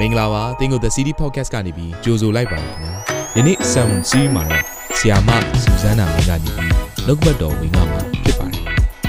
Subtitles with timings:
[0.00, 2.92] မင်္ဂလာပါသင်ကို The City Podcast ကနေပြီးကြိုဆိုလိုက်ပါတယ်ခင်ဗျာ
[3.36, 4.64] ယနေ့ Seven Series မှာတော့
[4.98, 5.30] ဆီယာမ
[5.62, 6.72] စူဇန်နာမင်းကနေပြီး
[7.06, 8.62] နှုတ်ကပတ်တော်ဝင်ကမှာဖြစ်ပါတယ်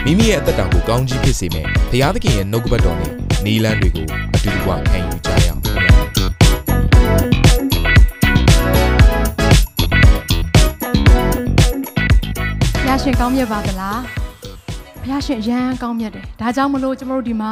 [0.05, 3.12] မိမိရဲ့အသက်တာကိုကောင်းကြီးဖြစ်စေမယ့်ဘုရားသခင်ရဲ့နှုတ်ကပတ်တော်နဲ့
[3.45, 4.75] နီလန်းတွေကိုအတူတူခံ
[5.07, 5.94] ယူကြရအောင်ခင်ဗျာ
[12.73, 13.99] ဘုရားရှင်ကောင်းမြတ်ပါသလား
[15.03, 17.52] ဘုရားရှင်အရန်ကောင်းမြတ်တယ်ဒါကြောင့်မလို့ကျမတို့ဒီမှာ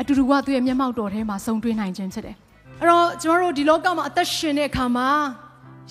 [0.00, 2.36] အတူတူကသူ့ရဲ့မျက်မှောက်တော်ထဲမှာဆုံတွေ့နိုင်ခြင်းဖြစ်တယ်
[2.80, 5.08] အဲ့တော့ကျမတို့ဒီလောကမှာအသက်ရှင်တဲ့အခါမှာ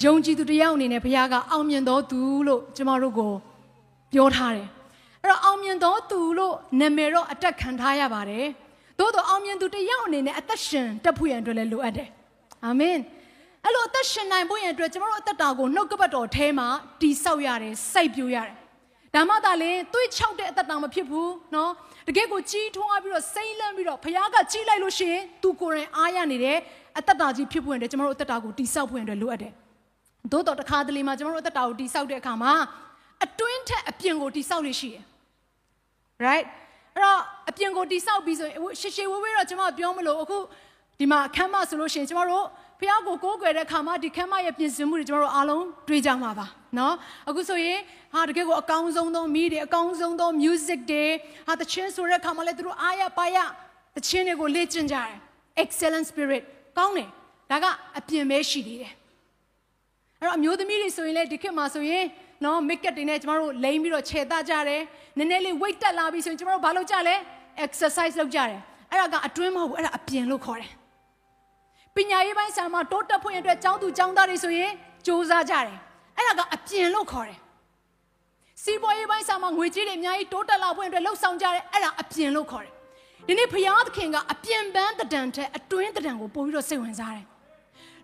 [0.03, 3.33] ယုံကြည်သူတစ်ယောက်အနေနဲ့ဘုရားကအောင်မြင်တော်သူလို့ကျမတို့ကို
[4.13, 4.67] ပြောထားတယ်
[5.21, 8.45] အဲ့တော့အောင်မြင်တော်သူလို့နာမည်တော့အတက်ခံထားရပါတယ်
[8.99, 12.09] သို့တော့အောင်မြင်သူတစ်ယောက်အနေနဲ့အသက်ရှင်တက်ဖို့ရန်အတွက်လည်းလိုအပ်တယ်
[12.65, 12.97] အာမင်
[13.63, 16.67] အဲ့လိုအသက်ရှင်နိုင်ဖို့ရန်အတွက်ကျမတို့အသက်တာကိုနှုတ်ကပတ်တော်ထဲမှာ
[17.02, 18.62] တိဆောက်ရတယ်စိုက်ပျိုးရတယ်
[19.16, 21.72] ဒါမှသာလေသွေးချောက်တဲ့အသက်တောင်မဖြစ်ဘူးနော်
[22.08, 26.58] တကယ့်ကိုကြီးထွားပြီးတော့စိမ့်လန့်ပြီးတော့ဖခင်ကကြီးလိုက်လို့ရှင်သူကိုယ်ရင်အားရနေတယ်
[26.97, 29.53] အသက်တာကြီးဖြစ်ပွင့်တယ်ကျွန်တော်တို့အသက်တာကိုတိဆောက်ပွင့်တယ်လိုအပ်တယ်
[30.31, 32.53] သို့တော်တစ်ခါတလေမှာကျွန်တော်တို့အသက်တာကိုတိဆောက်တဲ့အခါမှာ
[33.25, 35.03] အတွင်းထက်အပြင်ကိုတိဆောက်လို့ရှိရယ်
[36.25, 36.45] right
[36.95, 40.38] အဲ့တော့အပြင်ကိုတိဆောက်ပြီးဆိုရင်ရှေရှေဝေးဝေးတော့ကျွန်မပြောမလို့အခု
[41.00, 42.45] ဒီမှာအခမ်းမဆိုလို့ရှိရင်ကျွန်တော်တို့
[42.84, 46.95] ဖះကိုကိုးကွယ်တဲ့ခါမှာဒီခမ်းမရဲ့ပြင်ဆင်မှုတွေကျွန်တော်တို့အားလုံးတွေ့ကြမှာပါနော်
[47.30, 47.80] အခုဆိုရင်
[48.14, 51.06] ဟာတကယ်ကိုအကောင်းဆုံးသောမိတွေအကောင်းဆုံးသော music တွေ
[51.48, 53.38] ဟာတခြင်းဆိုတဲ့ခါမှာလည်းသူတို့အားရပါရ
[53.95, 55.11] တခြင်းတွေကိုလေ့ကျင့်ကြတယ်
[55.64, 56.44] excellent spirit
[56.78, 57.09] ကောင်းတယ်
[57.52, 57.66] ဒါက
[57.98, 58.94] အပြင်ပဲရှိသေးတယ်
[60.20, 62.06] အဲ့တော့အမျိုးသမီးတွေဆိုရင်လည်းဒီခေတ်မှာဆိုရင်
[62.45, 64.81] နော်မိတ်ကပ်တွေနဲ့ကျမတို့လိမ့်ပြီးတော့ခြေတကြတယ်
[65.17, 67.16] နည်းနည်းလေး weight တက်လာပြီဆိုရင်ကျမတို့ဘာလုပ်ကြလဲ
[67.66, 68.59] exercise လုပ်ကြတယ်
[68.92, 70.72] အဲ့ဒါကအတွင်းမဟုတ်ဘူးအဲ့ဒါအပြင်လို့ခေါ်တယ်
[71.95, 74.72] ပညာရေးပိုင်းဆရာမတိုးတက်ဖွင့်ရတဲ့ကျောင်းသူကျောင်းသားတွေဆိုရင်
[75.05, 75.77] စူးစမ်းကြတယ်
[76.17, 77.39] အဲ့ဒါကအပြင်လို့ခေါ်တယ်
[78.63, 82.73] စီးပွားရေးပိုင်းဆရာမငွေကြေးတွေအများကြီးတိုးတက်လာဖွင့်အတွက်လှုပ်ဆောင်ကြတယ်အဲ့ဒါအပြင်လို့ခေါ်တယ်
[83.27, 87.25] ဒီနေ့ဖျားသခင်ကအပြင်ပန်းတဒံထက်အတွင်းတဒံကိုပို့ပြီးတော့စိတ်ဝင်စားတယ်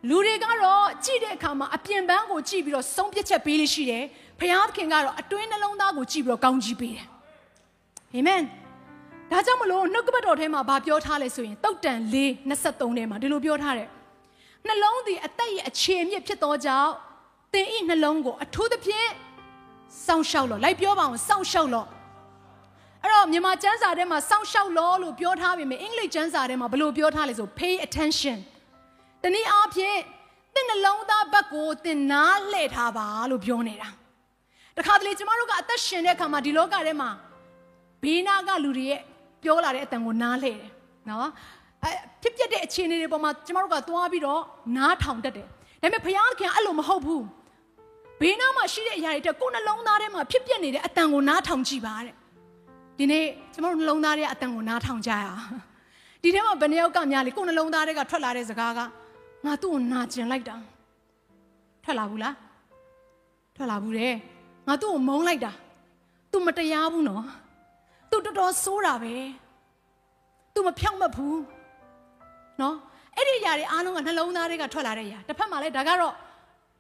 [0.10, 4.04] လူတွေကတော့ကြည့်တဲ့အခါမှာအပြင်ပန်းကိုကြည့်ပြီးတော့ဆုံးဖြတ်ချက်ပေးလို့ရှိတယ်
[4.40, 7.08] ဖျားသခင်ကတော့အတွင်းနှလုံးသားကိုကြည့်ပြီးတော့ကောင်းကြီးပေးတယ်
[8.14, 8.42] အာမင်
[9.32, 12.16] ဒါကြောင့်မလို့နှုတ်ကပတ်တော်ထဲမှာဗာပြောထားလဲဆိုရင်တုတ်တန်၄
[12.50, 13.90] 23ထဲမှာဒီလိုပြောထားတယ်
[14.68, 16.92] နှလုံးသည်အသက်ရဲ့အခြေအမြစ်ဖြစ်သောကြောင့်
[17.54, 19.10] သင်ဤနှလုံးကိုအထူးသဖြင့်
[20.06, 21.88] စောင့်ရှောက်လို့လိုက်ပြောပါအောင်စောင့်ရှောက်လို့
[23.04, 28.38] အဲ့တော့မြန်မာကျမ်းစာထဲမှာစောင့်ရှောက်လို့လို့ပြောထားပြီမယ်အင်္ဂလိပ်ကျမ်းစာထဲမှာဘယ်လိုပြောထားလဲဆို pay attention
[29.24, 29.98] တနည်းအားဖြင့်
[30.54, 33.90] သင်နှလုံးသားဘက်ကိုသင်နားလှည့်ထားပါလို့ပြောနေတာ
[34.78, 37.10] တခါတလေကျမတို့ကအသက်ရှင်တဲ့အခါမှာဒီလောကထဲမှာ
[38.04, 39.02] ဘေးနာကလူတွေရဲ့
[39.44, 40.72] ပြောလာတဲ့အတန်ကိုနားလှည့်တယ်
[41.10, 41.30] နော်
[41.84, 41.92] အဲ
[42.22, 44.42] ဖြစ်ပျက်တဲ့အခြေအနေတွေပေါ်မှာကျမတို့ကသွားပြီးတော့
[44.78, 47.26] နားထောင်တတ်တယ်ဒါပေမဲ့ဘုရားခင်အဲ့လိုမဟုတ်ဘူး
[48.22, 52.16] ဘေးနားမှာရှိတဲ့အရာတွေတက်ကိုယ်နှလုံးသားထဲမှာဖြစ်ပျက်နေတဲ့အတန်ကိုနားထောင်ကြည့်ပါတဲ့
[52.98, 55.44] ဒီနေ့ကျမတို့နှလုံးသားထဲကအတန်ကိုနားထောင်ကြရအောင်
[56.24, 58.80] ဒီထဲမှာဘယ်နှယောက်ကများလေကိုယ်နှလုံးသားထဲကထွက်လာတဲ့စကားက
[59.46, 60.56] ငါသူ့ကိုနာကျင်လိုက်တာ
[61.84, 62.36] ထွက်လာဘူးလား
[63.56, 64.14] ထွက်လာဘူးတဲ့
[64.68, 65.52] ငါသူ့ကိုမုန်းလိုက်တာ
[66.32, 67.24] तू မတရားဘူးနော်
[68.12, 69.16] तू တော်တော်ဆိုးတာပဲ
[70.54, 71.42] तू မဖြောင့်မတ်ဘူး
[72.62, 72.76] နော်
[73.16, 76.14] အဲ့ဒီအရာတွေအားလုံးကနှလုံးသားတွေကထွက်လာတဲ့အရာတစ်ဖက်မှာလည်းဒါကတော့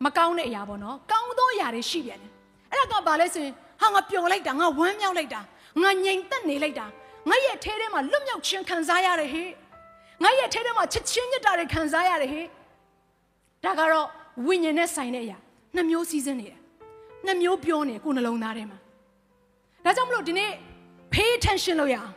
[0.05, 2.31] မကောင်းတဲ့အရာပေါ့နော်ကောင်းသောအရာတွေရှိပြန်တယ်
[2.71, 5.41] အဲ့ဒါကဘာလဲဆိုရင်ဟာငါပျော်လိုက်တာငါဝမ်းမြောက်လိုက်တာ
[5.81, 6.85] ငါငြိမ်သက်နေလိုက်တာ
[7.29, 9.49] ငါရဲ့ထဲထဲမှာလွတ်မြောက်ခြင်းခံစားရတယ်ဟေ့
[10.23, 12.47] ငါရဲ့ထဲထဲမှာချစ်ချင်းမြတ်တာတွေခံစားရတယ်ဟေ့
[13.65, 14.07] ဒါကတော့
[14.45, 15.37] ဝိညာဉ်နဲ့ဆိုင်တဲ့အရာ
[15.75, 16.59] နှစ်မျိုးစီးစင်းနေတယ်
[17.25, 18.77] နှစ်မျိုးပြောနေကိုယ်နှလုံးသားထဲမှာ
[19.85, 20.51] ဒါကြောင့်မလို့ဒီနေ့
[21.13, 22.11] pay attention လုပ်ရအောင်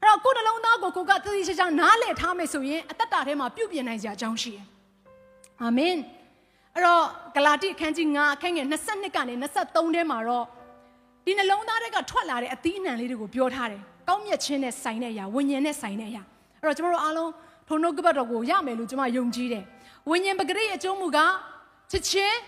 [0.00, 4.66] အဲ့တော့ကိုယ်နှလုံးသားကိုကိုကသတိချာချာနားလည်ထားမယ်ဆိုရင်အသက်တာထဲမှာပြုပြင်နိုင်စရာအကြောင်းရှိတယ်
[5.62, 5.96] အာမင်
[6.74, 7.02] အဲ့တော့
[7.34, 10.46] ဂလာတိအခန်းကြီး9အခန်းငယ်22ကနေ23ထဲမှာတော့
[11.24, 16.22] ဒီနှလုံးသားတွေကထွက်လာတဲ့အသီးအနှံလေးတွေကိုပြောထားတယ်ကောင်းမြတ်ခြင်းနဲ့ဆိုင်တဲ့အရာဝိညာဉ်နဲ့ဆိုင်တဲ့အရာ
[16.62, 17.30] အဲ့တော့ကျွန်တော်တို့အားလုံး
[17.68, 19.64] ထုံနှုတ်ကပတ်တော်ကိုရမယ်လို့ကျွန်မယုံကြည်တယ်
[20.08, 21.18] ဝိညာဉ်ပဂရိအကျိုးမူက
[21.90, 22.38] ချစ်ချင်း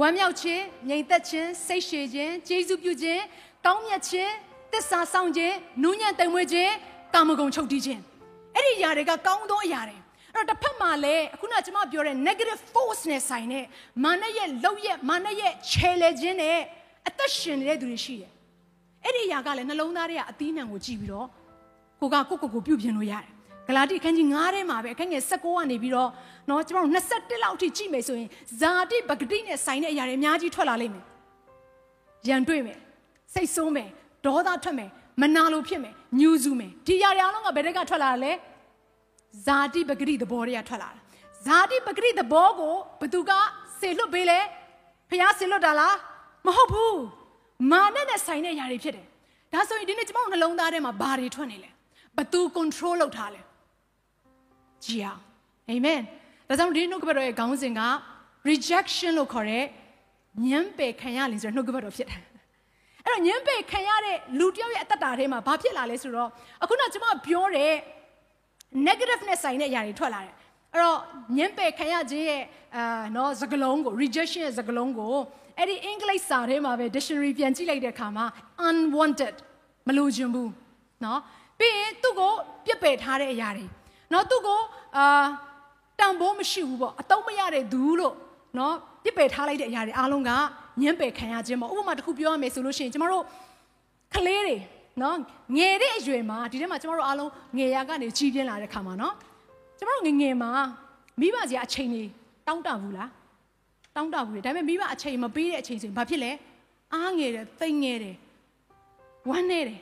[0.00, 3.22] ဝမ်းမြောက်ခြင်းငြိမ်သက်ခြင်းစိတ်ရှည်ခြင်းကျေးဇူးပြုခြင်း
[3.65, 4.33] ကောင်းမြတ်ခြင်း
[4.71, 6.71] သစ္စာဆောင်ခြင်းနူးညံ့တိမ်မွေ့ခြင်း
[7.13, 8.01] ကာမဂုဏ်ချုပ်တီးခြင်း
[8.55, 9.97] အဲ့ဒီအရာတွေကကောင်းသောအရာတွေ
[10.35, 13.65] အဲ့တော့တစ်ဖက်မှာလည်းအခုနကကျွန်မပြောတဲ့ negative force နဲ့ဆိုင်တဲ့
[14.03, 16.59] မာနရဲ့လောက်ရဲ့မာနရဲ့ခြေလေခြင်းနဲ့
[17.07, 18.31] အသက်ရှင်နေတဲ့သူတွေရှိတယ်
[19.03, 21.27] အဲ့ဒီအရာကလည်းနှလုံးသားထဲကအသီးနှံကိုကြည့်ပြီးတော့
[21.99, 23.33] ကိုကကိုကိုကိုပြုတ်ပြင်လို့ရတယ်
[23.67, 26.09] ဂလာတိအခန်းကြီး9ထဲမှာပဲအခန်းငယ်16ကနေပြီးတော့
[26.47, 28.29] เนาะကျွန်တော်တို့21လောက်အထိကြည့်မယ်ဆိုရင်
[28.59, 31.05] ဇာတိပဂတိနဲ့ဆိုင်တဲ့အရာတွေအများကြီးထွက်လာလိမ့်မယ်
[32.27, 32.77] ရန်တွေ့မယ်
[33.34, 33.88] စိတ်ဆိုးမယ်
[34.26, 34.90] ဒေါသထွက်မယ်
[35.20, 38.32] မနာလိုဖြစ်မယ်ညူးစုမယ်ဒီຢာတွေအားလုံးကဘယ်တက်ကထွက်လာတာလဲ
[39.44, 41.00] ဇာတိပဂတိသဘောတွေကထွက်လာတာ
[41.46, 43.30] ဇာတိပဂတိသဘောကိုဘသူက
[43.78, 44.38] ဆေလွတ်ပေးလဲ
[45.10, 45.96] ဖះဆေလွတ်တာလား
[46.46, 47.00] မဟုတ်ဘူး
[47.70, 49.06] မာနနဲ့ဆိုင်တဲ့ຢာတွေဖြစ်တယ်
[49.52, 51.70] ဒါဆိုရင်ဒီနေ့ကျွန်တော်နှလုံးသားထဲမှာဘာတွေထွက်နေလဲ
[52.16, 53.40] ဘသူ control လုပ်ထားလဲ
[54.84, 55.20] ကြည်အောင်
[55.68, 56.00] အာမင်
[56.48, 57.82] ဒါကြောင့်ဒီနှုတ်ကပတ်တော်ရဲ့ခေါင်းစဉ်က
[58.48, 59.64] rejection လို့ခေါ်တဲ့
[60.46, 62.22] ညံပယ်ခံရလင်ဆိုတဲ့နှုတ်ကပတ်တော်ဖြစ်တယ်
[63.08, 66.30] အဲ့တော့ညံပယ်ခံရတဲ့လူတစ်ယောက်ရဲ့အသက်တာထဲမှာဘာဖြစ်လာလဲဆိုတော့
[66.62, 67.74] အခုနကျွန်မပြောတဲ့
[68.86, 70.34] negative နဲ့ဆိုင်တဲ့အရာတွေထွက်လာတယ်
[70.72, 70.98] အဲ့တော့
[71.36, 72.42] ညံပယ်ခံရခြင်းရဲ့
[72.76, 75.14] အာနော်စကလုံးကို rejection ရဲ့စကလုံးကို
[75.58, 78.26] အဲ့ဒီအင်္ဂလိပ်စာထဲမှာပဲ dictionary ပြန်ကြည့်လိုက်တဲ့အခါမှာ
[78.68, 79.36] unwanted
[79.88, 80.50] မလိုချင်ဘူး
[81.04, 81.20] နော်
[81.58, 82.32] ပြီးရင်သူ့ကို
[82.66, 83.66] ပြစ်ပယ်ထားတဲ့အရာတွေ
[84.12, 84.60] နော်သူ့ကို
[84.96, 85.24] အာ
[85.98, 88.14] တန်ဖိုးမရှိဘူးပေါ့အတုံးမရတဲ့သူလို့
[88.58, 88.74] နော်
[89.04, 90.30] ပြစ်ပယ်ထားလိုက်တဲ့အရာတွေအားလုံးက
[90.82, 93.24] ညှင်းပယ်ခံရခြင်းပေါ့ဥပမာတစ်ခုပြောရမယ်ဆိုလို့ရှိရင်ကျမတို့
[94.14, 94.56] ကလေးတွေ
[95.02, 95.16] နော်
[95.56, 99.14] ငယ်တဲ့အရွယ်မှာဒီထဲမှာကျမတို့အားလုံးငယ်ရကနေကြီးပြင်းလာတဲ့ခါမှာနော်
[99.78, 100.50] ကျမတို့ငယ်ငယ်မှာ
[101.20, 102.08] မိဘကြီးအချိန်ကြီး
[102.46, 103.10] တောင်းတဘူးလား
[103.96, 106.30] တောင်းတဘူးလေဒါပေမဲ့မိဘအချိန်မပေးတဲ့အချိန်ဆိုရင်ဘာဖြစ်လဲ
[106.94, 108.16] အားငယ်တယ်သိမ့်ငယ်တယ်
[109.30, 109.80] ဝမ်းနေတယ်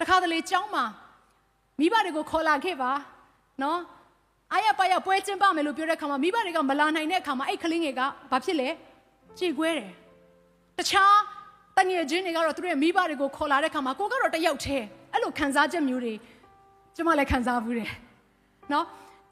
[0.00, 0.84] တခါတလေကြောင်းမှာ
[1.80, 2.92] မိဘတွေကိုခေါ်လာခဲ့ပါ
[3.62, 3.80] နော်
[4.52, 8.68] အားရပါရပွဲကျင်းပမယ်လို့ပြောတဲ့ခါမှာမိဘတွေကမလာနိုင်တဲ့အခါမှာအဲ့ကလေးငယ်ကဘာဖြစ်လဲ
[9.38, 9.90] ကြေကွဲတယ်
[10.78, 11.16] တခြား
[11.78, 16.14] တငယ်ချင်းတွေကတော့သူတို့ရဲ့မိဘတွေကိုခေါ်လာတဲ့ခါမှာကိုကတော့တယောက်တည်းအဲ့လိုခံစားချက်မျိုးတွေ
[16.96, 17.90] ကျမလည်းခံစားဘူးတယ်
[18.72, 18.84] နော်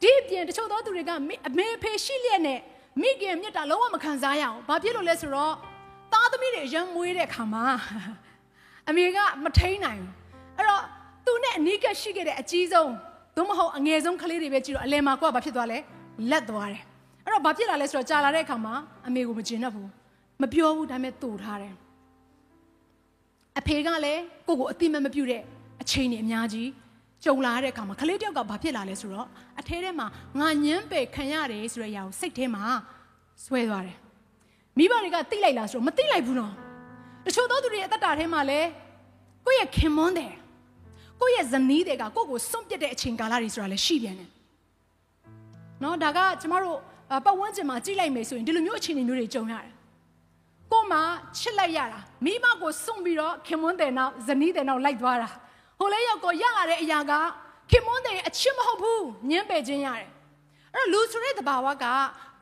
[0.02, 1.10] ဒီအပြင်တချို့သောသူတွေက
[1.48, 2.60] အမေဖေရှိလျက်နဲ့
[3.00, 5.54] မိခင်မြတ်တာလုံးဝမခံစားရအောင်ဘာဖြစ်လို့လဲဆိုတော့
[6.12, 7.64] သားသမီးတွေရမ်းမွေးတဲ့ခါမှာ
[8.88, 10.12] အမေကမထိန်နိုင်ဘူး
[10.56, 10.82] အဲ့တော့
[11.26, 12.92] သူနဲ့အနီးကပ်ရှိခဲ့တဲ့အကြီးဆုံး
[13.36, 15.78] သို့မဟုတ်အငယ်ဆုံးကလေးတွေပဲကြည့်တော့အလယ်မှာကိုကဘာဖြစ်သွားလဲ
[16.30, 16.82] လက်သွားတယ်
[17.24, 18.74] အဲ့တော့ဘာဖြစ်လာလဲဆိုတော့ကြာလာတဲ့အခါမှာ
[19.06, 19.88] အမေကိုမကျင်တတ်ဘူး
[20.42, 21.74] မပြောဘူးဒါပေမဲ့တူထားတယ်
[23.58, 25.42] အဖေကလည်းကိုကိုအတိမမပြုတ်တဲ့
[25.82, 26.68] အချိန်တွေအများကြီး
[27.24, 29.28] ကြုံလာတဲ့အခါမှာကလေးတယောက်ကဘာဖြစ်လာလဲဆိုတော့
[29.60, 30.06] အထဲထဲမှာ
[30.40, 32.62] ငါညမ်းပယ်ခံရတယ်ဆိုတဲ့အရာကိုစိတ်ထဲမှာ
[33.44, 33.98] ဆွဲသွားတယ်
[34.78, 36.52] မိဘတွေကတိလိုက်လားဆိုတော့မတိလိုက်ဘူးနော်
[37.26, 38.68] တချို့သောသူတွေရဲ့အသက်တာထဲမှာလည်း
[39.46, 40.32] ကိုယ့်ရဲ့ခင်မွန်းတယ်
[41.20, 44.30] ကိုယ့်ရဲ့ဇနီးတွေကကိုယ့်ကိုစွန့်ပစ်တဲ့အချိန်ကာလတွေဆိုတာလည်းရှိပြန်တယ်
[45.82, 46.78] နော်ဒါကကျမတို့
[47.24, 49.73] ပတ်ဝန်းကျင်မှာကြည့်လိုက်မယ်ဆိုရင်ဒီလိုမျိုးအခြေအနေမျိုးတွေကြုံရတယ်
[50.72, 51.02] ကို့မှာ
[51.38, 55.30] ချစ်လိုက်ရတာမိမကိုစွန့်ပြီးတော့ခင်မွန်းတယ်နောက်ဇနီးတယ်နောက်လိုက်သွားတာ
[55.78, 57.12] ဟိုလေးရောက်ကိုရလာတဲ့အရာက
[57.70, 60.08] ခင်မွန်းတယ်အချစ်မဟုတ်ဘူးညှင်းပယ်ခြင်းရတယ်
[60.74, 61.84] အဲ့တော့လူဆိုတဲ့တဘာဝက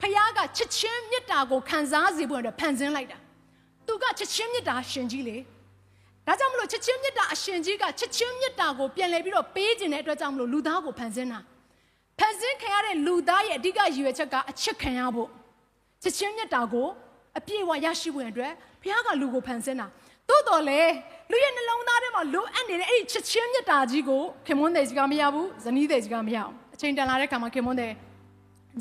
[0.00, 3.18] ဖခင်ကချစ်ချင်းမေတ္တာကိုခံစားစေဖို့အတွက်ဖန်ဆင်းလိုက်တာ
[3.86, 5.36] သူကချစ်ချင်းမေတ္တာရှင်ကြီးလေ
[6.26, 11.40] ဒါကြောင့်မလို့ချစ်ချင်းမေတ္တာအရှင်ကြီးကချစ်ချင်းမေတ္တာကိုပြန်လည်ပြီးတော့ပေးခြင်းတဲ့အတွက်ကြောင့်မလို့လူသားကိုဖန်ဆင်းတာ
[12.18, 15.28] ဖန်ဆင်းခံရတဲ့လူသားရဲ့အဓိကရည်ရွယ်ချက်ကအချစ်ခံရဖို့
[16.02, 16.88] ချစ်ချင်းမေတ္တာကို
[17.38, 18.52] အပြည့်အဝရရှိဖို့အတွက်
[18.82, 19.86] ဘုရားကလူကိုဖန်ဆင်းတာ
[20.28, 20.92] သို့တော်လည်း
[21.30, 27.92] လူရဲ့နှလုံးသားထဲမှာလိုအပ်နေတဲ့အဲ့ဒီချစ်ချင်းမေတ္တာကြီးကိုခင်မွန်းတဲ့ကြီးကမရဘူးဇနီးတဲ့ကြီးကမရအောင်အချိန်တန်လာတဲ့ခါမှာခင်မွန်းတဲ့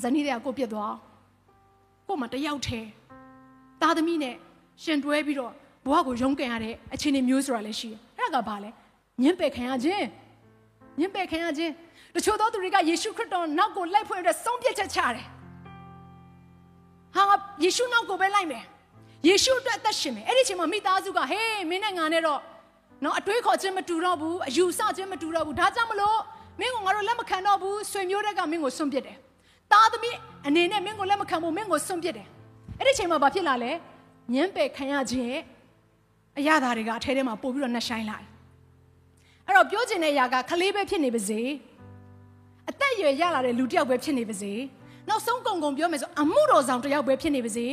[0.04, 0.96] ဇနီးတဲ့ကကိုပြစ်သွား
[2.08, 2.88] ကိုမှတယောက်တည်း
[3.82, 4.36] သားသမီးနဲ့
[4.84, 5.52] ရှင်တွဲပြီးတော့
[5.86, 8.70] ဘဝကိုရုန်းကန်ရတဲ့အခြေအနေမျိုးဆိုတာလည်းရှိတယ်။အဲ့ဒါကဘာလဲ။
[9.22, 10.06] ညှင်းပယ်ခံရခြင်း။
[11.00, 11.74] ညှင်းပယ်ခံရခြင်း
[12.16, 15.26] တချို့သောသူတွေကယေရှုခရစ်တော်နောက်ကိုလိုက်ဖွင့်ရတဲ့ဆုံးဖြတ်ချက်ချတယ်။
[17.16, 17.24] ဟာ
[17.64, 18.64] ယေရှုနောက်ကိုပဲလိုက်မယ်။
[19.28, 22.40] ယေရှုအတွက်အသက်ရှင်မယ်။အဲ့ဒီအချိန်မှာမိသားစုကဟေးမင်းနဲ့ငါနဲ့တော့
[23.04, 26.20] နော်အတွေးခေါ်ခြင်းမတူတော့ဘူး။အယူဆခြင်းမတူတော့ဘူး။ဒါကြောင့်မလို့
[26.60, 29.18] မင်းကငါတို့လက်မခံတော့ဘူး။ဆွေမျိုးတွေကမင်းကိုစွန့်ပစ်တယ်။
[29.72, 30.16] သားသမီး
[30.48, 32.28] အနေနဲ့မင်းကိုလက်မခံဘူးမင်းကိုစွန့်ပစ်တယ်။
[32.80, 33.72] အဲ့ဒီအချိန်မှာဘာဖြစ်လာလဲ။
[34.34, 35.42] ညှင်းပယ်ခံရခြင်းရဲ့
[36.38, 38.30] အရာသားတွေကအထဲထဲမှာပို့ပြီးတော့နှဆိုင်လာတယ်
[39.48, 41.42] အဲ့တော့ပြောချင်တဲ့အရာကခလေးပဲဖြစ်နေပါစေ
[42.70, 44.54] အသက်အရွယ်ရလာတဲ့လူတစ်ယောက်ပဲဖြစ်နေပါစေ
[45.10, 47.66] နောက်ဆုံးကုံကုံပြောမယ်ဆိုအမှုတော်ဆောင်တယောက်ပဲဖြစ်နေပါစေ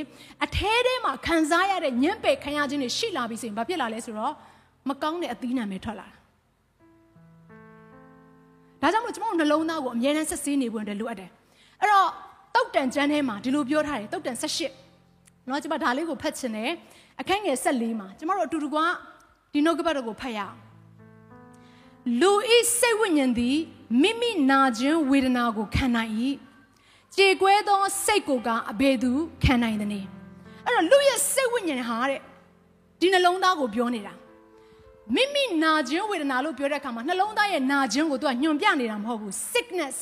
[0.45, 4.33] အထဲထဲမှာခံစားရတဲ့ညံ့ပယ်ခံရခြင်းတွေရှိလာပြီဆိုရင်ဘာဖြစ်လာလဲဆိုတော့
[4.89, 6.07] မကောင်းတဲ့အသီးနှံပဲထွက်လာ
[8.83, 11.31] တာဒါကြောင့်မို့ကျွန်တော်နှလုံးသားကိုအမြဲတမ်းစစ်ဆေးနေဖို့အတွက်လိုအပ်တယ်
[11.81, 12.09] အဲ့တော့
[12.55, 14.37] တုတ်တန်ကျမ်းထဲမှာဒီလိုပြောထားတယ်တုတ်တန်
[14.93, 16.71] 18နော်ကျွန်မဒါလေးကိုဖတ်ချင်တယ်
[17.21, 18.77] အခန်းငယ်14မှာကျွန်တော်တို့အတူတူက
[19.53, 20.57] ဒီနှုတ်ကပတ်တော်ကိုဖတ်ရအောင်
[22.21, 23.57] လူဤစိတ်ဝိညာဉ်သည်
[24.03, 26.13] မိမိနာခြင်းဝေဒနာကိုခံနိုင်၏
[27.17, 29.11] ကြေကွဲသောစိတ်ကိုကအဘယ်သူ
[29.45, 30.09] ခံနိုင်သနည်း
[30.65, 32.21] အဲ့တော့လူရဲ့စိတ်ဝိညာဉ်ဟာတဲ့
[33.01, 34.15] ဒီနှလုံးသားကိုပြောနေတာ
[35.15, 39.97] မိမိနာခြင်းဝေဒနာလို့ပြောတဲ့အခါမှာနှလုံးသားရဲ့နာခြင်းကိုသူကညွန်ပြနေတာမဟုတ်ဘူး sickness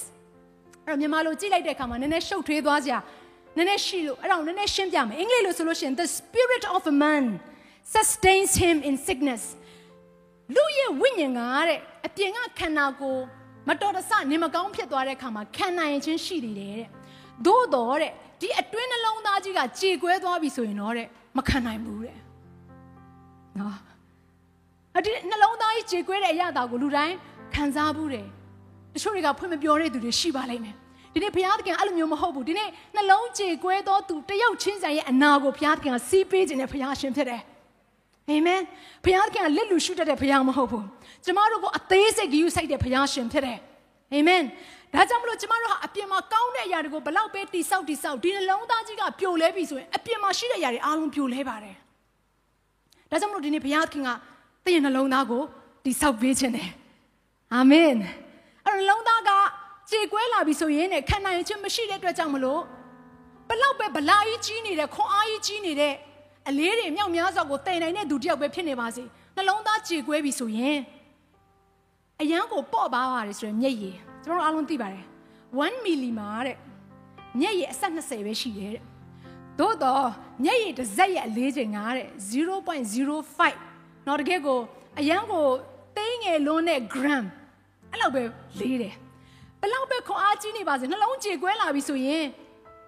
[0.86, 2.98] အဲ့တော့မြန်မာလိုကြည့်လိုက်တဲ့အခါမှာနည်းနည်းရှုပ်ထွေးသွားစရာ
[3.56, 7.25] နည်းနည်းရှိလို့အဲ့ဒါကိုနည်းနည်းရှင်းပြမယ်အင်္ဂလိပ်လိုဆိုလို့ရှိရင် the spirit of a man
[7.94, 9.42] sustains him in sickness
[10.54, 13.22] လူရဲ့ဝိညာဉ်ကတဲ့အပြင်ကခန္ဓာကိုယ်
[13.68, 16.95] မတော်တဆနေမကောင်းဖြစ်သွားတဲ့အခါမှာခံနိုင်ခြင်းရှိနေတယ်တဲ့
[17.46, 22.18] သို့တော်တဲ့ဒီအတွင်းနှလုံးသားကြီးကကြေကွဲသွားပြီဆိုရင်တော့တဲ့မခံနိုင်ဘူးတဲ့
[23.58, 23.76] နော်
[24.96, 27.16] အဒီနှလုံးသားကြီးကြေကွဲတဲ့အရာတာကိုလူတိုင်း
[27.54, 28.26] ခံစားဘူးတယ်
[28.94, 30.76] တချို့တွေကဖွင့်မပြောတဲ့သူတွေရှိပါလိမ့်မယ်
[31.12, 37.42] ဒီနေ့ဘုရားသခင်အဲ့လိုမျိုးမဟုတ်ဘူးဒီနေ့နှလုံးကြေကွဲသောသူတယောက်ချင်းဆိုင်ရဲ့အနာကိုဘုရားသခင်ကစီးပေးခြင်းနဲ့ဘုရားရှင်ဖြစ်တယ်
[38.30, 38.60] အာမင်
[39.04, 40.86] ဘုရားသခင်ကလက်လူရှုတတ်တဲ့ဘုရားမဟုတ်ဘူး
[41.24, 43.58] ကျမတို့ကိုအသေးစိတ်ဂရုစိုက်တဲ့ဘုရားရှင်ဖြစ်တယ်
[44.12, 44.42] အာမင်
[44.96, 51.76] ဒါကြောင့်မလို့ကျမတို့ဟာအပြင်မှာကောင်းတဲ့အရာတွေကိုဘလောက်ပဲတိဆောက်တိဆောက်ဒီနှလုံးသားကြီးကပြိုလဲပြီဆိုရင်အပြင်မှာရှိတဲ့အရာတွေအားလုံးပြိုလဲပါတယ်
[53.10, 54.10] ဒါကြောင့်မလို့ဒီနေ့ဘုရားသခင်က
[54.64, 55.42] တင့်ရဲ့နှလုံးသားကို
[55.84, 56.70] တိဆောက်ပေးခြင်းတယ်
[57.54, 57.94] အာမင်
[58.64, 59.30] အဲ့တော့နှလုံးသားက
[59.90, 62.60] ကြေကွဲလာပြီဆိုရင်ねခံနိုင်ခြင်းမရှိတဲ့အတွက်ကြောင့်မလို့
[63.48, 65.94] ဘလောက်ပဲဗလာကြီးကြီးနေတဲ့ခွန်အားကြီးကြီးနေတဲ့
[66.48, 69.02] အလေးတွေမြောက်များစွာကိုတည်နိုင်တဲ့သူတယောက်ပဲဖြစ်နေပါစေ
[69.36, 70.78] နှလုံးသားကြေကွဲပြီဆိုရင်
[72.20, 73.96] အရန်ကိုပေါ့ပါပါတယ်ဆိုရင်မျက်ရည်
[74.26, 75.04] ကျွန်တော်အားလုံးသိပါတယ်
[75.47, 76.56] 1မီလီမာတဲ့
[77.40, 78.83] မျက်ရည်အဆက်20ပဲရှိတယ်တဲ့
[79.59, 80.06] သို့တော့
[80.45, 84.61] မျက်ရည်တစ်စက်ရဲ့အလေးချိန်ကတဲ့0.05တော့တကယ်ကို
[84.99, 85.47] အရန်ကို
[85.97, 87.25] သိငယ်လွန်းတဲ့ gram
[87.90, 88.23] အဲ့လောက်ပဲ
[88.61, 88.95] လေးတယ်
[89.61, 92.25] ဘလောက်ပဲခွန်အားကြီးနေပါစေနှလုံးကြေကွဲလာပြီဆိုရင်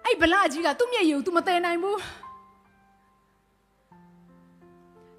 [0.05, 1.99] အဲ့ဗလာကြီးကသူ့မျက်ရည်ကို तू မတည်နိုင်ဘူး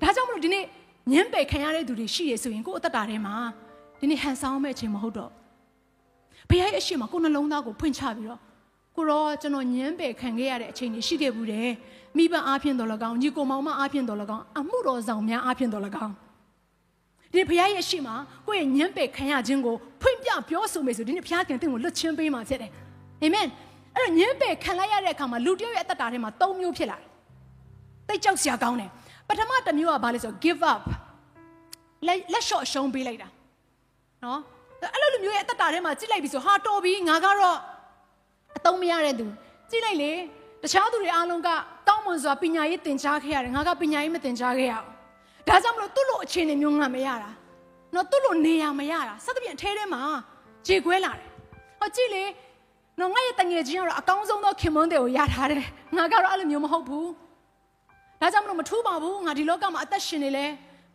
[0.01, 0.65] ဒါကြောင့်မလို့ဒီနေ့
[1.13, 3.37] ညံပယ်ခံရတဲ့သူတွေရှိရဆိုရင်ကိုယ့်အသက်တာထဲမှာ
[4.01, 5.31] ဒီနေ့ဟန်ဆောင်မဲ့အချိန်မဟုတ်တော့
[6.51, 8.41] ဘုရားရဲ့အရှိမကိုနှလုံးသားကိုဖွင့်ချပြီးတော့
[8.97, 11.71] ကိုရောကျွန်တော်ညံပယ်ခံခဲ့ရတဲ့အချိန်တွေရှိခဲ့ဘူးတယ်
[12.17, 16.13] မိဘအားဖြင့်တော်လကောင်းညီကိုမောင်မအားဖြင့်တော်လကောင်းအမှုတော်ဆောင်များအားဖြင့်တော်လကောင်း
[17.33, 18.15] ဒီဘုရားရဲ့ရှိမှာ
[18.47, 22.71] ကိုယ့်ရဲ့ညံပယ်ခံရခြင်းကိုဖွင့်ပြပြောဆိုမယ်ဆိုဒီနေ့ဘုရားခင်တင့်ကိုလွတ်ချင်းပေးမှာဖြစ်တယ်
[23.23, 23.47] အာမင်
[23.97, 27.09] အဲ့တော့ညံပယ်ခံလိုက်ရတဲ့အခါမှာလူတယောက်ရဲ့အသက်တာထဲမှာ၃မျိုးဖြစ်လာတယ်
[28.09, 28.91] တိတ်ကြောက်စရာကောင်းတယ်
[29.29, 30.83] ပထမတစ်မျိုးကဘာလဲဆို give up
[32.07, 33.29] လက်လက်လျှော့ရှုံးပေးလိုက်တာ
[34.25, 34.41] နော်
[34.95, 37.59] အဲ့လိုလူမျိုးရဲ့အသက်တာထဲမှာကြည့်လိုက်ပြီဆိုဟာတော်ပြီငါကတော့
[38.57, 39.27] အသုံးမရတဲ့သူ
[39.71, 40.13] ကြည့်လိုက်လေ
[40.63, 41.49] တခြားသူတွေအားလုံးက
[41.89, 44.89] တောင်းမွန်စွာပညာရေးသင်ကြားခဲ့ရတယ်ငါကပညာရေးမသင်ကြားခဲ့ရအောင်
[45.49, 47.31] ဒါကြောင့်မလို့သူ့လိုအခြေအနေမျိုးငါမရတာ
[47.95, 50.03] နော်သူ့လိုနေရမရတာစသဖြင့်အထဲထဲမှာ
[50.67, 51.29] ကြေခွဲလာတယ်
[51.79, 52.25] ဟောကြည့်လေ
[53.01, 55.65] နော်ငါရဲ့တငယ်ချင်းကတော့အကောင်းဆုံးသောခင်မွန်းတွေကိုရထားတယ်
[55.97, 57.11] ငါကတော့အဲ့လိုမျိုးမဟုတ်ဘူး
[58.21, 60.47] ဒါကြောင့်မလို့မထူးပါဘူးငါဒီလောကမှာအသက်ရှင်နေလဲ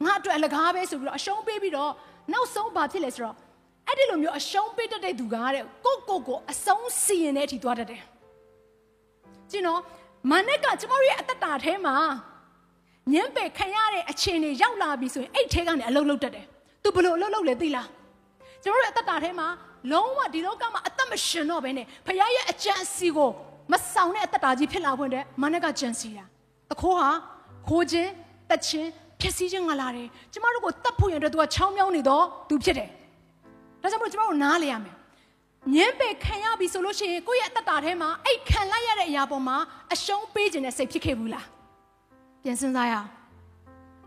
[0.05, 1.91] ငါအတွက်အလကားပဲဆိုပြီးတော့အရှုံးပေးပြီးတော့
[2.33, 3.35] နောက်ဆုံးဘာဖြစ်လဲဆိုတော့
[3.87, 8.01] အဲ့ဒီလိုမျိုးအရှုံးပေးတတ်တဲ့သူကတဲ့ကိုကိုကိုအဆုံးစီရင်တဲ့အထိသွားတတ်တယ်
[9.51, 9.79] ကျင်တော့
[10.31, 11.95] မနက်ကကျမတို့ရဲ့အသက်တာထဲမှာ
[13.13, 16.45] ညံပယ်ခံရတဲ့အခြေအနေရောက်လာပြီဆိုရင်အဲ့ထဲကနေအလုပ်လုပ်တတ်တယ်
[16.83, 17.87] သူဘလို့အလုပ်လုပ်လဲသိလား
[18.63, 19.47] ကျမတို့ရဲ့အသက်တာထဲမှာ
[19.91, 23.29] လုံးဝဒီလောကမှာအသက်မရှင်တော့ဘဲနဲ့ဖခင်ရဲ့အကြံအစီကို
[23.71, 26.25] မဆောင်တဲ့အသက်တာကြီးဖြစ်လာဖွင့်တဲ့မနက်ကကြံစီတာ
[26.71, 27.09] တခိုးဟာ
[27.69, 28.11] ခိုးခြင်း
[28.49, 28.89] တက်ခြင်း
[29.21, 32.89] ဖြစ်စည်းခြင်းငါလာတယ်ကျမတို့ကိုတတ်ဖို့ရတဲ့သူကချောင်းမြောင်းနေတော့သူဖြစ်တယ်
[33.85, 34.95] ဒါကြောင့်မို့ကျမတို့နားလေရမယ်
[35.75, 39.57] ညံပယ်ခံရပြီဆိုလို့ရှိရင်ကိုယ့်ရဲ့အသက်တာထဲမှာအဲ့ခံလိုက်ရတဲ့အရာပေါ်မှာ
[39.93, 41.45] အရှုံးပေးခြင်းနဲ့စိတ်ဖြစ်ခဲ့ဘူးလား
[42.43, 43.09] ပြန်စဉ်းစားရအောင်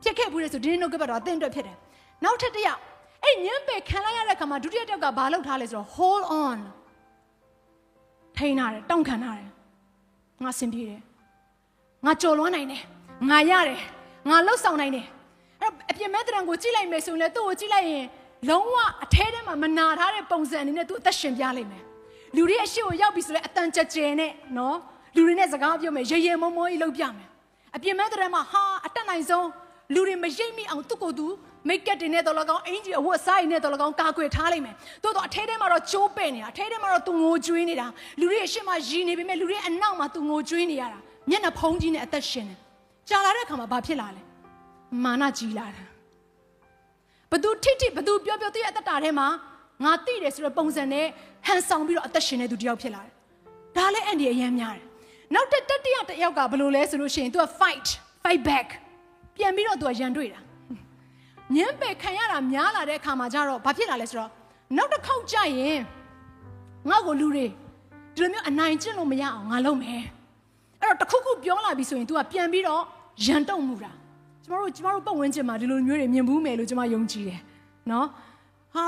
[0.02, 1.76] ဖြစ်ခဲ့ဘူးလေဆိုဒီနေ့နှုတ်ကပတ်တော်အသင်အတွက်ဖြစ်တယ်
[2.25, 2.80] နောက်ထပ်တစ်ယောက်
[3.25, 6.58] အဲ့ညံပယ်ခံလိုက်ရတဲ့အခါမှာဒုတိယတစ်ယောက်ကဘာလုပ်ထားလဲဆိုတော့ hold on
[8.37, 9.49] ထိန်းထားတယ်တောင့်ခံထားတယ်
[10.44, 11.00] ငါစင်ပြေတယ်
[12.06, 12.82] ငါကြော်လွှမ်းနိုင်တယ်
[13.30, 13.80] ငါရတယ်
[14.28, 15.06] ငါလှုပ်ဆောင်နိုင်တယ်
[15.61, 18.04] အဲ့တော့အပြင်မဲ့တရံကိုကြည့်လိုက်မယ်ဆိုရင်လည်းသူ့ကိုကြည့်လိုက်ရင်
[18.47, 21.85] လုံးဝအထဲထဲမှာမနာထားတဲ့ပုံစံအနေနဲ့သူအသက်ရှင်ပြလိမ့်မယ်
[22.37, 24.76] လူတွေအရှိကိုရောက်ပြီဆိုလဲအတန်ကြကြဲနဲ့နော်
[25.16, 27.28] လူတွေနဲ့စကားပြောမယ်ရေရေမောမောကြီးလုပ်ပြမယ်
[27.76, 29.49] အပြင်မဲ့တရံမှာဟာအတက်နိုင်ဆုံး
[29.95, 31.26] လူတွေမရိပ်မိအောင်သူ့ကိုယ်သူ
[31.68, 37.87] မိတ်ကက်တွေနဲ့တော်လကောင်းအင်ဂျီအဝတ်စားရည်နဲ့တော်လကောင်းကာကွယ်ထားလိုက်မယ်တိုးတော့အထဲထဲမှာတော့ကျိုးပဲ့နေတာအထဲထဲမှာတော့သူငိုကြွေးနေတာ
[38.21, 40.99] လူတွေအရှိမရည်နေပေမဲ့လူတွေအနောက်မှာသူငိုကြွေးနေရတာ
[41.30, 42.59] မျက်နှာဖုံးကြီးနဲ့အသက်ရှင်တယ်
[43.09, 44.23] ကြာလာတဲ့အခါမှာဘာဖြစ်လာလဲ
[45.04, 45.83] မာနကြီးလာတာ
[47.32, 49.27] ဘသူထိထိဘသူပြောပြောသူရဲ့အသက်တာထဲမှာ
[49.84, 51.06] ငါတိတယ်ဆိုတော့ပုံစံနဲ့
[51.48, 53.13] ဟန်ဆောင်ပြီးတော့အသက်ရှင်နေသူတယောက်ဖြစ်လာတယ်
[53.77, 54.86] ဒါလည်းအန်ဒီအရန်များတယ်
[55.34, 57.88] နောက်တစ်တတိယတစ်ယောက်ကဘယ်လိုလဲဆိုလို့ရှိရင် तू က fight
[58.24, 58.68] fight back
[59.36, 60.39] ပြန်ပြီးတော့ तू ကရန်တွေ့တာ
[61.56, 64.32] ညံပယ်ခံရတာများလာတဲ့အခါမှာကျတော့ဘာဖြစ်လာလဲဆိုတော့
[64.77, 65.80] နောက်တစ်ခေါက်ကြရင်
[66.89, 67.46] ငါ့ကိုလူတွေ
[68.15, 70.03] ဒီလိုမျိုးအနိုင်ကျင့်လို့မရအောင်ငါလုပ်မယ်
[70.82, 72.84] အဲ့တော့တခုခုပြောလာပြီဆိုရင် तू ကပြန်ပြီးတော့
[73.25, 73.92] ရန်တုံမှုတာ
[74.49, 77.40] ကျမတို့ကျမတို့ပတ်ဝန်းကျင်မှာဒီလိုမျိုးတွေမြင်ဘူးမယ်လို့ကျမယုံကြည်တယ်
[77.90, 78.07] နော်
[78.75, 78.85] ဟာ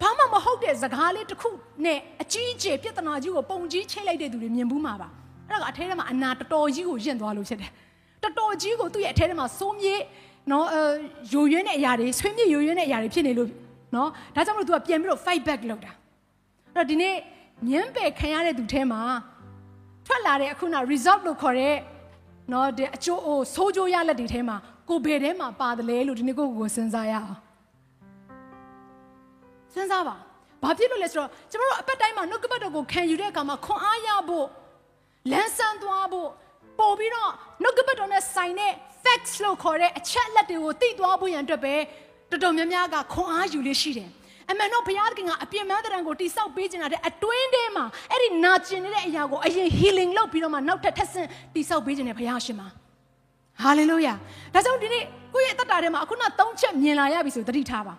[0.00, 1.48] ဘာမှမဟုတ်တဲ့စကားလေးတစ်ခု
[1.84, 5.08] နဲ့အကြီးအကျယ်ပြဿနာကြီးကိုပုံကြီးချိတ်လိုက်တဲ့သူတွေမြင်ဘူးမှာပါ
[5.48, 7.70] အဲ့ဒါကအထဲထဲမှာအနာတော်တော်ကြီးကိုယင့်သွားလို့ဖြစ်တယ်
[8.22, 9.94] တော်တော်ကြီးကိုသူ့ရဲ့အထဲထဲမှာစိုးမြေ
[10.50, 10.82] နော်အဲ
[11.32, 13.48] ယိုယွင်းတဲ့အရာတွေဆွေးမြေ့ယိုယွင်းတဲ့အရာတွေဖြစ်နေလို့
[13.94, 15.92] နော်ဒါကြောင့်မလို့ तू ကပြန်ပြီးတော့ fight back လုပ်တာ
[16.74, 17.14] အဲ့တော့ဒီနေ့
[17.70, 19.00] ညံပယ်ခံရတဲ့သူထဲမှာ
[20.06, 21.74] ထွက်လာတဲ့အခုန result လို့ခေါ်တဲ့
[22.52, 24.56] နော်ဒီအကျိုးအိုဆိုးကျိုးရလက်တွေထဲမှာ
[24.88, 27.38] ကိုဘယ်ထဲမှာပါတယ်လဲလို့ဒီနေ့ကိုကိုစဉ်းစားရအောင်
[29.74, 30.16] စဉ်းစားပါ
[30.62, 34.46] ဘာဖြစ်လို့လဲဆိုတော့ကျမတို့အပတ်တိုင်းမှာနှုတ်ကပတ်တော်ကိုခံယူတဲ့အခါမှာခွန်အားရဖို့
[35.30, 36.28] လန်းဆန်းသွားဖို့
[36.78, 37.30] ပို့ပြီးတော့
[37.62, 38.72] နှုတ်ကပတ်တော်နဲ့ဆိုင်တဲ့
[39.04, 41.74] facts လို့ခေါ်တဲ့အချက်လက်တွေကိုသိသွားဖို့ရန်အတွက်ပဲ
[42.30, 44.10] တော်တော်များများကခွန်အားယူလေးရှိတယ်
[44.50, 52.68] အမှန်တော့ဘုရားသခင်ကအပြင်းမတရံကိုတိဆောက်ပေးခြင်းတဲ့အတွင်းထဲမှာအဲ့ဒီနာကျင်နေတဲ့အရာကိုအရင် healing လုပ်ပြီးတော့မှနောက်ထပ်ထပ်ဆင့်တိဆောက်ပေးခြင်းတဲ့ဘုရားရှင်မှာ
[53.62, 54.14] ဟာလေလုယာ
[54.54, 57.94] ဒါကြောင့်ဒီနေ့ကိုယ့်ရဲ့အသက်တာထဲမှာအခုနသုံးချက်မြင်လာရပြီဆိုသတိထားပါ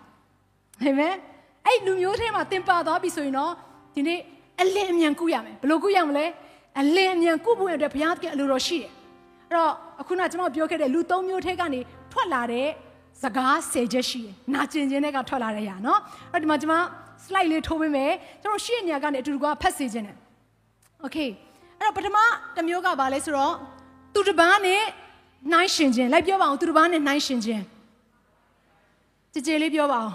[0.82, 1.14] အာမင်
[1.66, 3.52] အဲ့လူမျိုးထဲမှာသင်ပါသွားပြီဆိုရင်တော့
[3.94, 4.20] ဒီနေ့
[4.62, 6.26] အလင်းအမြန်ကုရမယ်ဘယ်လိုကုရမလဲ
[6.80, 8.90] အလင်းအမြန်ကုဖို့အတွက်ဘုရားသခင်အလိုတော်ရှိတယ်
[9.48, 11.80] အဲ့တော့အခုနကျွန်တော်ပြောခဲ့တဲ့လူသုံးမျိုးထဲကနေ
[12.12, 12.68] ထွက်လာတဲ့
[13.22, 16.00] စကားဆယ်ချက်ရှိတယ်နာကျင်ခြင်းတွေကထွက်လာတဲ့ຢာနော်
[16.32, 16.76] အဲ့ဒီမှာကျွန်မ
[17.24, 20.16] slide လေးထိုးပေးမယ်ကျွန်တော်ရှေ့နေရာကနေအတူတူကဖတ်စေခြင်းတယ်
[21.04, 21.28] okay
[21.78, 22.16] အဲ့တော့ပထမ
[22.56, 23.54] တစ်မျိုးကဘာလဲဆိုတော့
[24.14, 24.82] သူတစ်ပန်းနဲ့
[25.52, 27.62] နှိုင်းရှင်ခြင်းလိုက်ပြောပါအောင်သူတစ်ပန်းနဲ့နှိုင်းရှင်ခြင်း
[29.32, 30.14] ကြည်ကြည်လေးပြောပါအောင်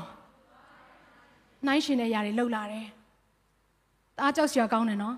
[1.65, 2.85] နှိုင်းရှင်တဲ့ຢာတွေလှုပ်လာတယ်
[4.21, 5.15] အားကြောက်စရာကောင်းတယ်နော်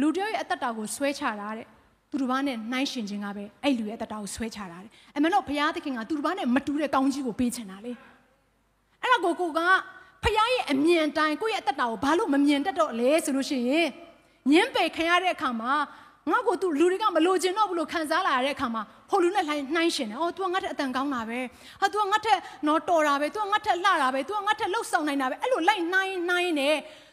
[0.00, 1.66] လူတယောက်ရဲ့အသက်တာကိုဆွဲချတာတဲ့
[2.10, 7.92] သူတစ်ပါးနဲ့နှိုင်းရှင်ခြင်းကပဲအဲ့လူရဲ့အသက်တာကိုဆွဲချတာတဲ့အမှန်တော့ဘုရားသခင်ကသူတစ်ပါးနဲ့မတူတဲ့ကောင်းကြီးကိုပေးချင်တာလေ
[9.02, 9.60] အဲ့ဒါကိုကိုက
[10.24, 13.88] ဖခင်ရဲ့အမြင်တိုင်းကိုယ့်ရဲ့အသက်တာကိုဘာလို့မမြင်တတ်တော့လဲဆိုလို့ရှိရင်
[14.50, 15.72] ညင်းပယ်ခံရတဲ့အခါမှာ
[16.31, 21.39] ငါ့ကိုသူလူတွေကမလိုချင်တော့ဘူးလို့ခံစားလာရတဲ့အခါမှာဟိုလူနဲ့လှိုင်းနှိုင်းရှင်တယ်။အော် तू ကငါ့ထက်အတန်ကောင်းတာပဲ။
[21.81, 26.69] ဟာ तू ကငါ့ထက်နော်တော်တာပဲ။ तू ကငါ့ထက်လှတာပဲ။ तू ကငါ့ထက်လှုပ်ဆောင်နိုင်တာပဲ။အဲ့လိုလိုက်နှိုင်းနှိုင်းနေ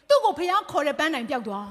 [0.09, 1.69] သူ့ကိုဖះခေါ်တဲ့ပန်းတိုင်ပျောက်သွား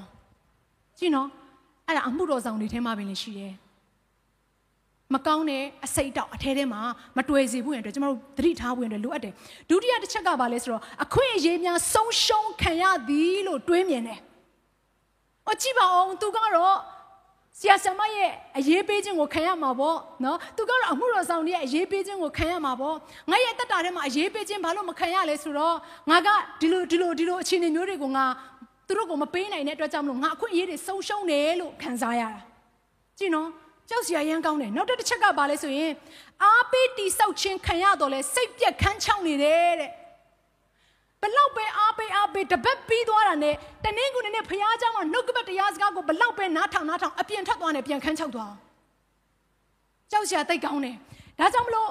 [1.00, 1.28] ။ကြည့်နော်။
[1.88, 3.54] အဲ့ဒါအမှုတော်ဆောင်တွေထဲမှာပင်လည်းရှိတယ်။
[5.14, 6.82] မကောင်းတဲ့အစိတ်တောက်အထဲထဲမှာ
[7.18, 9.34] မတွေ့စေဘူးရင်အတွက်ကျမတို့သတိထားဖို့ရင်အတွက်လိုအပ်တယ်။
[9.70, 14.20] ဒုတိယတစ်ချက်ကဘာလဲဆိုတော့အခွင့်အရေးများဆုံးရှုံးခံရသည်လို့တွေးမြင်တယ်။
[15.48, 16.78] အော်ကြည့်ပါအောင်သူကတော့
[17.59, 22.97] ဆရာဆရာမရဲ့အရေးပေးခြင်းကိုခံရမှာပေါ့နော်သူကတော့အမှုတော်ဆောင်ရဲ့အရေးပေးခြင်းကိုခံရမှာပေါ့
[23.31, 25.77] ငါရဲ့တက်တာထဲမှာအရေးပေးခြင်းဘာလို့မခံရလဲဆိုတော့
[26.11, 26.29] ငါက
[26.61, 28.25] ဒီလိုဒီလိုဒီလိုအခြေအနေမျိုးတွေကိုငါ
[28.87, 32.41] သူတို့ကိုမပေးနိုင်တဲ့အတွက်ကြောင့်မလို့ငါအခွင့်အရေးတွေဆုံးရှုံးတယ်လို့ခံစားရတာ
[33.19, 33.49] ကြည့်နော်
[33.91, 35.93] ကြောက်စရာရမ်းကောင်းတယ်နောက်တစ်ချက်ကဘာလဲဆိုရင်
[36.43, 39.91] အားပေးတိဆောက်ခြင်းခံရတော့လဲစိတ်ပြက်ခန်းချောင်းနေတယ်တဲ့
[41.24, 48.54] ဘလောက်ပဲအားပေးအားပေးတပတ်ပြီးသွားတာနဲ့တနင်္ဂနွေနေ့ဖះเจ้าမှာနှုတ်ကပတ်တရားစကားကိုဘလောက်ပဲနားထောင်နားထောင်အပြင်ထပ်သွားနေပြန်ခန်းချောက်သွား
[50.12, 50.96] ကြောက်စရာတိတ်ကောင်းတယ်
[51.40, 51.90] ဒါကြောင့်မလို့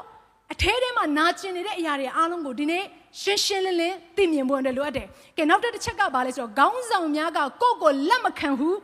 [0.52, 2.85] အထဲထဲမှာနာကျင်နေတဲ့အရာတွေအားလုံးကိုဒီနေ့
[3.20, 5.06] ရှင်းရှင်းလင်းလင်းသိမြင်ဖို့အတွက်လိုအပ်တယ်
[5.37, 8.76] ကဲနောက်တစ်ချက်ကဘာလဲဆိုတော့ခေါင်းဆောင်များကကိုယ့်ကိုလက်မခံဘူး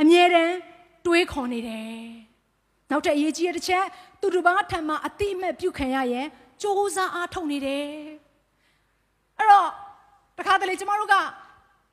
[0.00, 0.54] အမြဲတမ်း
[1.06, 1.92] တွေးခေါ်နေတယ်
[2.90, 3.84] နောက်ထပ်အရေးကြီးတဲ့တစ်ချက်
[4.20, 6.26] သူတို့ဘာထံမှာအတိအမဲ့ပြုခံရရင်
[6.60, 8.15] စ조사အားထုတ်နေတယ်အဲ့
[9.51, 9.67] တော့
[10.37, 11.15] တခါတလေကျမတို့က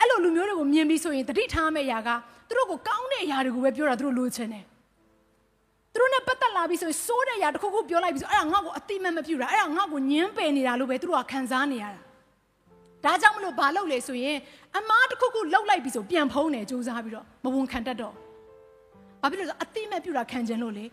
[0.01, 2.11] အဲ့လိုလူမျိုးတွေကိုမြင်ပြီးဆိုရင်တတိထားမယ့်အရာက
[2.49, 4.65] သူတို့ကိုကောင်းတဲ့အရာတွေကိုပဲပြောတာသူတို့လိုချင်တယ်
[5.93, 12.01] သူတို့နဲ့ပတ်သက်လာပြီးဆိုရင်စိုးတဲ့အရာတစ်ခုခုပြောလိုက်ပြီးဆိုအဲ့ဒါငါ့ကိုအတိမတ်မပြူတာအဲ့ဒါငါ့ကိုညှင်းပယ်နေတာလို့ပဲသူတို့ကခံစားနေရတာ
[13.05, 14.37] ဒါကြောင့်မလို့ဘာလုပ်လဲဆိုရင်
[14.79, 18.15] အမားတစ်ခုခုလှုပ်လိုက်ပြီးဆိုပြန်ဖုံးတယ်စူးစမ်းပြီးတော့မဝန်ခံတတ်တော့
[19.23, 20.85] ဘာဖြစ်လို့လဲဆိုအတိမတ်ပြူတာခံကျင်လို့လေ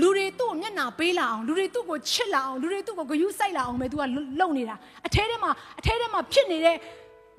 [0.00, 4.02] လူတွေသူ့ကိုမျက်နှာပေးလာအောင်လူတွေသူ့ကိုချစ်လာအောင်လူတွေသူ့ကိုဂယုစိုက်လာအောင်ပဲ तू က
[4.40, 4.76] လုံနေတာ
[5.06, 6.76] အထဲထဲမှာအထဲထဲမှာဖြစ်နေတဲ့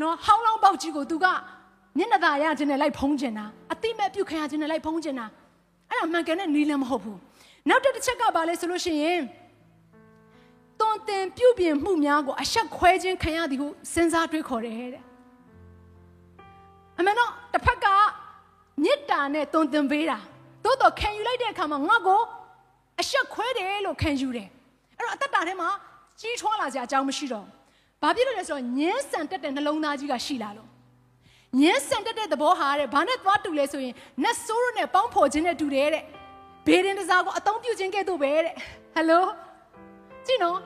[0.01, 1.25] နော်ဟောင်းလောင်းပေါက်ကြီးကို तू က
[1.97, 5.25] မျက်နှာသာရခြင်းနဲ့လိုက်ဖုံးကျင်တာအတိမဲ့ပြုတ်ခံရခြင်းနဲ့လိုက်ဖုံးကျင်တာ
[5.89, 7.19] အဲ့ဒါမှန်ကန်တဲ့နီးလည်းမဟုတ်ဘူး
[7.69, 9.21] နောက်တစ်ချက်ကဘာလဲဆိုလို့ရှိရင်
[10.79, 15.03] တွန်တင်ပြုတ်ပြင်မှုများကိုအဆက်ခွဲခြင်းခံရသည်ဟုစဉ်းစားတွေးခေါ်တယ်တဲ့
[16.97, 17.85] အမှန်တော့တစ်ဖက်က
[18.83, 20.17] မေတ္တာနဲ့တွန်တင်ပေးတာ
[20.63, 22.21] သို့တော့ခံယူလိုက်တဲ့အခါမှာငါ့ကို
[23.01, 24.47] အဆက်ခွဲတယ်လို့ခံယူတယ်
[24.97, 25.69] အဲ့တော့အသက်တာထဲမှာ
[26.19, 27.45] ကြီးထွားလာစရာအကြောင်းမရှိတော့
[28.01, 30.67] ဘာဖြစ်လို့လဲဆိုတော့ညင်းဆန်တက်တဲ့နှလုံးသားကြီးကရှိလာလို့
[31.59, 36.03] ညင်းဆန်တက်တဲ့သဘောဟာတဲ့ဘာနဲ့သွားတူလဲဆိုရင်နတ်ဆိုးရနဲ့ပေါင်းဖော်ခြင်းနဲ့တူတယ်တဲ့
[36.65, 38.53] ဘေးရင်တစားကိုအသုံးပြုခြင်းကဲ့သို့ပဲတဲ့
[38.95, 39.25] ဟယ်လို
[40.25, 40.59] ကြည့်နော်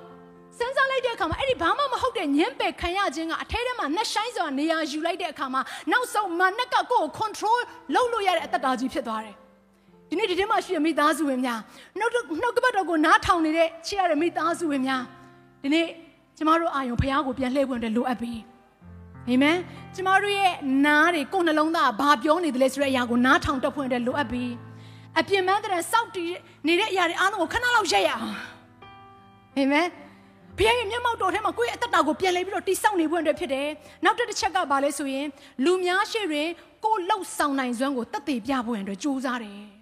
[0.58, 7.60] စဉ်းစားလိုက်တဲ့အခါမှာအဲ့ဒီဘာမှမဟုတ်တဲ့ညင်းပယ်ခံရခြင်းကအထဲထဲမှာနှက်ဆိုင်စွာနေရာယူလိုက်တဲ့အခါမှာနောက်ဆုံးမနက်ကကိုယ်ကို control
[7.96, 9.36] လုပ်လို့ရတဲ့အတ္တတာကြီးဖြစ်သွားတယ်
[10.10, 11.60] ဒီနေ့ဒီထဲမှာရှိတဲ့မိသားစုဝင်များ
[12.00, 15.04] နှုတ်နှုတ်ကပတ်တော်ကိုနားထောင်နေတဲ့ချစ်ရတဲ့မိသားစုဝင်များ
[15.64, 15.88] ဒီနေ့
[16.38, 18.34] ကျမတို့အာယုံဖះကိုပြန်လှည့်ပွင့်တဲ့လိုအပ်ပြီ
[19.28, 19.58] အာမင်
[19.96, 20.54] ကျမတို့ရဲ့
[20.86, 24.46] နားတွေကိုယ်နှလုံးသားဘာပြောနေတယ်လဲဆိုတဲ့အရာကိုနားထောင်တက်ဖွင့်တဲ့လိုအပ်ပြီ
[25.20, 26.34] အပြင်းမန်းတဲ့စောက်တည်
[26.68, 28.24] နေတဲ့အရာတွေအားလုံးကိုခဏလောက်ရက်ရအောင်
[29.58, 29.88] အာမင်
[30.58, 33.68] ဘုရားရဲ့မျက်မှောက်တော်ထဲမှာကိုယ့်ရဲ့အသက်တာကိုပြန်လဲပြီးတော့တိဆောက်နေဖို့အတွက်ဖြစ်တယ်။
[34.04, 35.28] နောက်တစ်တစ်ချက်ကဘာလဲဆိုရင်
[35.66, 36.48] လူများရှိတွင်
[36.86, 39.62] ကိုယ်လှုပ်ဆောင်နိုင်စွမ်းကိုတတ်သိပြဖို့အတွက်ကြိုးစားတယ်။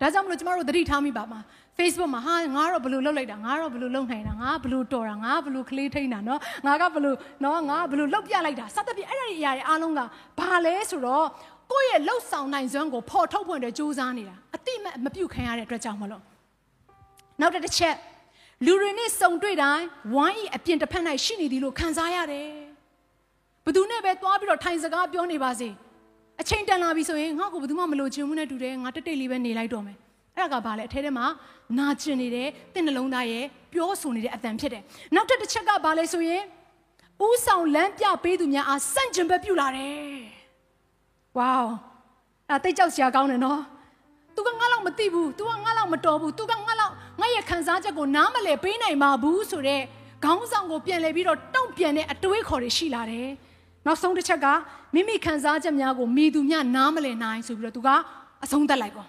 [0.00, 1.40] ဒါကြောင့်မလို့ကျမတို့သတိထားမိပါမှာ
[1.78, 10.00] Facebook မှာဟာငါတော့ဘလို့လှုပ်လိုက်တာငါတော့ဘလို့လှုပ်နိုင်တာငါဘလို့တော်တာငါဘလို့ကလေးထိန်တာနော်ငါကဘလို့နော်ငါဘလို့လှုပ်ပြလိုက်တာစသဖြင့်အဲ့ဒီအရာတွေအားလုံးက
[10.38, 11.26] ဘာလဲဆိုတော့
[11.72, 16.22] ကိုယ့်ရဲ့လှုပ်ဆောင်နိုင်စွမ်းကိုဖော်ထုတ်ဖို့အတွက်ကြိုးစားနေတာအတိမမပြုတ်ခံရတဲ့အတွက်ကြောင့်မလို့
[17.40, 17.96] နောက်တစ်ချက်
[18.66, 22.48] လူတွေနဲ့စုံတွေ့တိုင်းဝိုင်းဤအပြင်တစ်ဖက်၌ရှိနေသည်လို့ခံစားရတယ်
[23.66, 25.68] ဘသူနဲ့ပဲသွားပြီးတော့ထိုင်စကားပြောနေပါစေ
[26.41, 29.97] အချိန်တန်လာပြီဆိုရင်ငါ့ကိုဘယ်သူမှမလို့ချင်ဘူးနဲ့တူတယ်ငါတက်တိတ်လေးပဲနေလိုက်တော့မယ်
[30.35, 31.25] အဲ့ဒါကဘာလဲအထဲထဲမှာ
[31.77, 34.83] နာကျင်နေတဲ့တင့်နှလုံးသားရဲ့ပြောဆိုနေတဲ့အတန်ဖြစ်တယ်
[35.15, 36.43] နောက်တစ်ချက်ကဘာလဲဆိုရင်
[37.27, 39.99] ဥဆောင်လမ်းပြပေးသူများအားစန့်ကျင်ဘက်ပြုလာတယ်
[41.37, 41.53] ဝေါ
[42.49, 43.61] အဲ့တိတ်ကြောက်စရာကောင်းတယ်နော်။
[44.35, 49.83] तू ကငါလောက်မသိဘူး။ तू ကငါလောက်မတော်ဘူး။ तू ကငါလောက်ငါရဲ့ခံစားချက်ကိုနားမလည်ပေးနိုင်ပါဘူးဆိုတော့
[50.23, 53.29] ခေါင်းဆောင်ကိုပြန်လဲပြီးတော့တုံ့ ပြန်တဲ့အတွေးခေါ်တွေရှိလာတယ်
[53.86, 54.46] နောက်ဆုံးတစ်ချက်က
[54.94, 57.88] မိမိခံစားချက်များကိုမိသူများနားမလည်နိုင်ဆိုပြီးတော့သူက
[58.44, 59.08] အဆုံးသတ်လိုက်ပေါ့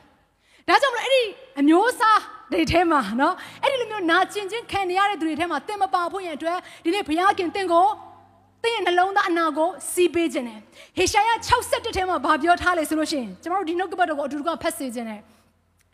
[0.67, 1.21] ဒါကြောင့်မလို့အဲ့ဒီ
[1.59, 2.19] အမျိုးအစား
[2.51, 3.33] တွေထဲမှာနော်
[3.63, 7.87] အဲ့ဒီလိုမျိုးနာကျင်ချင်းခံနေရတဲ့သူတွေထဲမှာတင်မပါဖို့ရန်အတွက်ဒီနေ့ဘုရားခင်တင့်ကို
[8.63, 10.59] တင့်ရဲ့နှလုံးသားအနာကိုစီးပေးခြင်းတယ်
[10.97, 11.29] ဟေရှာယ
[11.63, 15.21] 61ထဲမှာဗာပြောထားလေဆိုလို့ရှိရင်ကျွန်တော်တို့ဒီနှုတ်ကပတ်တော်ကိုအတူတူကဖတ်စေခြင်းတယ်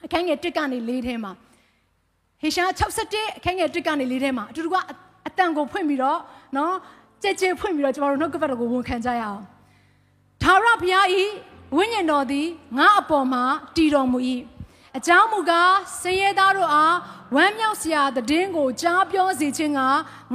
[0.05, 1.31] အခန်းငယ်1ကနေ4ထဲမှာ
[2.41, 4.75] ဟေရှာ61အခန်းငယ်1ကနေ4ထဲမှာအတူတူက
[5.27, 6.19] အတန်ကိုဖွင့်ပြီးတော့
[6.57, 6.73] နော်
[7.23, 9.41] ကြဲကြဲဖွင့်ပြီးတော့ကျွန်တော်တို့နှုတ်ကပတ်တော်ကိုဝန်ခံကြရအောင်
[10.43, 11.23] သာရဘုရားဤ
[11.75, 13.43] ဝိညာဉ်တော်သည်ငါအပေါ်မှာ
[13.75, 14.19] တည်တော်မူ၏
[14.97, 16.95] အကြောင်းမူကားဆင်းရဲသားတို့အား
[17.35, 19.79] ဝမ်းမြောက်စရာတည်င်းကိုကြားပြောစေခြင်းက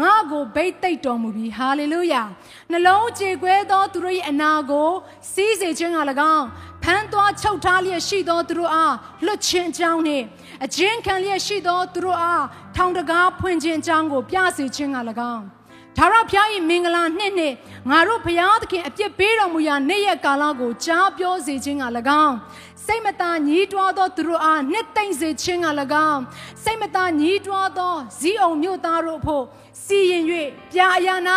[0.01, 2.22] ငါ့ကိုဗိတ်သိက်တော်မူပြီဟာလေလုယာ
[2.70, 4.90] နှလုံးကြေကွဲသောသူတို့၏အနာကို
[5.33, 5.99] စီးစေခြင်းက၎
[6.35, 6.46] င်း
[6.83, 8.94] ဖမ်းသွားချုပ်ထားလျက်ရှိသောသူတို့အား
[9.25, 10.25] လွတ်ခြင်းအကြောင်းနှင့်
[10.64, 12.44] အကျဉ်းခံလျက်ရှိသောသူတို့အား
[12.77, 14.99] ထောင်တကားဖွင့်ခြင်းအကြောင်းကိုပြစေခြင်းက၎
[15.35, 15.56] င်း
[15.99, 17.55] ဒါရဖျား၏မင်္ဂလာနှစ်နှစ်
[17.91, 21.85] ငါတို့ဘုရားသခင်အပြစ်ပေးတော်မူရာနေ့ရက်ကာလကိုကြားပြောစေခြင်းက၎
[22.25, 22.37] င်း
[22.85, 25.69] စိတ်မသာညှိတွားသောသူတို့အားနှစ်သိမ့်စေခြင်းက၎
[26.11, 26.21] င်း
[26.65, 29.45] စိတ်မသာညှိတွားသောဇီးအောင်မြို့သားတို့ဖို့
[29.85, 30.25] စီရင်၍
[30.73, 31.15] ပြာအရာ၌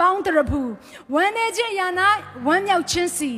[0.00, 0.62] ပေါင်းတရဖူ
[1.14, 1.88] ဝမ်းနေခြင်းရာ၌
[2.46, 3.30] ဝမ်းမြောက်ခြင်းစီ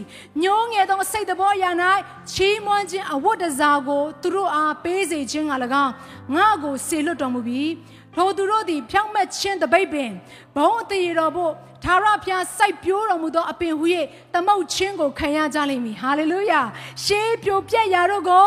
[0.43, 1.71] ညှိုးငယ်သောစိတ်တော်ရာ၌
[2.33, 5.53] ချီးမွမ်းခြင်းအဝတ်တစားကိုသူတို့အားပေးစေခြင်းက၎
[5.85, 5.93] င်း
[6.35, 7.71] ငါ့ကိုဆေလွတ်တော်မူပြီး
[8.17, 10.11] ထိုသူတို့သည် ဖြောင့်မတ်ခြင်းတပိတ်ပင်
[10.57, 11.53] ဘုံအသေးတော်ဖို့
[11.85, 13.87] သာရဖျားစိုက်ပျိုးတော်မူသောအပင်ဟု၍
[14.35, 16.61] သမုတ်ခြင်းကိုခံရကြလိမ့်မည်ဟာလေလုယာ
[17.05, 18.47] ရှေးပြိုပြက်ရာတို့ကို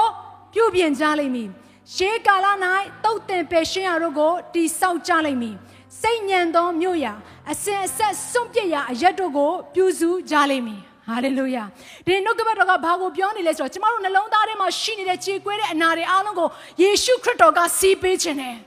[0.54, 1.50] ပြုပြင်ကြလိမ့်မည်
[1.96, 2.48] ရှေးကာလ၌
[3.04, 5.56] တုတ်တင်ပယ်ရှင်းရာတို့ကိုတိဆောက်ကြလိမ့်မည်
[6.02, 7.14] စိတ်ညံသောမြို့ရာ
[7.52, 11.64] အစင်အဆက်စွန့်ပစ်ရာအရက်တို့ကို ပြုစုကြလိမ့်မည်ဟာလေလုယာ
[12.06, 16.50] ဒီနှုတ်ကပတ်တော်ကဘာကိုပြောနေလဲဆိုတော့ကျမတို့နှလုံးသားထဲမှာရှိနေတဲ့ကြေကွဲတဲ့အနာတွေအားလုံးကို
[16.82, 18.58] ယေရှုခရစ်တော်ကစီးပေးခြင်းတယ်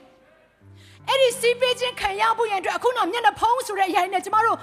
[1.08, 4.58] အဲ့ဒီစီးပေးခြင်းခံရဖို့ရန်အတွက်အခုတော့မျက်နှာဖုံးဆိုတဲ့အရာနဲ့ကျမတို့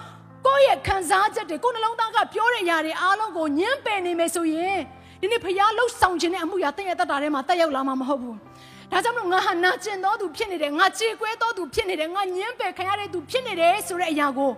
[0.48, 4.80] ကိုယ့်ရဲ့ခံစားချက်တွေကိုယ်နှလုံးသားကပြောတဲ့အရာတွေအားလုံးကိုညှင်းပယ်နေမယ်ဆိုရင်
[5.22, 8.36] ဒီနေ့ဖခင်လှုပ်ဆောင်ခြင်းတဲ့အမှုရာတည့်ရတတ်တာထဲမှာတက်ရောက်လာမှာမဟုတ်ဘူး။
[8.92, 14.52] ဒါကြောင့်မလို့ငါဟာနာကျင်သောသူဖြစ်နေတယ်ငါကြေကွဲသောသူဖြစ်နေတယ်ငါညှင်းပယ်ခံရတဲ့သူဖြစ်နေတယ်ဆိုတဲ့အရာကို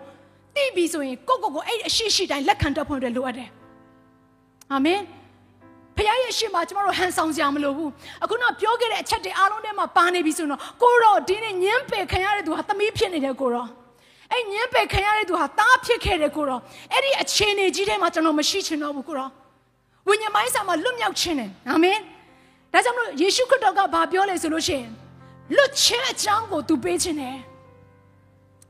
[0.55, 3.49] သိပြီဆိုရင်ကိုယ့်ကိုယ်ကိုအဲ့အရှိရှိတိုင်းလက်ခံတတ်ဖို့အတွက်လိုအပ်တယ်။
[4.71, 5.01] အာမင်။
[5.97, 7.89] ဖခင်ရဲ့ရှေ့မှာကျမတို့ဟန်ဆောင်ကြမလို့ဘူး
[8.23, 13.67] အခုတော့ပြောခဲ့တဲ့အချက်တွေအားလုံးထဲမှာပါနေပြီဆိုတော့ကိုတော့ဒီနေ့ညင်းပယ်ခံရတဲ့သူဟာသမီးဖြစ်နေတယ်ကိုတော့
[14.31, 16.61] အဲ့ညင်းပယ်ခံရတဲ့သူဟာတားဖြစ်ခဲ့တယ်ကိုတော့
[16.93, 19.29] အဲ့ဒီအခြေအနေကြီးထဲမှာကျွန်တော်မရှိချင်တော့ဘူးကိုတော့
[20.07, 21.99] ဝိညာဉ်ပိုင်းဆိုင်မှာလွတ်မြောက်ခြင်းတယ်အာမင်
[22.73, 24.91] ဒါကြောင့်မလို့ယေရှုခရစ်တော်ကဘာပြောလဲဆိုလို့ရှိရင်
[25.55, 27.37] လွတ်ခြင်းအကြောင်းကိုသူပေးခြင်းတယ်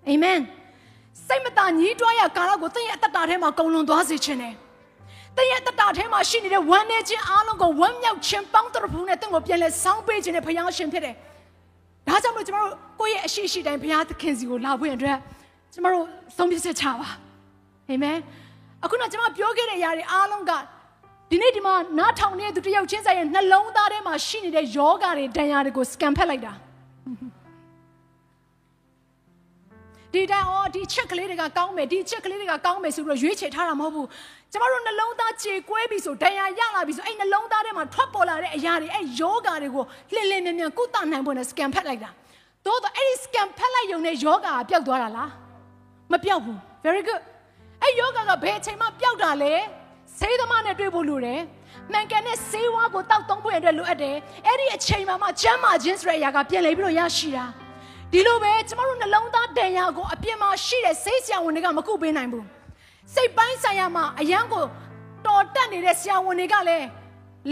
[0.08, 0.40] အာမင်
[1.28, 4.54] စိတ်မသာညှိတွားရကာလကိုသင်ရဲ့အသက်တာထဲမှာကုန်လွန်သွားစေခြင်းတယ်
[5.38, 11.16] တည့်ရဲ့တတာထဲမှာရှိနေတဲ့ဝမ်းနေခြင်းအားလုံးကိုဝမ်းမြောက်ခြင်းပေါင်းတရဖူးနဲ့တင့်ကိုပြန်လဲဆောင်းပေးခြင်းနဲ့ဘုရားရှင်ဖြစ်တယ်။
[12.08, 15.18] ဒါကြောင့်မလို့ကျွန်တော်တို့ကိုယ့်ရဲ့အရှိရှိတိုင်းဘုရားသခင်စီကိုလာဖို့ရတဲ့
[15.74, 16.06] ကျွန်တော်တို့
[16.38, 17.10] ဆုံးဖြတ်ချက်ချပါ။
[17.90, 18.18] အာမင်။
[18.84, 20.52] အခုတော့ကျွန်တော်ပြောခဲ့တဲ့အရာတွေအားလုံးက
[21.32, 26.54] ဒီနေ့ဒီမှာနားထောင်နေတဲ့သူတယောက်ချင်းဆိုင်ရဲ့နှလုံးသားထဲမှာရှိနေတဲ့ယောဂတွေဒဏ်ရာတွေကိုစကန်ဖက်လိုက်တာ။
[30.14, 34.08] ဒီတိုင်းအော်ဒီချက်ကလေးတွေကကောင်းမယ်ဒီချက်ကလေးတွေကကောင်းမယ်ဆိုပြီးတော့ရွေးချယ်ထားတာမဟုတ်ဘူး
[34.52, 39.84] ကျမတို့နှလုံးသားကြေကွဲပြီဆိုဒဏ်ရာရလာပြီဆိုအဲ့နှလုံးသားထဲမှာထွက်ပေါ်လာတဲ့အရာတွေအဲ့ယောဂါတွေကို
[40.14, 42.10] လှင်လင်းမြန်မြန်ကုသနိုင်ဖို့နဲ့စကန်ဖက်လိုက်တာ
[42.66, 45.32] သို့တော့အဲ့ဒီစကန်ဖက်လိုက်ရုံနဲ့ယောဂါကပျောက်သွားတာလား
[46.12, 47.22] မပျောက်ဘူး very good
[47.84, 49.54] အဲ့ယောဂါကဘယ်အချိန်မှပျောက်တာလဲ
[50.20, 51.42] ဆေးသမားနဲ့တွေ့ဖို့လိုတယ်
[51.92, 54.16] မှန်ကန်တဲ့ဆေးဝါးကိုတောက်သုံးဖို့အတွက်လိုအပ်တယ်
[54.48, 57.46] အဲ့ဒီအချိန်မှာမှကျမ်းမာခြင်းဆိုတဲ့အရာကပြန်လဲပြီးတော့ရရှိတာ
[58.12, 62.46] ဒီလိုပဲကျမတို့နှလုံးသားတန်ရာကိုအပြစ်မှာရှိတဲ့စိတ်ဆရာဝန်တွေကမကုပေးနိုင်ဘူး
[63.14, 64.66] စိတ်ပိုင်းဆိုင်ရာမှာအယံကို
[65.26, 66.88] တော်တက်နေတဲ့ဆရာဝန်တွေကလည်း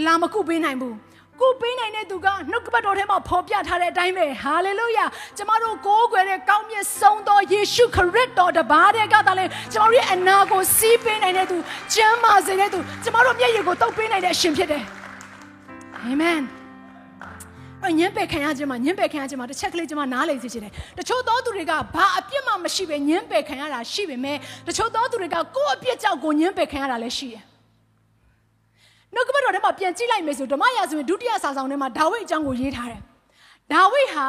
[0.04, 0.96] လာမကုပေးနိုင်ဘူး
[1.40, 5.04] ကုပေးနိုင်တဲ့သူကနှုတ်ကပတ်တော်ထဲမှာဖော်ပြထားတဲ့အတိုင်းပဲဟာလေလုယာ
[5.36, 11.56] ကျမတို့ကိုးကွယ်တဲ့ကောင်းမြတ်ဆုံးသောယေရှုခရစ်တော်တပါးတည်းကသာလေကျမတို့ရဲ့အနာကိုစီးပေးနိုင်တဲ့သူ
[11.94, 14.84] ကျမ်းမာစေတဲ့သူကျမတို့မျက်ရည်ကိုတုပ်ပေးနိုင်တဲ့အရှင်ဖြစ်တယ်
[15.96, 16.59] အာမင်
[17.88, 27.42] အညံပယ်ခံရခြင်းမှာညံပယ်ခံရခြင်းမှာတစ်ချက်ကလေးကျွန်မနားလည်စေချင်တယ်တချို့သောသူတွေကဘာအပြစ်မှမရှိပဲညံပယ်ခံရတာရှိပေမဲ့တချို့သောသူတွေကကိုယ့်အပြစ်ကြောင့်ကိုညံပယ်ခံရတာလည်းရှိတယ်
[29.14, 33.00] နှုတ်ကပတ်တော်ထဲမှာပြန်ကြည့်လိုက်မယ်ဆိုဓမ္မရာဇဝင်ဒုတိယစာဆောင်ထဲမှာဒါဝိဒ်အကြောင်းကိုရေးထားတယ်
[33.72, 34.28] ဒါဝိဒ်ဟာ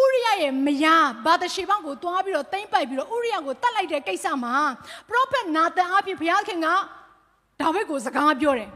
[0.00, 4.54] ဥရိယရဲ့မယားဘာသရှေဘကိုတွားပြီးတော့တိမ့်ပိုက်ပြီးတော့ဥရိယကိုတတ်လိုက်တဲ့ကိစ္စမှာ
[5.08, 6.68] ပရောဖက်နာသန်အပြင်ဘုရားခင်က
[7.60, 8.68] ဒါဝိဒ်ကိုစကားပြောတယ်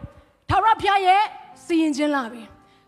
[0.50, 1.22] ထာဝရဘုရားရဲ့
[1.64, 2.42] စီရင်ခြင်းလာပြီ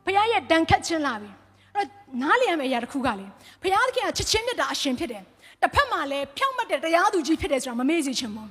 [0.09, 1.31] ဖခင်ရဲ့တန်ခတ်ခြင်းလာပြီ
[1.75, 3.27] အဲ့တော့နားလည်ရမယ့်အရာတစ်ခုကလေ
[3.63, 5.23] ဖခင်သခင်ကချစ်ချင်းမြတ်တာအရှင်ဖြစ်တယ်
[5.63, 8.51] တစ်ဖက်မှာလည်းဖြောင့်မတ်တဲ့တရားသူကြီးဖြစ်တယ်ဆိုတာမမေ့စေချင်ဘူး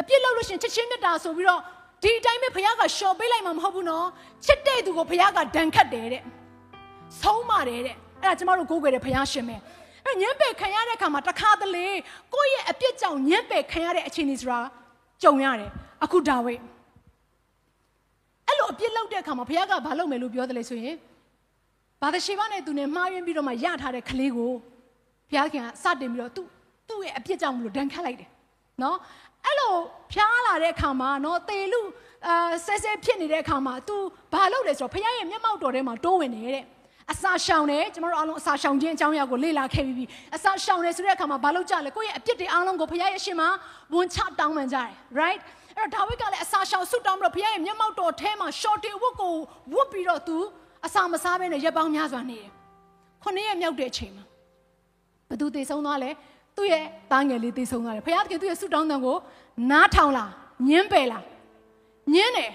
[0.00, 1.60] အပြစ်လုပ်လို့ရှင်ချစ်ချင်းမြတ်တာဆိုပြီးတော့
[2.02, 4.06] ဒီအတိုင်းပဲဖခင်ကရှော်ပေးလိုက်မှာမဟုတ်ဘူးနော်
[4.46, 6.22] ချစ်တဲ့သူကိုဖခင်ကဒဏ်ခတ်တယ်တဲ့
[7.22, 9.56] ဆုံးမတယ်တဲ့အဲ့ဒါကျမတို့ကိုးကွယ်တဲ့ဖခင်ရှင်ပဲ
[10.04, 11.86] အဲ့ညှင်းပယ်ခံရတဲ့အခါမှာတခါတလေ
[12.34, 14.60] ကိုယ့်ရဲ့အပြစ်ကြောင့်ညှင်းပယ်ခံရတဲ့အခြေအနေဆိုတာ
[15.22, 15.70] ကြုံရတယ်
[16.04, 16.54] အခုဒါဝိ
[18.48, 20.96] အဲ့လိုအပြစ်လောက်တဲ့အခါမှာဘုရားကဘာလုပ်မယ်လို့ပြောတယ်လဲဆိုရင်
[22.02, 24.52] ဘာသာရှိပါနဲ့သူနဲ့မှားယွင်းပြီးတော့မှရထားတဲ့ကလေးကို
[25.30, 26.46] ဘုရားခင်ကစတင်ပြီးတော့သူ့
[26.88, 28.30] သူ့ရဲ့အပြစ်ကြောင့်မလို့ဒဏ်ခတ်လိုက်တယ်
[28.82, 28.96] နော်
[29.44, 29.74] အဲ့လို
[30.12, 31.80] ဖျားလာတဲ့အခါမှာနော်တေလူ
[32.26, 33.96] အာဆဲဆဲဖြစ်နေတဲ့အခါမှာ तू
[34.32, 36.64] ဘာလုပ်လဲဆိုတော့ဘုရားရဲ့မျက်မှောက်တော်ထဲမှာတိုးဝင်နေတဲ့
[37.12, 40.04] အစာရှောင်တယ်ကျမတို့အားလုံးအစာရှောင်ခြင်းအကြောင်းအရာကိုလေ့လာခဲ့ပြီးပြီ
[40.36, 43.48] အစာရှောင်တယ်ဆိုတဲ့အခါမှာဘာလုပ်ကြလဲကိုယ့်ရဲ့အပြစ်တွေအားလုံးကိုဘုရားရဲ့ရှင်မှာ
[43.94, 45.40] ဝန်ချတောင်းပန်ကြတယ် right
[45.78, 49.34] အဲ့တော့ဒါဝိဒ်ကလည်းအစာရှောင်ဆုတောင်းပြီးတော့ဘုရားရဲ့မျက်မှောက်တော်ထဲမှာ short ဝတ်ကို
[49.72, 50.36] ဝတ်ပြီးတော့ तू
[50.86, 52.50] အစာမစားဘဲနဲ့ရက်ပေါင်းများစွာနေတယ်
[53.22, 54.24] ခုနှစ်ရက်မြောက်တဲ့အချိန်မှာ
[55.30, 56.10] ဘသူသေဆုံးသွားလဲ
[56.56, 59.16] သူ့ရဲ့သားငယ်လေးသေဆုံးသွားတယ်ဘုရားသခင်သူ့ရဲ့ဆုတောင်းတန်ကို
[59.70, 60.30] နားထောင်လား
[60.68, 61.24] ညင်းပယ်လား
[62.14, 62.52] ညင်းတယ်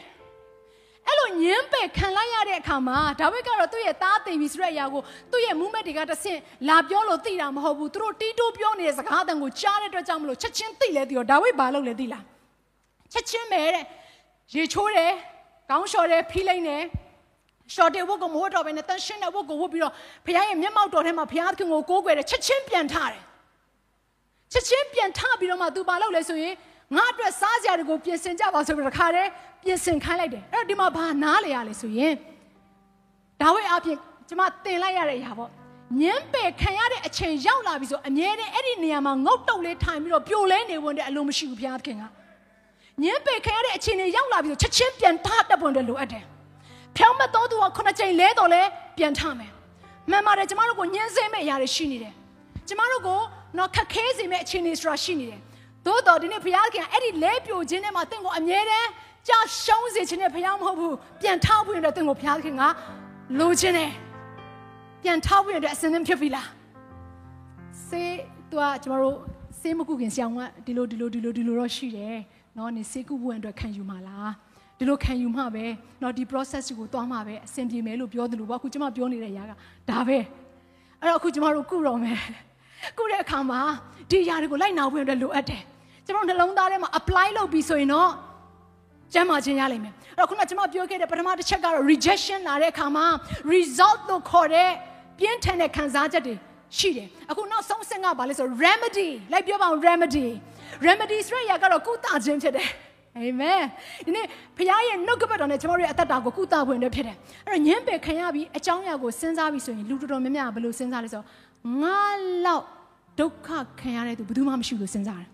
[1.08, 12.24] အဲ့လိုညင်းပယ်ခံလိုက်ရတဲ့အခါမှာဒါဝိဒ်ကတော့သူ့ရဲ့သားသိပြီဆိုတဲ့အရာကိုသူ့ရဲ့မူးမက်တွေကတဆင့်လာပြောလို့သိတာမဟုတ်ဘူးသူတို့တီးတိုးပြောနေတဲ့စကားတန်ကိုကြားတဲ့အတွက်ကြောင့်မလို့ချက်ချင်းသိလဲသိရောဒါဝိဒ်ဘာလုပ်လဲသိလား
[13.14, 13.84] ချက်ချင်းပဲတဲ့
[14.56, 15.12] ရေချိုးတယ်
[15.70, 16.84] ကောင်းလျှော်တယ်ဖိလိုက်တယ်
[17.74, 19.94] ရှော်တဲ့ဝတ်ကိုမဝတ်တော့ဘဲနဲ့တန်ရှင်းတဲ့ဝတ်ကိုဝတ်ပြီးတော့
[20.26, 23.24] ဘုရားရဲ့မျက်မှောက်တော်ထဲမှာဘုရားသခင်ကိုကိုးကွယ်တယ်ချက်ချင်းပြန်ထားတယ်
[24.52, 26.54] ချက်ချင်းပြန်ထပြီးတော့မှ तू ဘာလုပ်လဲဆိုရင်
[26.96, 29.30] ငါအတွက်စားစရာတွေကိုပြင်ဆင်ကြပါဆိုပြီးတော့တခါတည်း
[29.64, 32.14] ပြင်ဆင်ခိုင်းလိုက်တယ်အဲ့တော့ဒီမှာဘာနားလေရလဲဆိုရင်
[33.42, 33.98] ဒါဝိဒ်အပြင်
[34.30, 35.50] ကျမတင်လိုက်ရတဲ့အရာပေါ့
[36.02, 42.04] ညင်းပယ်ခံရတဲ့အချိန်ရောက်လာပြီဆိုအမြဲတမ်းအဲ့ဒီနေရာမှာငုတ်တုတ်လေးထိုင်ပြီးတော့ပြိုလဲနေဝင်တဲ့အလိုမရှိဘူးဘုရားသခင်က
[43.02, 46.24] ညင်းပယ်ခံရတဲ့အချိန်တွေရောက်လာပြီဆိုချက်ချင်းပြန်ထတတ်ပွင့်တယ်လိုအပ်တယ်
[46.98, 48.62] ဖြောင်းမတော်သူကခုနှစ်ချိန်လဲတော့လဲ
[48.98, 49.52] ပြန်ထမယ်
[50.10, 52.14] မှန်ပါတယ်ကျမတို့ကိုညှင်းဆဲမဲ့အရာတွေရှိနေတယ်
[52.68, 53.20] ကျမတို့ကို
[53.58, 55.40] တော့ခက်ခဲစေမဲ့အခြေအနေဆိုတာရှိနေတယ်
[55.86, 58.90] သို့တော်ဒီနေ့ဘုရားခင်အဲ့ဒီလဲပြိုခြင်းထဲမှာတင့်ကိုအမြဲတမ်း
[59.28, 62.64] ကြာရှုံးစေခြင်းနဲ့ဘုရားမဟုတ်ဘူးပြန်ထောက်ဖွင့်တဲ့တင့်ကိုဘုရားခင်က
[63.40, 63.92] လိုချင်တယ်
[65.04, 66.48] ပြန်ထောက်ဖွင့်တဲ့အစင်းသင်းဖြစ်ပြီလား
[67.88, 68.14] စေး
[68.50, 69.18] သူကကျမတို့
[69.60, 72.18] စေးမကုခင်ဆရာကဒီလိုဒီလိုဒီလိုဒီလိုတော့ရှိတယ်
[72.57, 74.33] နော်နေစေးကုဖို့အတွက်ခံယူမှာလား
[74.79, 75.67] ဒီလိုခံယူမှပဲ
[76.01, 79.53] เนาะဒီ process ကိုသွားမှပဲအဆင်ပြေမယ်လို့ပြောတယ်လို့ပေါ့အခုကျမပြောနေတဲ့အရာက
[79.91, 80.19] ဒါပဲ
[81.01, 82.19] အဲ့တော့အခုကျမတို့ကုတော့မယ်
[82.99, 83.61] ကုတဲ့အခါမှာ
[84.11, 85.63] ဒီຢာတွေကိုလိုက်နာဖို့အတွက်လိုအပ်တယ်
[86.07, 88.11] ကျွန်တော်နှလုံးသားထဲမှာ apply လုပ်ပြီးဆိုရင်တော့
[89.15, 93.07] ကျမ်းမာခြင်းရလိမ့်မယ်အဲ့တော့ခုနကကျွန်မပြောခဲ့တဲ့ပထမတစ်ချက်ကတော့ rejection လာတဲ့အခါမှာ
[93.55, 94.71] result လို့ခေါ်တဲ့
[95.19, 96.35] ပြင်းထန်တဲ့ခံစားချက်တွေ
[96.78, 100.28] ရှိတယ်အခုနောက်ဆုံးအဆင့်ကဘာလဲဆို remedy လိုက်ပြောပါဦး remedy
[100.88, 102.70] remedy ဆိုတဲ့အရာကတော့ကုသခြင်းဖြစ်တယ်
[103.18, 103.62] အာမင်
[104.06, 104.26] ဒီနေ့
[104.58, 111.28] ဖခင်ရဲ့နှုတ်ကပတ်တော်နဲ့ကျွန်တော်တို့ရဲ့အသက်တာကိုကုသဖွင့်ရဖြစ်တယ်အဲ့တော့ညင်းပယ်ခံရပြီးအကြောင်းအရာကိုစဉ်းစားပြီးဆိုရင်လူတော်တော်များများဘယ်လိုစဉ်းစားလဲဆိုတော့
[111.82, 112.02] ငါ
[112.46, 112.64] လောက်
[113.20, 115.30] ဒုက္ခခံရတဲ့သူဘယ်သူမှမရှိလို့စဉ်းစားတယ်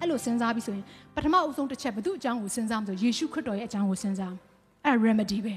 [0.00, 4.34] အဲ့လိုစဉ်းစားပြီးဆိုရင်ပထမအဆုံးတစ်ချက်ဘယ်သူအကြောင်းကိုစဉ်းစားမဆိုယေရှုခရစ်တော်ရဲ့အကြောင်းကိုစဉ်းစား
[4.84, 5.54] အဲ့ remedy ပဲ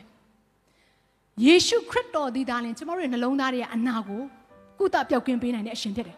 [1.46, 4.22] ယေရှုခရစ်တော်ဒီသားလင်ကျွန်တော်တို့ရဲ့နှလုံးသားတွေရဲ့အနာကို
[4.80, 6.18] ကုသပျောက်ကင်းပေးနိုင်တဲ့အရှင်ဖြစ်တယ်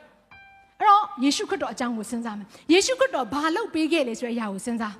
[0.80, 4.96] အဲ့တော့ယေရှုခရစ်တော်အကြောင်းကိုစဉ်းစားမယ်ယေရှုခရစ်တော်ဘာလုပ်ပေးခဲ့လဲဆိုတဲ့အရာကိုစဉ်းစား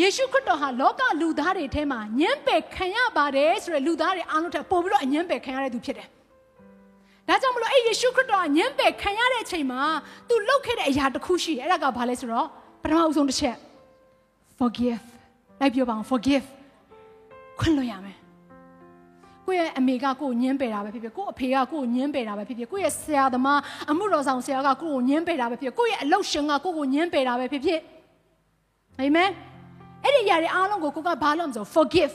[0.00, 6.08] ယေရှုခရစ်တော်ဟာလောကလူသားတွေထဲမှာညှင်းပယ်ခံရပါတယ်ဆိုတဲ့လူသားတွေအားလုံးထက်ပိုပြီးတော့အညှင်းပယ်ခံရတဲ့သူဖြစ်တယ်
[7.28, 9.82] ဒါကြောင့်မလို့အဲ့ယေရှုခရစ်တော်ကညှင်းပယ်ခံရတဲ့အချိန်မှာ
[10.28, 12.48] သူလုပ်ခဲ့တဲ့အရာတစ်ခုရှိတယ်အဲ့ဒါကဘာလဲဆိုတော့
[12.82, 13.56] ပထမအဆုံးတစ်ချက်
[14.58, 15.02] forgive
[15.60, 16.44] လိုက်ပြောပါအောင် forgive
[17.60, 18.16] ခွင့်လွှတ်ရမယ်
[19.46, 27.80] ကိုယ့်ရဲ့အမေကကိုယ်ညှင်းပယ်တာပဲဖြစ်ဖြစ်ကိုယ့်အဖေကကိုယ်ညှင်းပယ်တာပဲဖြစ်ဖြစ်ကိုယ့်ရဲ့ဆရာသမားအမှုတော်ဆောင်ဆရာကကိုယ်ကိုညှင်းပယ်တာပဲဖြစ်ဖြစ်ကိုယ့်ရဲ့အလုပ်ရှင်ကကိုယ့်ကိုညှင်းပယ်တာပဲဖြစ်ဖြစ်
[29.00, 29.30] အာမင်
[30.04, 32.14] အဲ့ဒီຢာတွေအားလုံးကိုကိုကဘာလို့မဆို forgive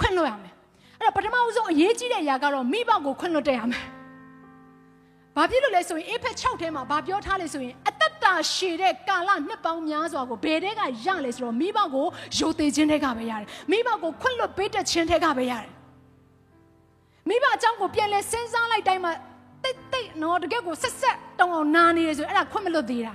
[0.00, 0.52] ခွင့်လွှတ်ရမယ်
[1.00, 3.84] အဲ့တော့ပထမဆုံးအရေးကြီးတဲ့ຢာကတော့မိဘကိုခွင့်လွှတ်တဲ့ရမယ်
[5.36, 12.06] ဘာဖြစ်လို့လဲဆိုရင်အေဖက်6ထဲမှာဘာပြောထားလဲဆိုရင်အသက်တာရှည်တဲ့ကာလနှစ်ပေါင်းများစွာကိုဘယ်တဲကရလဲဆိုတော့မိဘကို
[12.38, 15.75] ယိုသေးခြင်းတွေကပဲရတယ်မိဘကိုခွင့်လွှတ်ပေးတဲ့ခြင်းတွေကပဲရတယ်
[17.28, 19.12] မိဘအကြောင်းကိုပြန်လဲစဉ်းစားလိုက်တိုင်းမှာ
[19.62, 23.14] တိတ်တိတ်နော်တကယ်ကိုဆက်ဆက်တောင်းအောင်နာနေရဆိုအဲ့ဒါခွင့်မလွတ်သေးတာ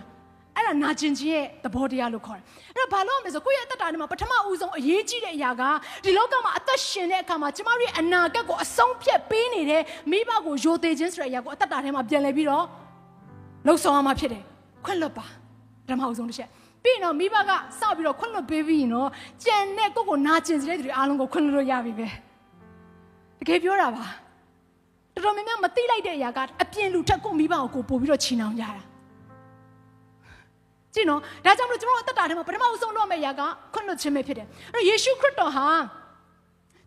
[0.56, 2.46] အဲ့ဒါနာကျင်ခြင်းရဲ့သဘောတရားလို့ခေါ်တယ်
[2.78, 5.64] အဲ့တော့ဘာလို့မလဲဆိုကိုယ့်ရဲ့အသက်တာထဲမှာပထမဦးဆုံးအရေးကြီးတဲ့အရာက
[6.04, 12.66] ဒီလောကမှာအသက်ရှင်တဲ့အခါမှာကျမတို့ရဲ့အနာဂတ်ကိုအဆုံးဖြတ်ပေးနေတဲ့မိဘကိုယိုသေးခြင်းဆိုတဲ့အရာကိုအသက်တာထဲမှာပြန်လဲပြီးတော့
[13.66, 14.44] လှုပ်ဆောင်ရမှာဖြစ်တယ်
[14.86, 15.26] ခွင့်လွတ်ပါ
[15.86, 16.50] ပထမဦးဆုံးတစ်ချက်
[16.84, 19.10] ပြီးရင်တော့မိဘကစပြီးတော့ခွင့်လွတ်ပေးပြီးရင်တော့
[19.46, 22.08] ကြံတဲ့ကိုယ့်ကိုနာကျင်စေတဲ့သူတွေအားလုံးကိုခွင့်လွတ်လို့ရပြီပဲ
[23.42, 24.06] တကယ်ပြောတာပါ
[25.14, 28.84] တော်တော်များများမသိလိုက်တဲ့အရာကအပြင်လူထက်ကိုမိဘကိုကိုပို့ပြီးတော့ချီနှောင်ကြတာ
[30.94, 33.42] ကြည့်နော်ဒါကြောင့်မလို့ကျွန်တော်အသက်တာထဲမှာပထမဆုံးလုပ်မယ့်အရာက
[33.74, 35.68] ခွင့်လွှတ်ခြင်းပဲဖြစ်တယ်အဲ့တော့ယေရှုခရစ်တော်ဟာ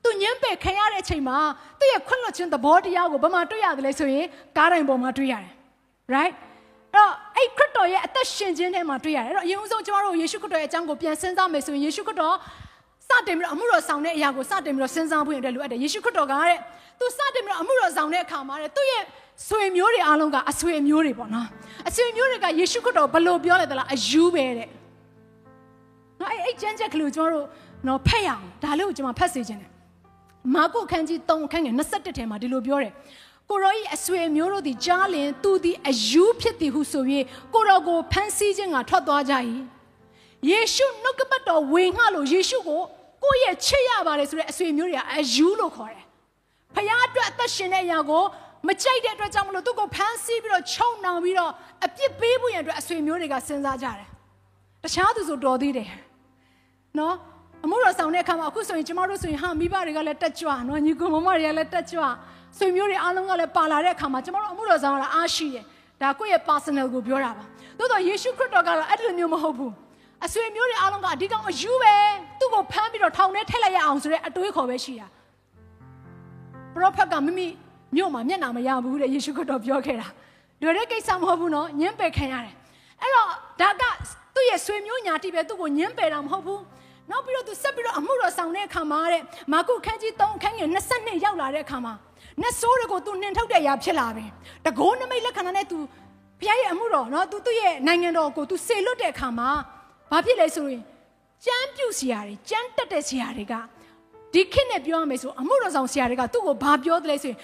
[0.02, 1.38] သူညှင်းပယ်ခံရတဲ့အချိန်မှာ
[1.78, 5.52] သူ့ရဲ့ခွင့်လွှတ်ခြင်းသဘောတရားကိုဘယ်မှာတွေ့ရတယ်လဲဆိုရင်ကားတိုင်းပေါ်မှာတွေ့ရတယ်
[6.14, 6.34] right
[6.94, 12.36] တော့အဲ့ခရစ်တော်ရဲ့အသက်ရှင်ခြင်းထဲမှာတွေ့ရတယ်အဲ့တော့အရင်ဆုံးကျွန်တော်တို့ယေရှုခရစ်တော်ရဲ့အကြောင်းကိုပြန်စဉ်းစားမယ်ဆိုရင်ယေရှုခရစ်တော်
[13.08, 16.58] စတင်ပြီးတော့အမှုတော်ဆောင်တဲ့အရာကိုစတင်ပြီးတော့စဉ်းစားဖို့ရတယ်လိုအပ်တယ်ယေရှုခရစ်တော်ကတဲ့
[16.98, 19.02] သူစတင်ပြီးတော့အမှုတော်ဆောင်တဲ့အခါမှာတဲ့သူ့ရဲ့
[19.48, 21.48] ဆွေမျိုးတွေအားလုံးကအဆွေမျိုးတွေပေါ့နော်
[21.88, 24.68] အဆွေမျိုးတွေကယေရှုခရစ်တော်ဘယ်လိုပြောလဲသလားအယူပဲတဲ့
[26.20, 27.46] နော်အဲ့အဲ့ကျမ်းချက်ကလေးကိုကျွန်တော်တို့
[27.86, 29.70] နော်ဖတ်ရအောင်ဒါလေးကိုကျွန်မဖတ်စေချင်တယ်
[30.54, 32.92] မာကုခန်းကြီး3ခန်းငယ်21ထဲမှာဒီလိုပြောတယ်
[33.50, 37.04] ကိုရောဤအဆွေမျိုးတို့သည်ကြားလင်သူသည်အယူဖြစ်သည်ဟုဆို၍
[37.54, 39.34] ကိုရောကိုဖန်ဆီးခြင်းကထွက်သွားကြ၏
[40.50, 42.82] ယေရှုနှုတ်ကပတ်တော်ဝင်ငှလို့ယေရှုကို
[43.24, 46.04] ကိုယ့်ရဲ့ချစ်ရပါတယ်ဆိုတဲ့အဆွေမျိုးတွေကအယူလို့ခေါ်တယ်
[46.74, 48.24] ဖခင်အတွက်အသက်ရှင်တဲ့အရာကို
[48.68, 51.52] မကြိုက်တဲ့အတွက်ကြောင့်မလို့သူ့ကိုဖမ်းဆီးပြီးတော့ချုံနှောင်ပြီးတော့
[51.84, 54.08] အပြစ်ပေးဖို့ရန်အတွက်အဆွေမျိုးတွေကစဉ်းစားကြတယ်
[54.82, 55.90] တခြားသူဆိုတော်သေးတယ်
[56.98, 57.14] နော်
[57.64, 62.02] အမှုတော်ဆောင်တဲ့အခါမှာအခုဆိုရင်ကျမတို့ဆိုရင်ဟာမိဘတွေကလည်းတက်ကြွနော်ညီကောင်မမတွေကလည်းတက်ကြွ
[62.58, 65.64] ဆွေမျိုးတွေအားလုံးကလည်းပါလာတဲ့အခါမှာကျမတို့အမှုတော်ဆောင်ကလည်းအားရှိတယ်
[66.00, 67.44] ဒါကိုယ့်ရဲ့ personal ကိုပြောတာပါ
[67.78, 69.72] သို့တော့ယေရှုခရစ်တော်ကတော့အဲ့လိုမျိုးမဟုတ်ဘူး
[70.24, 71.94] အဆွေမျိုးတွေအားလုံးကအဓိကောင်အယူပဲ
[72.40, 75.06] သူ့ကိုဖမ်းပြီးတော့ထောင်ထဲထည့်လိုက်ရအောင်ဆိုတဲ့အတွေးခေါ်ပဲရှိတာ
[76.74, 77.46] ပရောဖက်ကမိမိ
[77.96, 80.08] မြို့မှာမျက်နှာမရဘူးတဲ့ယေရှုခရစ်တော်ပြောခဲ့တာ
[80.62, 82.54] လွယ်တဲ့ကိစ္စမဟုတ်ဘူးနော်ညှင်းပယ်ခံရတယ်
[83.00, 83.28] အဲ့တော့
[83.60, 83.82] ဒါက
[84.34, 86.62] သူ့ရဲ့ဆွေမျိုးညာတိပဲသူ့ကိုညှင်းပယ်တာမဟုတ်ဘူး
[87.10, 91.94] နောက်ပြီးတော့သူဆက်ပြီးတော့အမှုတော်ဆောင်တဲ့အခါမှာတဲ့မာကုခန်းကြီး3ခန်းငယ်22ရောက်လာတဲ့အခါမှာ
[92.40, 94.26] နတ်ဆိုးတွေကိုသူနှင်ထုတ်တဲ့အရာဖြစ်လာပြီ
[94.66, 95.78] တကိုးနမိတ်လက္ခဏာနဲ့သူ
[96.40, 99.50] ဘုရားရဲ့အမှုတော်နော်သူသူ့ရဲ့နိုင်ငံတော်ကိုသူစေလွတ်တဲ့အခါမှာ
[100.10, 100.82] ဘာဖြစ်လဲဆိုရင်
[101.44, 103.54] ကြမ်းပြုတ်စရာတွေကြမ်းတက်တဲ့စရာတွေက
[104.32, 107.38] ဒီခေတ်နဲ့ပြောရမယ်ဆိုအမှုတော်ဆောင်ဆရာတွေကသူ့ကိုဘာပြောတယ်လဲဆိုရင်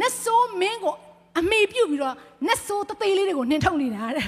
[0.00, 0.94] နတ်ဆိုးမင်းကို
[1.38, 2.14] အမေပြုတ်ပြီးတော့
[2.48, 4.26] နတ်ဆိုးတသေးလေးတွေကိုနှင်ထုတ်နေတာတဲ့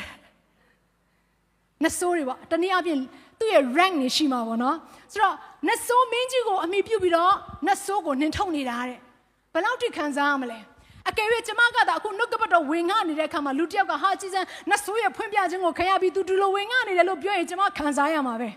[1.82, 3.00] နတ်ဆိုးတွေပေါ့တနည်းအားဖြင့်
[3.38, 4.76] သူ့ရဲ့ rank နေရှိမှာပေါ့နော်
[5.12, 5.34] ဆိုတော့
[5.68, 7.34] နတ်ဆိုးမင်းကြီးကိုအမိပြုတ်ပြီးတော့
[7.66, 8.98] နတ်ဆိုးကိုနှင်ထုတ်နေတာတဲ့
[9.52, 10.58] ဘယ်လောက်ထိခံစားရမလဲ
[11.08, 18.50] အကယ်၍ကျမကသာအခုနှုတ်ကပတ်တော်ဝင်ငှနေတဲ့အခါမှာလူတစ်ယောက်ကဟာကြည်စံနတ်ဆိုးရဲ့ဖွင့်ပြခြင်းကိုခရပြီးသူဒီလိုဝင်ငှနေတယ်လို့ပြောရင်ကျမခံစားရမှာပဲ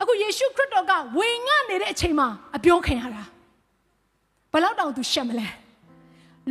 [0.00, 3.22] အခုယေရှုခရစ်တော်ကဝင်ငှနေတဲ့အချိန်မှာအပြောခံရတာ
[4.52, 5.48] ဘယ်လောက်တောင်သူရှက်မလဲ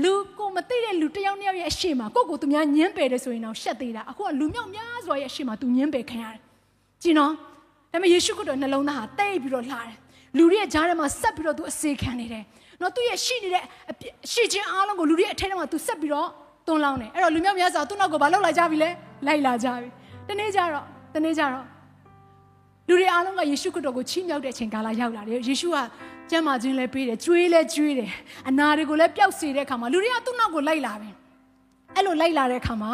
[0.03, 6.41] လူကိုမသိတဲ့လူတစ်ယောက်နှစ်ယောက်ရဲ့အရှိမကိုကိုသူများညင်းပယ်တယ်ဆိုရင်တော့ရှက်သေးတာအခုကလူမြောက်များစွာရဲ့အရှိမသူညင်းပယ်ခံရတယ်
[7.03, 7.31] ကြည်နော်
[7.91, 9.95] ဒါပေမဲ့ယေရှုခရစ်တော်နှလုံးသားဟာတိတ်ပြီးတော့လှတယ်
[10.37, 12.43] လူတွေရဲ့ကြားထဲမှာဆက်ပြီးတော့သူအစေခံနေတယ်
[12.81, 13.93] နော်သူရဲ့ရှိနေတဲ့အ
[14.31, 16.29] ရှိချင်းအားလုံးကိုလူတွေအထက်ထဲမှာသူဆက်ပြီးတော့
[16.67, 18.89] တွန်းလောင်းတယ်အဲ့တော့လူမြောက်များစွာသူ့နောက်ကိုဘာလုပ်လာကြပြီလဲ
[19.27, 19.87] လိုက်လာကြပြီ
[20.27, 21.65] တနေ့ကျတော့တနေ့ကျတော့
[22.87, 25.77] လူတွေအားလုံးကယေရှုခရစ်တော်ကိုချီးမြှောက်တဲ့အချိန်ကာလရောက်လာတယ်ယေရှုက
[26.31, 28.11] ကျမ်းမာခြင်းလည်းပေးတယ်ကြွေးလည်းကြွေးတယ်
[28.49, 31.09] အနာတွေကိုလည်းပျောက်စေတဲ့အခါမှာလူတွေကသူ့နောက်ကိုလိုက်လာပြီ
[31.95, 32.91] အဲ့လိုလိုက်လာတဲ့အခါမှာ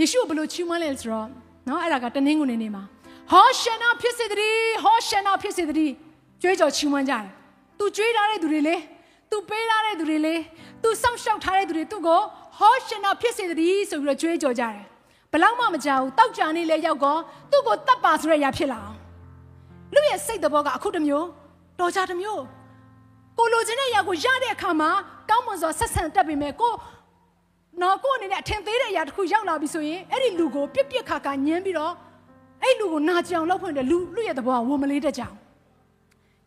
[0.00, 1.28] ယေရှုဘယ်လိုချီးမွမ်းလဲဆိုတော့
[1.68, 2.82] နော်အဲ့ဒါကတနင်္ဂနွေနေ့မှာ
[3.30, 5.94] ဟောရှင်နာဖြစ်စေတည်းဟောရှင်နာဖြစ်စေတည်း
[6.42, 7.26] ကြွေးကြော်ချီးမွမ်းကြတယ်
[7.78, 8.76] သူကြွေးထားတဲ့သူတွေလေ
[9.30, 10.34] သူပေးထားတဲ့သူတွေလေ
[10.82, 12.20] သူစောင့်ရှောက်ထားတဲ့သူတွေသူ့ကို
[12.58, 14.76] ဟောရှင်နာဖြစ်စေတည်းဆိုပြီးတော့ကြွေးကြော်ကြတယ်
[15.32, 17.16] ဘလောက်မှမကြောက်ဘူးတောက်ကြနေလဲရောက်ကော
[17.50, 18.96] သူ့ကိုတတ်ပါဆိုတဲ့အရာဖြစ်လာအောင်
[19.94, 21.26] လူရဲ့စိတ်တဘောကအခုတမျိုး
[21.80, 22.42] တော်ကြတမျိုး
[23.38, 24.90] ကိုလိုချင်တဲ့အရာကိုရတဲ့အခါမှာ
[25.30, 26.74] ကောင်းမွန်စွာဆက်ဆံတတ်ပေမဲ့ကို
[27.80, 31.92] နော်ကိုအနေနဲ့အထင်သေးတဲ့အရာတစ်ခုရောက်လာပြီဆိုရင်အဲ့ဒီလူကိုပြက်ပြက်ခါခါညင်းပြီးတော့
[32.62, 35.34] အဲ့လူကိုနာကြအောင်လုပ်ဖွင့်တယ်လူလူရဲ့တဘောကဝမလေးတကြောင်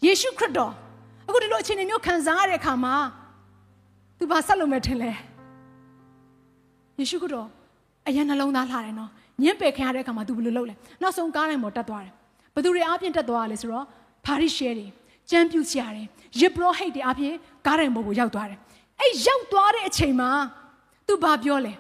[0.05, 0.73] ယေရှုခရစ်တော်
[1.27, 2.95] အခုဒီလိုအခြေအနေမျိုးခံစားရတဲ့အခါမှာ
[4.17, 5.11] သူဘာဆက်လုပ်မယ်ထင်လဲ
[6.99, 7.47] ယေရှုခရစ်တော်
[8.07, 9.09] အရင်နှလုံးသားလှတယ်နော်
[9.41, 12.13] ညှင်းပယ်ခံရတဲ့အခါမှာ तू ဘယ်လိုလုပ်လဲနောက်ဆုံးကားတိုင်းပေါ်တက်သွားတယ်
[12.55, 13.85] ဘသူတွေအပြင်တက်သွားရလဲဆိုတော့
[14.25, 14.87] ဖာရိရှဲတွေ
[15.29, 16.07] ကြမ်းပြုတ်ရှာတယ်
[16.39, 17.33] ရစ်ပရောဟိတ်တွေအပြင်
[17.65, 18.59] ကားတိုင်းပေါ်ကိုရောက်သွားတယ်
[18.99, 20.29] အဲ့ရောက်သွားတဲ့အချိန်မှာ
[21.07, 21.73] तू ဘာပြောလဲ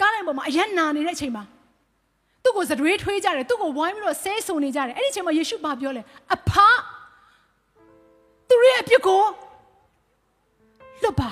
[0.00, 1.44] ကားတိုင်းပေါ်မှာအယက်နာနေတဲ့အချိန်မှာ
[2.42, 6.02] သူ့ကိုစတွေးထွေးကြတယ်သူ့ကိုဝိုင်းပြီးတော့ဆဲဆုံနေကြတယ်အဲ့ဒီအချိန်မှာယေရှုဘာပြောလဲ
[6.34, 6.50] အဖ
[8.50, 9.22] သူရဲ့အပြစ်ကို
[11.02, 11.30] လွတ်ပါ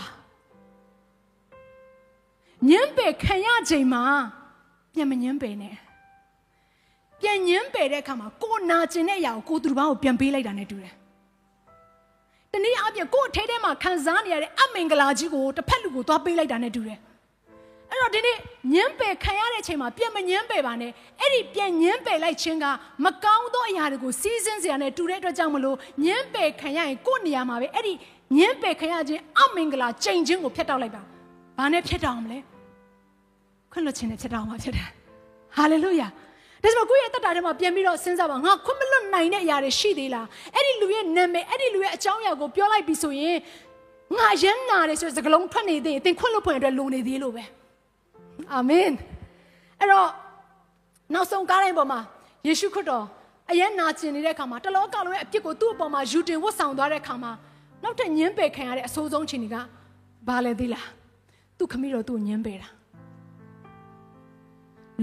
[2.71, 4.03] ညံပယ်ခံရချိန်မှာ
[4.93, 5.77] ပြန်မညံပယ်နဲ့
[7.21, 10.95] ပြန်ညံပယ်တဲ့အခါမှာကိုနာကျင်တဲ့အရာကိုကိုသူတစ်ပါးကိုပြန်ပေးလိုက်တာနဲ့တူတယ်
[12.53, 16.99] တနည်းအားဖြင့်ကို့အထဲထဲမှာခံစားနေရတဲ့အမင်္ဂလာကြီးကိုတစ်ဖက်လူကိုသွားပေးလိုက်တာနဲ့တူတယ်
[17.91, 18.37] အဲ့တော့ဒီနေ့
[18.75, 22.67] ညံပယ်ခံရတဲ့အချိန်မှာပြန်မညံပယ်ပါနဲ့အဲ့ဒီပြန်ညံပယ်လိုက်ခြင်းက
[23.05, 27.95] မကောင်းသောအရာတွေကိုစီးစင်းစရာနဲ့တူတဲ့အတွက်ကြောင့်မလို့ညံပယ်ခံရရင်ကို့နေရာမှာပဲအဲ့ဒီ
[28.39, 31.03] ညံပယ်ခံရခြင်းအမင်္ဂလာချိန်ခြင်းကိုဖျက်တောက်လိုက်ပါ
[31.59, 32.39] ဘာနဲ့ဖျက်တောက်အောင်မလဲ
[33.73, 34.89] ခွင့်လွှတ်ခြင်းနဲ့ဖျက်တောက်အောင်ပါဖြစ်တယ်
[35.57, 36.09] ဟာလေလုယာ
[36.63, 43.37] ဒါဆိုကိုယ့်ရဲ့တက်တာထဲမှာပြန်ပြီးတော့စဉ်းစားပါငါခွင့်မလွတ်နိုင်တဲ့အရာတွေရှိသေးလားအဲ့ဒီလူရဲ့နာမည်အဲ့ဒီလူရဲ့အကြောင်းအရာကိုပြောလိုက်ပြီဆိုရင်
[44.19, 47.45] ငါရမ်းနာတယ်ဆိုတဲ့စကားလုံးထွက်နေသေးရင်သင်ခွင့်လွတ်ဖွင့်အတွက်လိုနေသေးလို့ပဲ
[48.53, 48.91] အာမင်
[49.81, 50.09] အဲ့တော့
[51.15, 52.01] နောက်ဆုံးကားတိုင်းပေါ်မှာ
[52.47, 53.05] ယေရှုခရစ်တော်
[53.51, 57.33] အယံနာကျင်နေတဲ့အခါမှာတလောကလုံးရဲ့အပြစ်ကိုသူ့အပေါ်မှာယူတင်ဝတ်ဆောင်သွားတဲ့အခါမှာ
[57.83, 59.57] နောက်ထပ်ညှင်းပယ်ခံရတဲ့အဆိုးဆုံးချိန်တွေက
[60.29, 60.87] ဘာလဲသိလား
[61.59, 62.69] သူ့ခမီးတော်သူ့ညှင်းပယ်တာ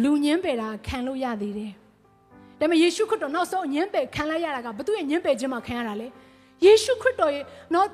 [0.03, 1.71] လူညင်းပယ်တာခံလို့ရသေးတယ်။
[2.59, 6.07] ဒါပေမဲ့ယေရှုခရစ်တော်နောက်ဆုံးညင်းပယ်ခံလိုက်ရတာကဘသူ့ရဲ့ညင်းပယ်ခြင်းမှာခံရတာလေ။
[6.65, 7.87] ယေရှုခရစ်တော်ရဲ့နော်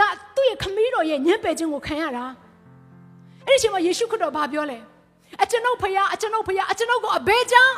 [0.00, 0.02] က
[0.34, 2.24] သူ့ရဲ့ခမည်းတော်ရဲ့ညင်းပယ်ခြင်းကိုခံရတာ
[3.48, 4.78] အဲ့ဒီအချိန်မှာယေရှုခရစ်တော်ဘာပြောလဲ
[5.42, 7.76] အကျွန်ုပ်ဖခင်အကျွန်ုပ်ဖခင်အကျွန်ုပ်ကိုအဘဲကြောင့်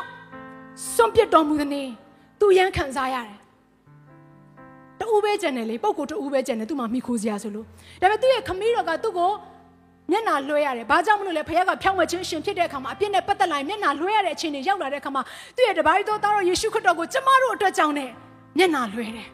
[0.95, 1.89] စွန့်ပစ်တော်မူသည်။
[2.41, 3.39] သူရန်ခံစားရတယ်။
[5.01, 7.67] တူပဲကျန်တယ်လေပုံကိုတူပဲကျန်တယ်သူမှမိခိုးစရာဆိုလို့
[8.01, 9.33] ဒါပေမဲ့သူ့ရဲ့ခမီးတော်ကသူ့ကို
[10.11, 15.23] မျက်နာလွှဲရတယ်။ဘာကြောင့်မလို့လဲဖခင်ကဖြောင်းဝဲခြင်းရှင်ဖြစ်တဲ့အခါမှာအပြစ်နဲ့ပတ်သက်လာရင်မျက်နာလွှဲရတဲ့အခြေအနေရောက်လာတဲ့အခါမှာ
[15.57, 18.11] သူ့ရဲ့တပါးတော်သားတော်ယေရှုခရစ်တော်ကိုကျမတို့အတွက်ကြောင့်နဲ့
[18.59, 19.29] မျက်နာလွှဲတယ်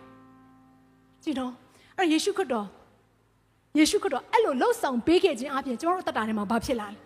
[1.22, 1.52] ။ကြည့်တော့
[1.98, 2.66] အဲ့ယေရှုခရစ်တော်
[3.78, 6.98] ယေရှုခရစ်တော်အဲ့လိုလှုပ်ဆောင်ပေးခဲ့ခြင်းအပြင်ကျမတို့တတ်တာထဲမှာဘာဖြစ်လာလဲ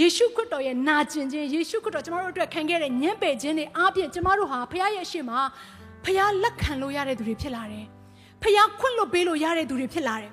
[0.00, 5.38] ယေရှုခရစ်တော်ရဲ့နာကျင်ခြင်းယေရှုခရစ်တော်ကျမတို့အတွက်ခံခဲ့တဲ့ညှင်းပယ်ခြင်းတွေအပြင်ကျမတို့ဟာဖခင်ရဲ့ရှေ့မှာ
[6.04, 7.84] ဖခင်လက်ခံလို့ရတဲ့သူတွေဖြစ်လာတယ်
[8.42, 10.30] ဖခင်ခွင့်လွတ်ပေးလို့ရတဲ့သူတွေဖြစ်လာတယ်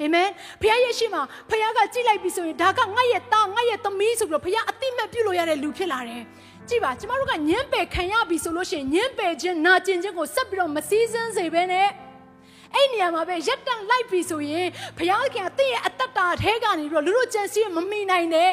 [0.00, 0.28] အာမင်
[0.60, 6.22] ဖခင်ရဲ့ရှေ့မှာဖခင်ကကြည့်လိုက်ပြီဆိုရင်ဒါကငါ့ရဲ့သားငါ့ရဲ့သမီးဆိုပြီးတော့ဖခင်အတိမတ်ပြုလို့ရတဲ့လူဖြစ်လာတယ်
[6.68, 11.88] ကြည့်ပါကျမတို့ကညှင်းပယ်ခံရပြီဆိုလို့ရှိရင်ညှင်းပယ်ခြင်းနာကျင်ခြင်းကိုဆက်ပြီးတော့မစည်းစမ်းစေဘဲနဲ့
[12.74, 14.66] အဲ့နေရာမှာပဲရက်တန့်လိုက်ပြီဆိုရင်
[14.98, 18.50] ဘုရားခင်ကတင့်ရဲ့အတ္တတာထဲကနေပြီးတော့လူတို့ကြံစည်မမိနိုင်တဲ့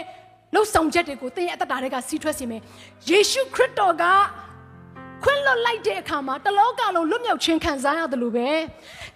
[0.53, 2.61] လှုပ်ဆောင်ချက်တွေကိုတင့်ရဲ့အတ္တတာထဲကစီးထွက်စေမယ်
[3.09, 4.03] ယေရှုခရစ်တော်က
[5.23, 8.49] ခွင့်လွတ်လိုက်တဲ့အခါမှာတလောကလုံးလွတ်မြောက်ခြင်းခံစားရတယ်လို့ပဲ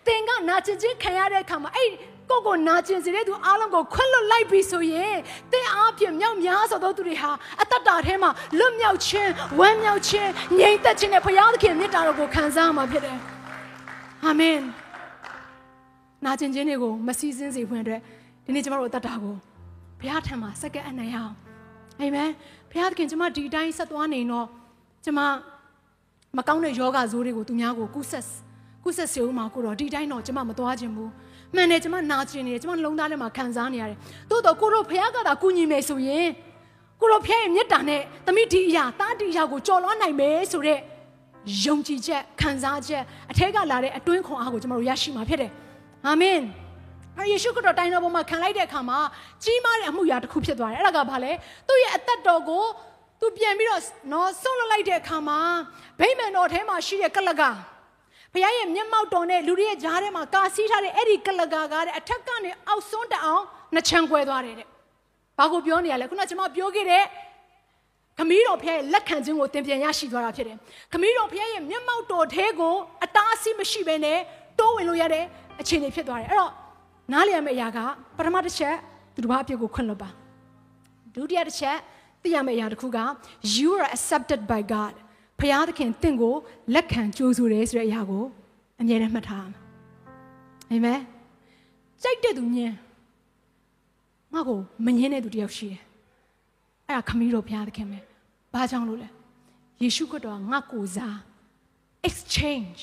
[0.06, 1.90] သင်ကနာကျင်ခြင်းခံရတဲ့အခါမှာအဲ့
[2.30, 5.16] ကိုကိုနာကျင်စေတဲ့သူအားလုံးကိုခွင့်လွတ်လိုက်ပြီဆိုရင်
[5.52, 7.32] သင်အားဖြင့်မြောက်များစွာသောသူတွေဟာ
[7.62, 10.30] အတ္တတာထဲမှာလွတ်မြောက်ခြင်းဝမ်းမြောက်ခြင်း
[10.60, 13.18] ငြိမ်သက်ခြင်းနဲ့ဘုရားသခင်မေတ္တာတော်ကိုခံစားမှာဖြစ်တယ်
[14.26, 14.58] အာမင်
[16.26, 18.02] နာကျင်ခြင်းတွေကိုမစည်းစင်းစေဖွင့်အတွက်
[18.46, 19.36] ဒီနေ့ကျမတို့အသက်တာကို
[20.00, 21.34] ဘုရားထံမှာစက္ကန့်အနိုင်အောင်
[22.00, 22.32] အာမင်
[22.72, 24.48] ဘုရားသခင်ကျမဒီအတိုင်းဆက်သွားနေတော့
[25.06, 25.20] ကျမ
[26.38, 28.26] မကောင်းတဲ့ယောဂဇိုးတွေကိုသူများကိုကုဆက်
[28.84, 31.12] ကုဆက်စေဦးမှာကိုတော့ဒီတိုင်းတော့ကျမမသွားခြင်းဘူး
[31.56, 33.98] မှန်တယ်ကျမနာကျင်နေတယ်ကျမလုံးသားထဲမှာခံစားနေရတယ်
[34.30, 36.28] တိုးတော့ကိုတို့ဘုရားကသာကူညီမယ်ဆိုရင်
[37.02, 40.80] ကိုတို့ဖျက်ရဲ့မေတ္တာနဲ့သမိဒီအရာတာဒီအရာကိုကြော်လွှမ်းနိုင်မယ်ဆိုတဲ့
[41.64, 45.52] ယုံကြည်ချက်ခံစားချက်အထက်ကလာတဲ့အတွင်းခွန်အားကိုကျမတို့ရရှိမှာဖြစ်တယ်
[46.08, 46.40] အာမင်
[47.18, 49.00] အဲယေရှုခရစ်တော်တိုင်းတော်ပေါ်မှာခံလိုက်တဲ့အခါမှာ
[49.44, 51.32] ကြီးမားတဲ့အမှုရာတစ်ခုဖြစ်သွားတယ်အဲ့ဒါကဘာလဲ
[51.68, 52.66] သူ့ရဲ့အသက်တော်ကို
[53.20, 53.82] သူပြန်ပြီးတော့
[54.12, 55.40] နော်ဆွန့်လွတ်လိုက်တဲ့အခါမှာ
[56.00, 57.42] ဗိမာန်တော်ထဲမှာရှိတဲ့ကလက
[58.34, 63.44] ဘုရားရဲ့မျက်မှောက်တော်နဲ့လူတွေရဲ့ကြားထဲမှာကာစီးထားတဲ့အဲ့ဒီကလကာကတဲ့အထက်ကနေအောက်ဆုံးတအောင်
[63.74, 64.68] နှစ်ချမ်းကွဲသွားတယ်တဲ့။
[65.40, 67.04] ဘာကိုပြောနေရလဲခုနကကျွန်မပြောခဲ့တဲ့
[68.18, 70.58] ခမီးတော်ဖျက်ရဲ့လက်ခံခြင်းကိုသင်ပြန်ရရှိသွားတာဖြစ်တယ်။
[70.92, 74.20] ခမီးတော်ဖျက်ရဲ့မျက်မှောက်တော်ထဲကိုအတားအဆီးမရှိဘဲနဲ့
[74.60, 75.26] တိုးဝင်လို့ရတဲ့
[75.62, 76.52] အခြေအနေဖြစ်သွားတယ်။အဲ့တော့
[77.12, 77.80] နားလည်ရမယ့်အရာက
[78.18, 78.76] ပထမတစ်ချက်
[79.14, 80.10] သူတစ်ပါးအပြစ်ကိုခွင့်လွှတ်ပါ။
[81.16, 81.78] ဒုတိယတစ်ချက်
[82.22, 83.00] သိရမယ့်အရာတစ်ခုက
[83.56, 84.96] you are accepted by God
[85.40, 86.36] ဖရာသခင်တင့်ကို
[86.74, 88.24] လက်ခံကြိုးဆိုတယ်ဆိုတဲ့အရာကို
[88.82, 89.48] အမြဲတမ်းမှတ်ထား
[90.72, 91.00] အာမင်
[92.02, 92.74] ကြိုက်တဲ့သူညင်
[94.34, 95.82] ငါ့ကိုမငင်းတဲ့သူတယောက်ရှိတယ်
[96.88, 98.00] အဲ့ဒါခမီးတော်ဖရာသခင်ပဲ
[98.54, 99.10] ဘာကြောင့်လို့လဲ
[99.82, 101.18] ယေရှုခရစ်တော်ကငါ့ကိုစား
[102.08, 102.80] exchange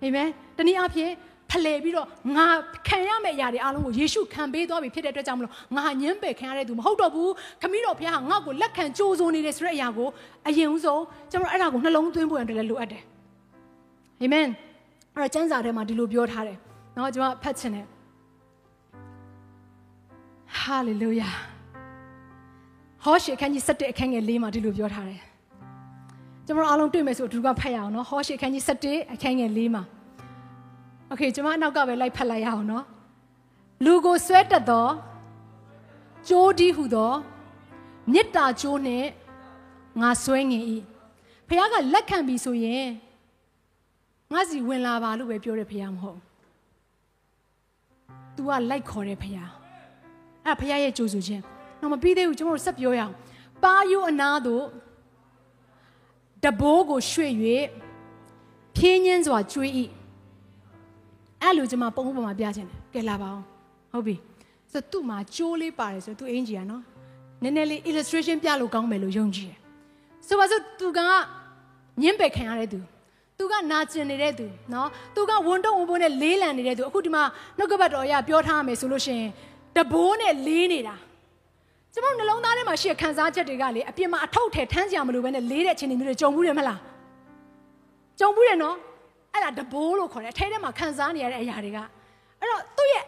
[0.00, 1.12] အာမင်တနည်းအားဖြင့်
[1.50, 2.46] ဖလှယ်ပြီးတော့ငါ
[2.88, 7.32] ခံရမယ့်အရာတွေအားလုံးကိုယေရှုခံပေးသွားပြီဖြစ်တဲ့အတွက်ကြောင့်မလို့ငါညင်းပယ်ခံရတဲ့သူမဟုတ်တော့ဘူး
[7.62, 10.08] ခမည်းတော်ဘုရားကငါ့ကိုလက်ခံကြိုးစိုးနေတယ်ဆိုတဲ့အရာကို
[10.48, 13.02] အရင်ဆုံးကျွန်တော်အဲ့ဒါကိုနှလုံးသွင်းဖို့အတွက်လည်းလိုအပ်တယ်
[14.20, 14.46] အာမင်
[15.14, 16.58] အဲ့တော့ကျမ်းစာထဲမှာဒီလိုပြောထားတယ်
[16.96, 17.86] နော်ကျွန်မဖတ်ချင်တယ်
[20.58, 21.28] ဟာလေလုယာ
[23.04, 25.20] ဟောရှေခန်းကြီး7အခန်းငယ်၄မှာဒီလိုပြောထားတယ်
[26.46, 29.82] ကျွန်တော်အားလုံးတွေ့မယ်ဆိုအတူတူကဖတ်ရအောင်နော်ဟောရှေခန်းကြီး7အခန်းငယ်၄မှာ
[31.09, 32.83] โอเคကျွန်မအနောက်ကပဲလိုက်ဖတ်လိုက်ရအောင်เนาะ
[33.85, 34.87] လူကိုဆွဲတက်သော
[36.27, 37.13] ကြိုးဒီဟုသော
[38.13, 39.05] မေတ္တာကြိုးနဲ့
[40.01, 40.63] ငါဆွဲငင်၏
[41.47, 42.87] ဖခင်ကလက်ခံပြီဆိုရင်
[44.33, 46.19] ငါစီဝင်လာပါလို့ပဲပြောတယ်ဖခင်မဟုတ်
[48.35, 49.49] तू ကလိုက်ခေါ်တယ်ဖခင်
[50.45, 51.43] အဲ့ဖခင်ရဲ့ကြိုးဆိုခြင်း
[51.79, 53.13] တော့မပြီးသေးဘူးကျွန်တော်တို့ဆက်ပြောရအောင်
[53.63, 54.65] ပါယုအနာတို့
[56.43, 57.33] တဘိုးကိုရွှေ့၍
[58.75, 59.71] ဖြင်းညင်းစွာကျွေး၏
[61.43, 63.45] အဲ့လိုကျွန်မပုံဥပမာပြချင်တယ်ကဲလာပါအောင်
[63.91, 64.15] ဟုတ်ပြီ
[64.71, 66.83] ဆိုတော့သူ့မှာကြိုးလေးပါတယ်ဆိုတော့သူအင်ဂျီကနော်
[67.43, 69.57] နည်းနည်းလေး illustration ပြလို့ကောင်းမယ်လို့ယုံကြည်တယ်
[70.27, 70.99] ဆိုပါစို့သူက
[72.01, 72.79] ညင်းပယ်ခံရတဲ့သူ
[73.37, 77.23] သူကနာကျင်နေတဲ့သူเนาะသူကဝန်တော့ဝန်ပိုးနဲ့လေးလံနေတဲ့သူအခုဒီမှာ
[77.57, 79.31] နှုတ်ကပတ်တော်အရပြောထားမယ်ဆိုလို့ရှိရင်
[79.75, 80.95] တဘိုးနဲ့လေးနေတာ
[81.93, 86.79] ကျမတို့နှလုံးသားထဲမှာရှိတဲ့ခံစားချက်တွေကလေအပြင်မှာအထောက်ထဲထမ်းကြမလို့ပဲနဲ့လေးတဲ့အခြေအနေမျိုးတွေကြုံဘူးတယ်မလား
[88.19, 88.75] ကြုံဘူးတယ်နော်
[89.34, 91.78] အဲ့ဒါတဘိုးလို့ခေါ်တယ်အထဲထဲမှာခံစားနေရတဲ့အရာတွေက
[92.40, 93.04] အဲ့တော့သူ့ရဲ့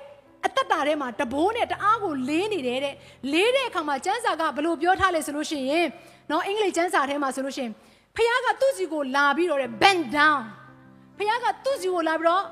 [0.47, 2.95] အသက်တာထဲမှာတဘိုးနဲ့တအားကိုလေးနေတယ်တဲ့
[3.33, 5.87] လေးတဲ့အခါမှာကျန်းစာကဘလို့ပြောထားလဲဆိုလို့ရှိရင်
[6.31, 7.73] နော်အင်္ဂလိပ်ကျန်းစာထဲမှာဆိုလို့ရှိရင်
[8.17, 10.41] ဖခင်ကသူ့စီကိုလာပြီးတော့ bend down
[11.19, 12.45] ဖခင်ကသူ့စီကိုလာပြီးတော့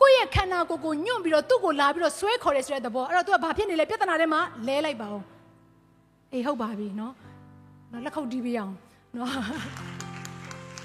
[0.00, 5.22] ကိုယ့်ရဲ့ခန္ဓာကိုယ်ကိုညွန့်ပြီးတော့သူ့ကိုလာပြီးတော့ဆွဲခေါ်တယ်ဆိုတဲ့သဘောအဲ့တော့သူကဘာဖြစ်နေလဲပြဿနာထဲမှာလဲလိုက်ပါဦး
[6.32, 7.14] အေးဟုတ်ပါပြီနော်
[7.92, 8.72] နော်လက်ခုပ်တီးပြအောင်
[9.16, 9.30] နော်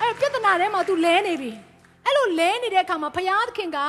[0.02, 1.52] အဲ့ပြဿနာထဲမှာ तू လဲနေပြီ
[2.06, 3.80] အဲ့လိုလဲနေတဲ့အခါမှာဘုရားသခင်က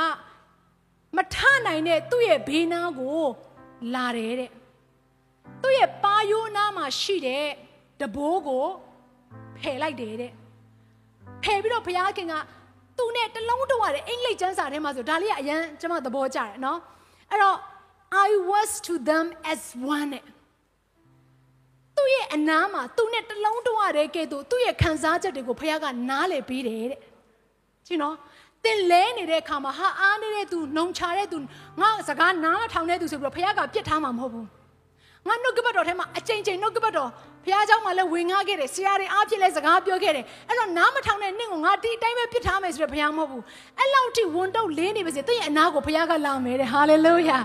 [1.17, 1.37] မထ
[1.67, 3.23] နိုင်တဲ့သူ့ရဲ့ဘေးနားကို
[3.95, 4.51] လာတယ်တဲ့
[5.62, 7.47] သူ့ရဲ့ပါယိုးနားမှာရှိတဲ့
[8.01, 8.67] တဘိုးကို
[9.59, 10.33] ဖယ်လိုက်တယ်တဲ့
[11.43, 12.35] ဖယ်ပြီးတော့ဘုရားခင်က
[12.99, 16.79] သူနဲ့တလုံးတဝတဲ့အင်္ဂလိပ်ကျမ်းစာထဲမှာဆိုဒါလေးကအရန်ကျွန်မသဘောကျတယ်နော်
[17.31, 17.59] အဲ့တော့
[18.27, 19.62] I was to them as
[19.97, 20.25] one နဲ့
[21.97, 27.01] သူ့ရဲ့အနားမှာသူနဲ့တလုံးတဝတဲ့ကဲ့သို့သူ့ရဲ့ခံစားချက်တွေကိုဘုရားကနားလည်ပေးတယ်တဲ့
[27.88, 28.16] ကြည့်နော်
[28.66, 31.38] တင်လဲနေတဲ့အခါမှာဟာအားနေတဲ့သူနှုံချတဲ့သူ
[31.82, 34.47] ငါစကားနားထောင်တဲ့သူဆိုပြီးတော့ဘုရားကပြစ်ထားမှာမဟုတ်ဘူး
[35.28, 37.10] ငါနှုတ်ကပတ်တော်ထဲမှာအချိန်ချိန်နှုတ်ကပတ်တော်
[37.45, 43.43] ဘုရားเจ้าမှာလည်းဝင်ငှခဲ့တယ်ဆရာတွေအားဖြင့်လည်းစကားပြောခဲ့တယ်အဲ့တော့နားမထောင်တဲ့နှင့်ကိုငါဒီအတိုင်းပဲပြစ်ထားမယ်ဆိုတော့ဘုရားမဟုတ်ဘူး
[43.80, 47.38] အဲ့လောက်ထိဝန်တော့လေးနေပါစေသူ့ရဲ့အနာကိုဘုရားကလာမယ်တဲ့ဟာလေလုယာ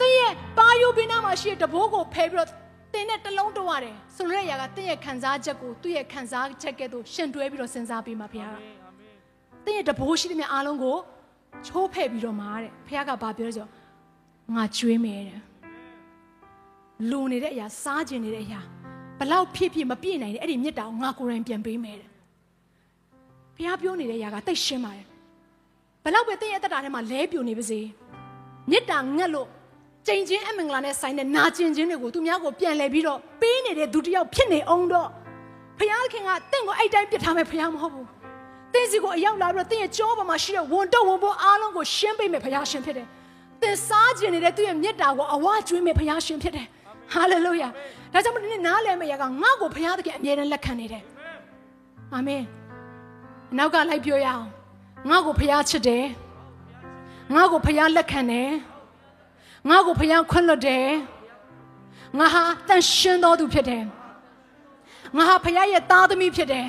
[0.00, 2.48] သူ့ရဲ့ပါယိုဘိနာမှာရှိတဲ့တဘိုးကိုဖယ်ပြီးတော့
[2.94, 8.73] တင်းနဲ့တလုံးတော့ရတယ်ဆိုလိုတဲ့အရာကတင့်ရဲ့ခံစားချက်ကိုသူ့ရဲ့ခံစားချက်ကဲ့သို့ရှင်တွဲပြီးတော့စဉ်းစားပြီးမှဘုရားက
[9.65, 10.97] တင့်ရဲ့တဘိုးရှိတဲ့မြအားလုံးကို
[11.67, 13.67] ချိုးဖဲ့ပြီးတော့မှာတဲ့ဘုရားကဘာပြောလဲဆို
[14.55, 15.41] ငါကျွေးမယ်တဲ့
[17.09, 18.59] လူနေတဲ့အရာစားကျင်နေတဲ့အရာ
[19.19, 22.09] ဘလောက်ဖြစ်ဖြစ်မပြည့်နိုင်တဲ့အဲ့ဒီမြတ်တာကိုငါကိုယ်တိုင်ပြန်ပေးမယ်တဲ့
[23.55, 25.05] ဘုရားပြောနေတဲ့အရာကတိတ်ရှင်းပါတယ်
[26.03, 27.79] ဘလောက်ပဲတင့်ရဲ့တက်တာထဲမှာလဲပြိုနေပါစေ
[28.69, 29.47] မြတ်တာငတ်လို့
[30.07, 35.09] ကြိမ်ချင်းအမင်္ဂလာနဲ့ဆိုင်တဲ့နာကျင်ခြင်းတွေကိုသူများကိုပြန်လဲပြီးတော့ပေးနေတဲ့သူတယောက်ဖြစ်နေအောင်တော့
[35.77, 35.79] ဖ
[36.13, 38.04] ခင်ကတင့်ကိုအဲ့တိုင်းပြစ်ထားမယ်ဖခင်မဟုတ်ဘူး
[38.75, 43.07] တင်းစီကိုအရောက်လာပြီးတော့တင်းရဲ့ကြောပေါ်မှာရှိတဲ့ဝန်တော့ဝန်ပေါ်အားလုံးကိုရှင်းပေးမယ်ဖခင်ရှင်ဖြစ်တယ်
[43.61, 46.67] တင်းစားကျင်နေတဲ့သူ့ရဲ့မြတ်တာကိုအဝကျွေးမယ်ဖခင်ရှင်ဖြစ်တယ်
[47.13, 47.69] ဟာလေလုယာ
[48.13, 51.03] ဒါကြောင့်မလို့ဒီနေ့နားလည်မယ့်ရကငါ့ကိုဖခင်သခင်အမြဲတမ်းလက်ခံနေတယ်
[52.13, 52.43] အာမင်
[53.57, 54.45] နောက်ကလိုက်ပြောရအောင်
[55.09, 56.05] ငါ့ကိုဖခင်ချစ်တယ်
[57.35, 58.49] ငါ့ကိုဖခင်လက်ခံတယ်
[59.69, 60.87] ငါ့ကိုဖခင်ခွင့်လွှတ်တယ်
[62.19, 63.83] ငါဟာတန်ရှင်းတော်သူဖြစ်တယ်
[65.17, 66.67] ငါဟာဖခင်ရဲ့သားသမီးဖြစ်တယ်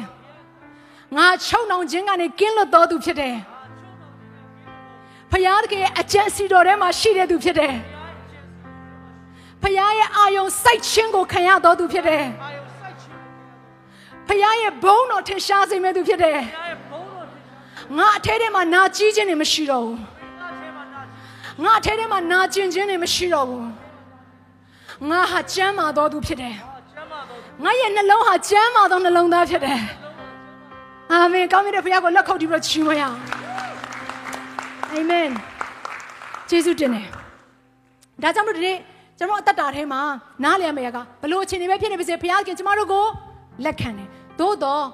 [1.14, 3.36] ငါချုံနှောင်ခြင်းကနေကင်းလွတ်တော်သူဖြစ်တယ်
[5.30, 7.74] ဖခင်တကယ်အကျင့်စီတော်ထဲမှာရှိတဲ့သူဖြစ်တယ်
[9.62, 12.24] ဖခင်ရဲ့အာယုံစိုက်ခြင်းကိုခံရတော်သူဖြစ်တယ်
[14.28, 16.40] ဖခင်ရဲ့ဘုန်းတော်ထင်ရှားစေမဲ့သူဖြစ်တယ်
[17.96, 19.98] ငါအထဲထဲမှာနာကြီးခြင်းတွေမရှိတော့ဘူး
[21.62, 23.66] ငါအထဲထဲမှာနာကျင်ခြင်းတွေမရှိတော့ဘူး
[25.10, 26.56] ငါဟာကျမ်းမာတော်သူဖြစ်တယ်
[27.64, 29.80] ငါရဲ့နှလုံးဟာကျမ်းမာသောနှလုံးသားဖြစ်တယ်
[31.12, 33.16] အာမင်ကောင်းမြတ်တဲ့ဘုရားကိုလက်ခုပ်တီးပြီးတော့ချီးမွမ်းရအောင်
[34.92, 35.28] အာမင်
[36.50, 37.06] ယေရှုတင်တယ်
[38.22, 38.76] ဒါကြောင့်မို့ဒီနေ့
[39.18, 40.00] ကျွန်တော်အသက်တာထဲမှာ
[40.44, 43.04] နားလည်မယ့်ကဘလို့အခြေအနေပဲဖြစ်နေပါစေဘုရားခင်ကျမတို့ကို
[43.64, 44.08] လက်ခံတယ်
[44.40, 44.84] သို့တော့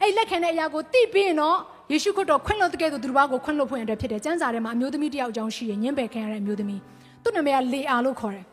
[0.00, 1.56] အဲ့လက်ခံတဲ့အရာကိုသိပြီးရင်တော့
[1.92, 6.80] ယေရှုခရစ်တော်ခွင့်လွှတ်တဲ့ကဲ့သို့သူတစ်ပါးကိုခွင့်လွှတ်ဖွင့်ရတဲ့ဖြစ်တယ်ကျမ်းစာထဲမှာအမျိုးသမီးတစ်ယောက်အကြောင်းရှိရညှင်းပယ်ခံရတဲ့အမျိုးသမီး
[7.22, 8.44] သူ့နာမည်ကလေအာလို့ခေါ်တယ်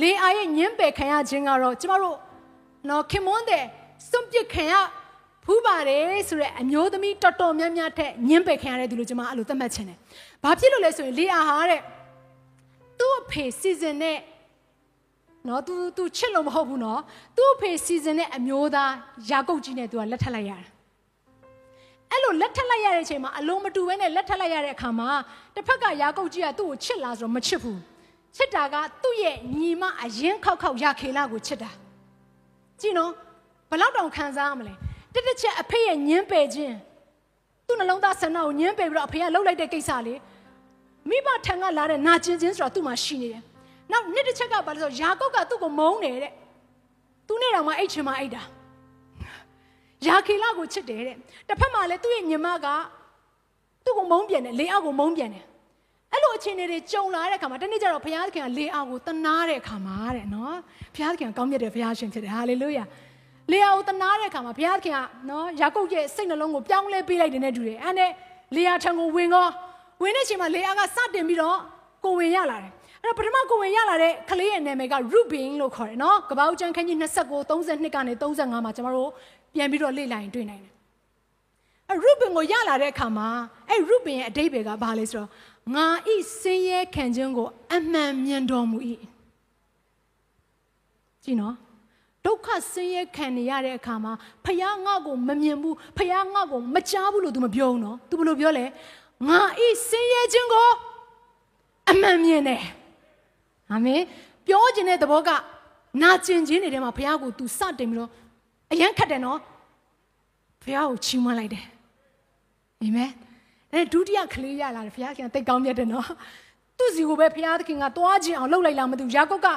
[0.00, 2.16] လေအာရဲ့ညှင်းပယ်ခံရခြင်းကတော့ကျမတို့
[2.88, 3.64] နော်ခင်မွန်းတဲ့
[4.08, 4.74] စွန့်ပစ်ခံရ
[5.45, 9.97] ဖူးပါတယ်ဆိုရက်အမျိုးသမီးတော်တော်များများထက်ညှင်းပယ်ခံရတဲ့သူလို့ကျွန်မအဲ့လိုသတ်မှတ်ချင်တယ်။
[10.43, 11.81] ဘာဖြစ်လို့လဲဆိုရင်လေအာဟာတဲ့
[12.99, 14.17] သူ့အဖေစီစဉ်တဲ့
[15.47, 17.01] နော် तू तू ချစ်လို့မဟုတ်ဘူးနော်
[17.37, 18.91] သူ့အဖေစီစဉ်တဲ့အမျိုးသား
[19.29, 20.69] ယာကုပ်ကြီးနဲ့ तू ကလက်ထပ်လိုက်ရတယ်
[22.11, 25.09] အဲ့လိုလက်ထပ်လိုက်ရတဲ့အချိန်မှာအလုံးမတူဘဲနဲ့လက်ထပ်လိုက်ရတဲ့အခါမှာ
[25.55, 27.79] တစ်ဖက်ကယာကုပ်ကြီးကသူ့ကိုချစ်လားဆိုတော့မချစ်ဘူး
[28.35, 31.71] ချစ်တာကသူ့ရဲ့ညီမအရင်ခောက်ခောက်ရခေလာကိုချစ်တာ
[32.79, 33.11] ကြည့်နော်
[33.69, 34.73] ဘယ်လောက်တောင်ခံစားရမလဲ
[35.16, 36.76] တစ်တစ်ချက်အဖေရဲ့ညင်းပယ်ခြင်း
[37.66, 40.14] သူ့နှလုံးသားဆန္ဒကိုညင်းပယ်ပြီးတော့အဖေကလှုပ်လိုက်တဲ့ကိစ္စလေ
[41.08, 43.42] မိဘထံကလာတဲ့နာကျင်ခြင်းဆိုတာသူ့မှာရှိနေတယ်
[43.92, 46.32] နောက်နှစ်တစ်ချက်ကဘာလဲဆိုယာကုပ်ကသူ့ကိုမုန်းတယ်တဲ့
[47.28, 48.42] သူနဲ့တောင်မှအိတ်ချင်မှအိတ်တာ
[50.06, 51.16] ယာခေလကိုချစ်တယ်တဲ့
[51.48, 52.66] တစ်ဖက်မှာလည်းသူ့ရဲ့ညီမက
[53.84, 55.44] သူ့ကိုမုန်းပြန်တယ်လေအောက်ကိုမုန်းပြန်တယ်
[56.12, 60.56] အဲ့လိုအခြေအနေတွေကြုံလာတဲ့အခါမှာတနေ့ကျတော့ဘုရားသခင်ကလေအောက်ကိုတနာတဲ့အခါမှာတဲ့နော်
[60.94, 62.84] ဘုရားသခင်ကကောင်းမြတ်တဲ့ဘုရားရှင်ဖြစ်တယ်ဟာလေလုယာ
[63.52, 68.10] လေယာကိုတနာတဲ့အခါမှာဘုရားသခင်ကနော်ယာကုပ်ရဲ့စိတ်နှလုံးကိုပြောင်းလဲပေးလိုက်တယ်နဲ့တူတယ်အဲ့နဲ့
[68.56, 69.46] လေယာထံကိုဝင်ကော
[70.02, 71.58] ဝင်တဲ့အချိန်မှာလေယာကစတင်ပြီးတော့
[72.04, 72.72] ကိုဝင်ရလာတယ်
[73.02, 79.10] အဲ့တော့ပထမကိုဝင်ရလာတဲ့ကလေးရဲ့နာမည်က Rubin လို့ခေါ်တယ်နော်ကပောက်ကျန်းခန်းကြီး29 32ကနေ35မှာကျွန်တော်တို့
[79.54, 80.72] ပြန်ပြီးတော့လေ့လာရင်တွေ့နိုင်တယ်
[81.88, 83.28] အဲ့ Rubin ကိုရလာတဲ့အခါမှာ
[83.70, 85.30] အဲ့ Rubin ရဲ့အတိတ်ပဲကဘာလဲဆိုတော့
[85.74, 88.78] ငါဤစင်းရဲခံခြင်းကို အမှန်မြင်တော်မူ၏
[91.24, 91.54] ကြည့်နော်
[92.25, 94.13] ဒုက္ခဆင်းရဲခံနေရတဲ့အခါမှာ
[94.45, 98.65] ဖယားငါ့ကိုမမြင်ဘူးဖယားငါ့ကိုမကြားဘူးလို့ तू မပြောဘူးနော် तू ဘယ်လိုပြောလဲ
[99.29, 100.69] ငါဤဆင်းရဲခြင်းကို
[101.89, 102.61] အမှန်မြင်တယ်
[103.71, 104.01] အာမင်
[104.47, 105.29] ပြောခြင်းတဲ့သဘောက
[106.01, 108.09] နာကျင်ခြင်းတွေထဲမှာဘုရားကို तू စတင်ပြီးတော့
[108.71, 109.39] အယံခတ်တယ်နော်
[110.63, 111.65] ဘုရားကိုချီးမွမ်းလိုက်တယ်
[112.81, 113.11] အာမင်
[113.73, 116.07] အဲဒုတိယကလေးရလာတယ်ဘုရားခင်တိတ်ကောင်းမြတ်တယ်နော်
[116.77, 119.47] သူ့စီကိုပဲဘုရားသခင်ကသွားခြင်းအောင်လှုပ်လိုက်လာမသိဘူးယာကုပ်က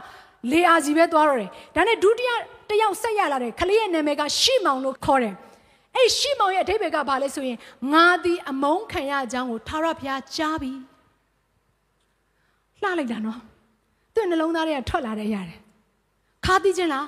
[0.52, 2.30] လေအာစီပဲသွားတော့တယ်ဒါနဲ့ဒုတိယ
[2.70, 5.34] တယောက်ဆက်ရလာတယ်ခလေးရဲ့နာမည်ကရှီမောင်လို့ခေါ်တယ်
[5.96, 7.58] အဲ့ရှီမောင်ရဲ့အဓိပ္ပာယ်ကဘာလဲဆိုရင်
[7.92, 10.72] ငါသည်အမုန်းခံရကြောင်းကိုထာဝရဘုရားကြားပြီ
[12.82, 13.40] လှလိုက်တာနော်
[14.14, 15.58] သူ့နှလုံးသားထဲကထွက်လာတဲ့ရတယ်
[16.44, 17.06] ခ ထားသိခြင်းလား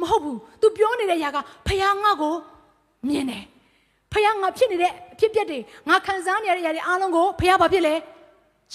[0.00, 2.34] မဟုတ်ဘူး तू ပြောနေတဲ့ຢာကဖះငါ့ကို
[3.08, 3.44] မြင်တယ်
[4.12, 7.94] ဖះငါဖြစ်နေတဲ့အဖြစ်ပြက်တွေငါခံစားနေရတဲ့ຢာတွေအားလုံးကိုဖះဘာဖြစ်လဲ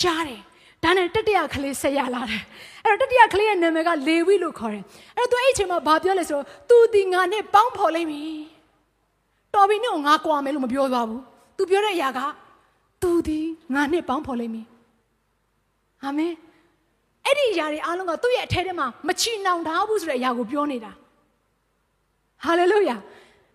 [0.01, 0.41] ကြားတယ်
[0.84, 2.43] ဒါနဲ့တတိယကလေးဆက်ရလာတယ်
[2.85, 4.85] အဲ့တော့တတိယကလေးရဲ့နာမည်ကလေဝိလို့ခေါ်တယ်
[5.16, 8.30] အဲ့တော့သူအဲ့အချိန်မှာဘာပြောလဲဆိုတော့သူဒီငါနဲ့ပေါင်းဖော်လိမ့်မည်
[9.55, 11.22] တော်ပြီနဲ့ငါကွာမယ်လို့မပြောသွားဘူး
[11.57, 12.20] သူပြောတဲ့အရာက
[13.03, 13.39] သူဒီ
[13.74, 14.66] ငါနဲ့ပေါင်းဖော်လိမ့်မည်
[16.05, 16.33] အာမင်
[17.24, 20.93] အဲ့ဒီအရာတွေအားလုံးကသူ့ရဲ့အထဲထဲမှာမချီနှောင်ထားဘူးဆိုတဲ့အရာကိုပြောနေတာ
[22.45, 22.97] ဟာလေလုယာ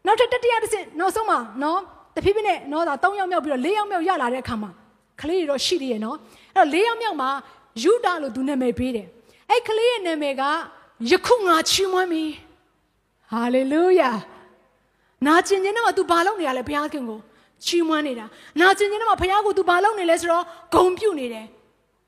[0.06, 1.80] နောက်ထပ်တတိယတစ်ဆင့်နောက်ဆုံးမှာနော်
[2.16, 4.72] တဖြည်းဖြည်းနဲ့နော်ဒါ၃ယောက်မြောက်ပြီးတော့၄ယောက်မြောက်ရလာတဲ့အခါမှာ
[5.22, 6.18] ကလေးတွေတော့ရှိသေးရဲ့နော်
[6.56, 7.30] အဲ့တော့၄ယောက်မြောက်မှာ
[7.84, 9.08] ယူတာလို့သူနာမည်ပေးတယ်
[9.51, 10.43] အဲ့ကလေးရဲ့နာမည်က
[11.11, 12.25] ယခုငါချီးမွမ်းပြီ
[13.31, 14.11] ဟာလေလုယာ
[15.27, 17.21] နာကျင်ခြင်းနဲ့မှ तू ဘာလုပ်နေရလဲဘုရားခင်ကို
[17.65, 18.27] ချီးမွမ်းနေတာ
[18.61, 20.45] နာကျင်ခြင်းနဲ့မှဘုရားကို तू ဘာလုပ်နေလဲဆိုတော့
[20.75, 21.47] ဂုံပြုတ်နေတယ်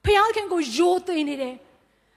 [0.05, 1.55] ဖခင်ကိုယိုသိနေတယ်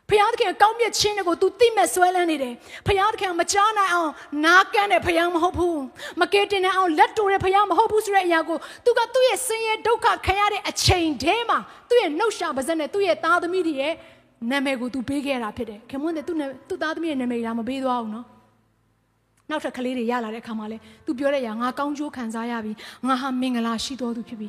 [0.10, 2.54] ဖခင်ကောင်းမြတ်ခြင်းတွေကို तू သိမဲ့ဆွဲလန်းနေတယ်
[2.88, 2.90] ဖ
[3.22, 4.12] ခင်မကြားနိုင်အောင်
[4.46, 5.82] နားကန်းတဲ့ဖခင်မဟုတ်ဘူး
[6.22, 11.60] မကဲတင်နိုင်အောင်လက်တိုတဲ့ဖခင်မဟုတ်ဘူးဆိုတဲ့အရာကို तू ကသူ့ရဲ့ဆင်းရဲဒုက္ခခံရတဲ့အချိန်တည်းမှာ
[11.90, 13.94] သူ့ရဲ့နှုတ်ရှာပါဇက်နဲ့သူ့ရဲ့သားသမီးတွေရဲ့
[14.51, 16.37] နာမည်ကို तू ပေးခဲ့တာဖြစ်တယ်ခင်မွန်းတဲ့သူ့
[16.69, 18.27] သူ့သားသမီးရဲ့နာမည်ကမပေးသွားဘူးနော်
[19.51, 22.73] နောက်ထပ်ကလေးတွေရလာတဲ့အခါမှာလဲ तू ပြောတဲ့အရာငါကောင်းကျိုးခံစားရပြီ
[23.07, 24.49] ငါဟာမင်္ဂလာရှိတော်သူဖြစ်ပြီ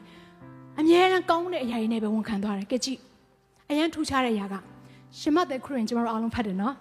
[0.80, 3.00] အမြဲတမ်းကောင်းတဲ့အရာတွေနဲ့ပဲဝန်ခံသွားတယ်ကဲကြည့်
[3.70, 4.56] အရန်ထူးခြားတဲ့အရာက
[5.20, 6.76] ရှင်မသက်ခရင်ကျွန်တော်တို့အားလုံးဖတ်တယ်နော်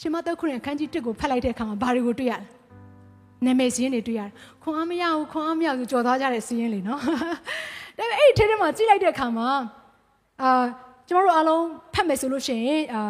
[0.00, 2.46] ရှင်မသက်ခရင်အခန်းကြီး1ကိုဖတ်လိုက်တဲ့အခါမှာဘာတွေကိုတွေ့ရလဲ
[3.44, 4.32] နာမည်စည်းရင်းတွေတွေ့ရတယ်
[4.62, 7.00] ခွန်အားမရဘူးခွန်အားမရဘူးကြော်သွားကြတဲ့စည်းရင်းလေနော်
[7.98, 9.48] ဒါပေမဲ့အဲ့ဒီထဲထဲမှာကြည့်လိုက်တဲ့အခါမှာ
[10.42, 10.64] အာ
[11.08, 13.02] ကျွန်တော်တို့အားလုံးဖတ်မယ်ဆိုလို့ရှိရင်အာ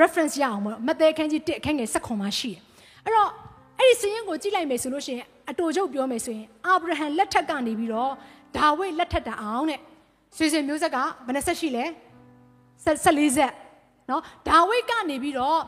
[0.00, 2.60] reference ရအောင်ပေါ့မသက်ခန်းကြီး1အခန်းငယ်7ခွန်မှာရှိတယ်
[3.04, 3.30] အဲ့တော့
[3.78, 8.12] အဲ့ဒီစည်းရင်းကိုကြည့်လိုက်မယ်ဆိုလို့ရှိရင်အတူချုပ်ပြောမယ်ဆိုရင်အာဗြဟံလက်ထက်ကနေပြီးတော့
[8.56, 9.80] ဒါဝိဒ်လက်ထက်တအောင်တဲ့
[10.36, 11.84] ဆွေစဉ်မျိုးဆက်ကဘယ်နှဆက်ရှိလဲ
[12.84, 13.52] 14ဆက်
[14.10, 15.60] နော်ဒါဝိဒ်ကနေပြီးတော့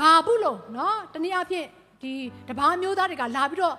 [0.00, 1.66] ဘာဘူးလို့နော်တနည်းအားဖြင့်
[2.02, 2.12] ဒီ
[2.48, 3.76] တပားမျိုးသားတွေကလာပြီးတော့ဣ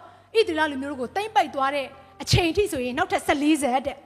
[0.48, 1.86] သရေလလူမျိုးတို့ကိုတိမ့်ပိုက်သွားတဲ့
[2.22, 3.98] အချိန်ထိဆိုရင်နောက်ထပ်14ဆက်တဲ့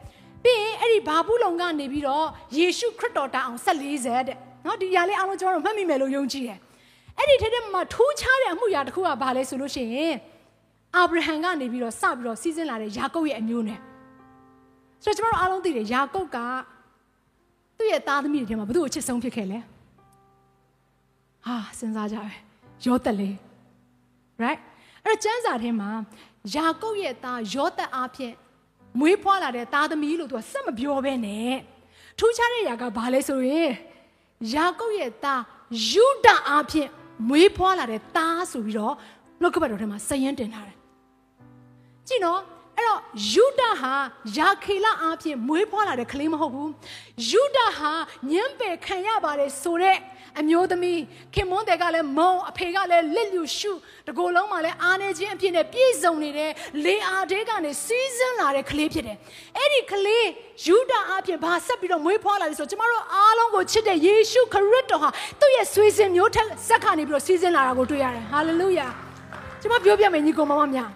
[0.46, 2.26] ပြီးရင်အဲ့ဒီဘာဘူးလုံကနေပြီးတော့
[2.58, 6.60] ယေရှုခရစ်တော်တာအောင်14ဆက်တဲ့နော်ဒီຢာလေးအားလုံးကျွန်တော်တို့မှတ်မိမယ်လို့ယုံကြည်တယ်
[7.18, 10.16] အဲ့ဒီထဲထဲမှာထူးခြားတဲ့အမှုရာတစ်ခုကဘာလဲဆိုလို့ရှိရင်
[10.96, 13.80] အာဗြဟံကနေပြီးတော့စပြီးတော့စီးစင်းလာတဲ့ယာကုပ်ရဲ့အမျိုးနဲ့
[15.04, 16.38] ဆိုတော့ကျွန်တော်တို့အားလုံးသိတယ်ယာကုပ်က
[17.78, 19.60] သူ့ရဲ့သားသမီးတွေထဲမှာဘယ်သူ့ကိုချစ်ဆုံးဖြစ်ခဲ့လဲ
[21.46, 22.32] ဟာစဉ်းစားကြပဲ
[22.86, 23.36] ယောသက်လေး
[24.44, 24.60] right
[25.04, 25.90] အဲ့တော့ကျမ်းစာထဲမှာ
[26.54, 28.34] ယာကုပ်ရဲ့သားယောသက်အားဖြင့်
[29.00, 31.56] မွေးဖွားလာတဲ့သားသမီးလို့သူကစက်မပြောဘဲနဲ့
[32.20, 33.72] ထူးခြားတဲ့ຢာကဘာလဲဆိုရင်
[34.54, 35.42] ယာကုပ်ရဲ့သား
[35.90, 36.90] ယူဒအားဖြင့်
[37.30, 38.96] မွေးဖွားလာတဲ့သားဆိုပြီးတော့
[39.42, 40.78] နှုတ်ကပတ်တော်ထဲမှာစည်ရင်တင်ထားတယ်
[42.08, 42.42] ကြည့်နော်
[42.76, 43.94] အဲ့တော့ယူဒဟာ
[44.38, 46.72] ယာခေလအားဖြင့်မွေးဖွားလာတဲ့ကလေးမဟုတ်ဘူး
[47.30, 47.92] ယူဒဟာ
[48.32, 49.98] ညံပယ်ခံရပါတယ်ဆိုတဲ့
[50.40, 51.00] အမျိုးသမီး
[51.34, 53.72] ခင်မွန်းတဲ့ကလည်းမုံအဖေကလည်းလက်လူရှု
[54.08, 56.52] တကိုယ်လုံးမှာလည်းအားနေခြင်းအဖြစ်နဲ့ပြည့်စုံနေတဲ့
[56.86, 59.18] လေအားတဲကနေစီးစင်းလာတဲ့ကလေးဖြစ်တယ်
[59.58, 60.28] အဲ့ဒီကလေး
[60.66, 65.10] ယူဒအားဖြင့်ဘာဆက်ပြီးတော့မွေးဖွားလာလဲဆိုတော့ကျမတို့အားလုံးကိုချစ်တဲ့ယေရှုခရစ်တော်ဟာ
[65.40, 68.88] သူ့ရဲ့ဆွေစဉ်မျိုးထက်ဇက်ကနေပြီးတော့စီးစင်းလာတာကိုတွေ့ရတယ်ဟာလေလုယာ
[69.62, 70.90] ကျမပြောပြမယ်ညီကောင်မမများ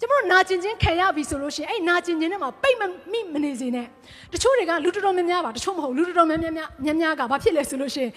[0.00, 2.82] ကျမတို့နာကျင်ခြင်းခံရပြီဆိုလို့ရှိရင်အဲ့နာကျင်ခြင်းထဲမှာပိတ်မ
[3.12, 3.86] မိမနေစေနဲ့
[4.32, 8.10] တချို့တွေကလူတော်တော်များများပါတချို့မဟုတ်လူတော်တော်များများများများကဘာဖြစ်လဲဆိုလို့ရှိရင်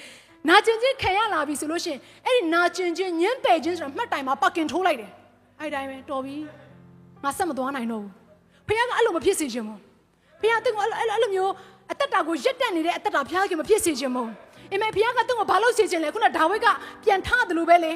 [0.50, 5.10] နာကျင်ခြင်းခံရလာပြီဆိုလို့ရှိရင်အဲ့ဒီနာကျင်ခြင်းညှင်းပယ်ခြင်းဆိုတာမှတ်တိုင်မှာပတ်ကင်ထိုးလိုက်တယ်
[5.60, 6.36] အဲ့တိုင်းပဲတော်ပြီ
[7.24, 8.12] ငါဆက်မသွားနိုင်တော့ဘူး
[8.68, 9.80] ဖခင်ကအဲ့လိုမဖြစ်စေချင်ဘူး
[10.42, 11.52] ဖခင်ကအဲ့လိုအဲ့လိုမျိုး
[11.92, 14.30] အသက်တာကိုရက်တက်နေတဲ့အသက်တာဖခင်ကမဖြစ်စေချင်ဘူး
[14.74, 16.68] အမေဖခင်ကသူ့ကိုဘာလို့စေချင်လဲခုနဒါဝိဒ်က
[17.04, 17.94] ပြန်ထတယ်လို့ပဲလေ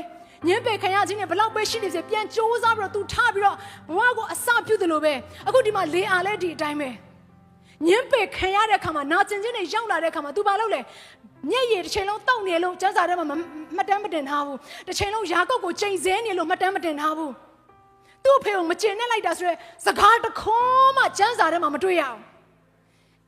[0.47, 3.57] ညင်ပယ်ခံရခြင်းနဲ့ဘလောက်ပဲရှိနေစေပြန်ကြိုးစားပြီးတော့ तू ထားပြီးတော့
[3.87, 5.13] ဘဝကိုအစပြုတယ်လို့ပဲ
[5.47, 6.89] အခုဒီမှာလေအားလဲဒီအတိုင်းပဲ
[7.87, 10.81] ညင်ပယ်ခံရတဲ့အခါမှာနာကျင်ခြင်းတွေရောက်လာတဲ့အခါမှာ तू ဘာလုပ်လဲ
[11.49, 14.57] မျက်ရည်တစ်ချိန်လုံးတောက်နေလို့စံစာထဲမှာမှတ်တမ်းမတင်ထားဘူး
[14.87, 17.33] တစ်ချိန်လုံးယာကုတ်ကိုချိန်ဆနေလို့မှတ်တမ်းမတင်ထားဘူး
[18.23, 19.53] သူ့အဖေကိုမကျင်နဲ့လိုက်တာဆိုရဲ
[19.85, 22.19] စကားတခွန်းမှစံစာထဲမှာမတွေ့ရအောင်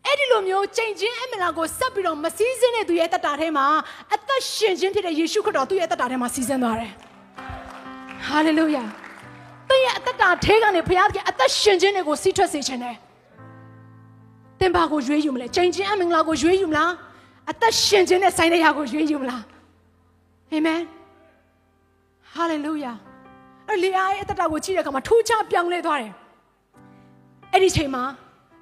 [0.06, 3.66] အဲ့ဒီလိုမျိုးချိန်ချင်းအမလာကိုဆက်ပြီးတော့မစည်းစင်းတဲ့သူရဲ့တက်တာထဲမှာ
[4.14, 6.92] အသက်ရှင်ခြင်းဖြစ်တဲ့ယေရှုခရစ်တော်သူ့ရဲ့တက်တာထဲမှာစီးစင်းသွားတယ်။
[8.28, 8.84] ဟာလေလုယာ။
[9.70, 12.96] သင်ရဲ့အသက်တာထဲကနေဘုရားကအသက်ရှင်ခြင်းတွေကိုစီးထွက်စေခြင်းနဲ့
[14.60, 16.92] သင်ဘာကိုရွေးယူမလဲ။ချိန်ချင်းအမင်္ဂလာကိုရွေးယူမလား။
[17.52, 19.42] အသက်ရှင်ခြင်းနဲ့ဆိုင်တဲ့ရာကိုရွေးယူမလား။
[20.52, 20.82] အာမင်။
[22.34, 22.92] ဟာလေလုယာ။
[23.70, 26.14] အဲ့လေအားရဲ့အသက်တာကိုကြည့်တဲ့အခါမှာထူးခြားပြောင်းလဲသွားတယ်။
[27.54, 28.04] အဲ့ဒီချိန်မှာ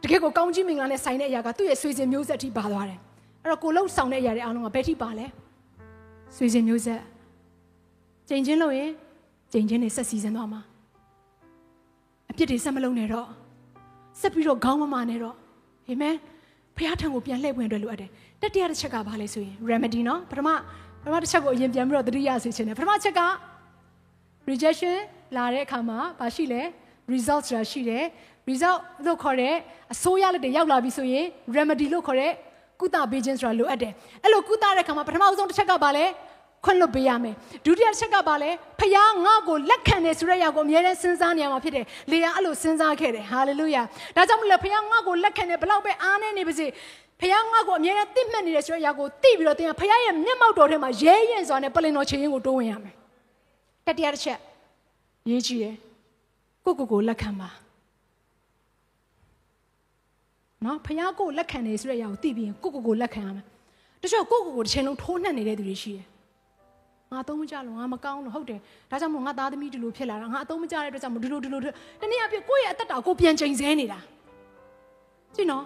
[0.02, 2.98] တကယ်ကိုကောင်းကြီးမင်္ဂလာနဲ့ဆိုင်တဲ့အရာကသူ့ရဲ့ဆွေစဉ်မျိုးဆက်ထိပါသွားတယ်
[3.42, 5.26] အဲ့တော့ကိုလှုပ်ဆောင်တဲ့အရာတွေအားလုံးကဘယ်ထိပါလဲ
[6.36, 7.00] ဆွေစဉ်မျိုးဆက်
[8.28, 8.90] ကျင်ချင်းလို့ရင်
[9.52, 10.60] ကျင်ချင်းတွေဆက်စီစဉ်သွားမှာ
[12.30, 13.28] အပြစ်တွေဆက်မလုံးနဲ့တော့
[14.20, 15.36] ဆက်ပြီးတော့ခေါင်းမမာနဲ့တော့
[15.88, 16.16] အာမင်
[16.76, 18.10] ဖခင်ထံကိုပြန်လှည့်ဝင်အတွက်လိုအပ်တယ်
[18.42, 20.48] တတိယတစ်ချက်ကဘာလဲဆိုရင် remedy เนาะပထမ
[21.02, 23.20] ပ ထမတစ်ချက်ကိုအရင်ပြန်ပြီးတော့သတိရစေချင်တယ်ပထမချက်က
[24.48, 24.96] rejection
[25.36, 26.62] လာတဲ့အခါမှာဘာရှိလဲ
[27.13, 28.03] result ဆိုတာရှိတယ်
[28.49, 29.53] result လို့ခေါ်တဲ့
[29.93, 32.31] အစိုးရလက်တွေရောက်လာပြီဆိုရင် remedy လို့ခေါ်တဲ့
[32.79, 33.93] ကုသပေးခြင်းဆိုတာလိုအပ်တယ်
[34.23, 36.05] အဲ့လိုကုသတဲ့အခါမှာပထမဆုံးတစ်ချက်ကဘာလဲ
[36.65, 37.35] ခွင့်လွတ်ပေးရမယ်
[37.65, 38.49] ဒုတိယချက်ကဘာလဲ
[38.79, 43.81] ဖခင်ငါ့ကိုလက်ခံတယ်ဆိုတဲ့အရာကိုအမြဲတမ်းစဉ်းစားနေရမှာဖြစ်တယ်လေယာအဲ့လိုစဉ်းစားခဲ့တယ်ဟာလေလုယာ
[44.15, 46.67] ဒါကြောင့်မလို့ဖခင်ငါ့ကိုလက်ခံတယ်ဘလောက်ပဲအားနေနေပါစေ
[47.21, 52.95] ဖခင်ငါ့ကိုအမြဲတမ်းသိမှတ်နေတယ်ဆိုတဲ့အရာကိုသိပြီးတော့တင်ဖခင်ရဲ့မျက်မှောက်တော်ထဲမှာရဲရင်စွာနဲ့ပလင်တော်ချေရင်ကိုတိုးဝင်ရမယ်
[53.85, 54.39] တတိယတစ်ချက်
[55.29, 55.75] ရေးကြည့်ရယ်
[56.67, 57.49] ကိုကိုကိုလက်ခံပါ
[60.65, 63.45] နော်ဖခင်ကိုလက်ခံနေဆိုတဲ့အရာကိုသိပြီးရင်ကိုကိုကိုလက်ခံရမယ်
[64.01, 66.07] တချို့ကိုကိုကိုတစ်ချိန်လုံးထိုးနှက်နေတဲ့သူတွေရှိတယ်
[67.11, 68.59] ငါအသုံးမကျလို့ငါမကောင်းလို့ဟုတ်တယ်
[68.91, 71.65] ဒါကြောင့်မို့ငါသားသမီးဒီလိုဖြစ်လာတာငါအသုံးမကျတဲ့အတွက်ကြောင့်မို့ဒီလိုဒီလိုတ
[72.11, 73.99] နည်းအားဖြင့်ကိုယ့်ရဲ့အသက်တာကိုပြန်ချိန်ဆနေတာ
[75.35, 75.63] ကြည့်နော်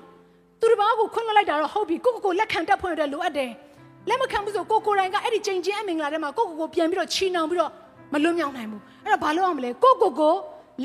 [0.59, 3.51] သူတစ်ပါးကိုခွင့်လွှတ်လိုက်တာတော့ဟုတ်ပြီကိုကိုကိုလက်ခံတတ်ဖွင့်ရတဲ့လိုအပ်တယ်
[4.09, 7.71] လက်မခံဘူးဆိုကိုကိုတိုင်ကအဲ့ဒီချိန်ချင်းအမင်္ဂလာထဲမှာကိုကိုကိုပြန်ပြီးတော့ချီနှောင်ပြီးတော့
[8.13, 10.35] မလွတ်မြောက်နိုင်ဘူးအဲ့တော့ဘာလုပ်အောင်မလဲကိုကိုကို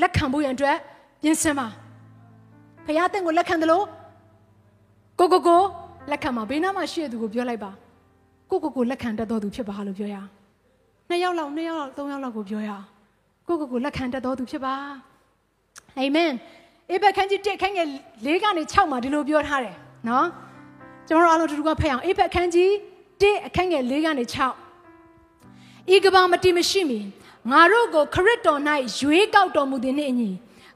[0.01, 0.77] လက်ခံဖို့ရန်အတွက်
[1.23, 1.67] ပြင်ဆင်ပါ
[2.85, 3.85] ဖခင်အသင်ကိုလက်ခံတယ်လို့
[5.19, 5.61] ကိုကိုကို
[6.11, 7.71] လက်ခံပါဘေးနားမှာရှိတဲ့သူကိုပြောလိုက်ပါ
[8.49, 10.29] ကိုကိုကိုလက်ခံတတ်တော်သူဖြစ်ပါလို့ပြောရအောင်
[11.09, 12.85] နှစ်ယောက်လောက်နှစ်ယောက်လောက်သုံးယောက်လောက်ကိုပြောရအောင်
[13.47, 14.73] ကိုကိုကိုလက်ခံတတ်တော်သူဖြစ်ပါ
[15.97, 16.31] အာမင်
[16.91, 17.87] အေဘခန်းကြီးတက်ခန်းငယ်
[18.25, 19.75] ၄ကနေ6မှာဒီလိုပြောထားတယ်
[20.09, 20.27] နော်
[21.07, 22.73] ကျွန်တော်တို့အားလုံးတူတူကဖတ်အောင်အေဘခန်းကြီး
[23.21, 24.23] တက်အခန်းငယ်၄ကနေ
[24.89, 26.99] 6ဤကဘာမတိမရှိမီ
[27.51, 28.61] ငါတို့ကိုခရစ်တော်၌
[28.97, 30.31] ရွေးကောက်တော်မူသည်နှင့်အညီ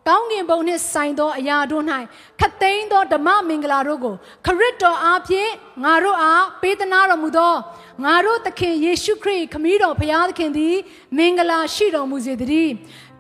[0.08, 1.84] ကောင်းကင်ဘုံနှင့်ဆိုင်သောအရာတို့၌
[2.40, 4.16] ခတ်သိမ်းသောဓမ္မမင်္ဂလာတို့ကို
[4.46, 5.52] ခရစ်တော်အားဖြင့်
[5.84, 7.54] ငါတို့အားပေးသနာတော်မူသော
[8.04, 10.76] ငါတို့သခင်ယေရှုခရစ်ခမည်းတော်ဘုရားသခင်သည်
[11.18, 12.74] မင်္ဂလာရှိတော်မူစေတည်း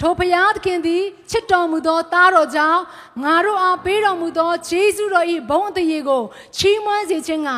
[0.04, 2.82] ထိုဘုရားသခင်သည်ချစ်တော်မူသောသားတော်ကြောင့်
[3.24, 6.24] ငါတို့အားပေးတော်မူသောဂျေဇုတော်၏ဘုန်းအသရေကို
[6.58, 7.50] ချီးမွမ်းစေခြင်းက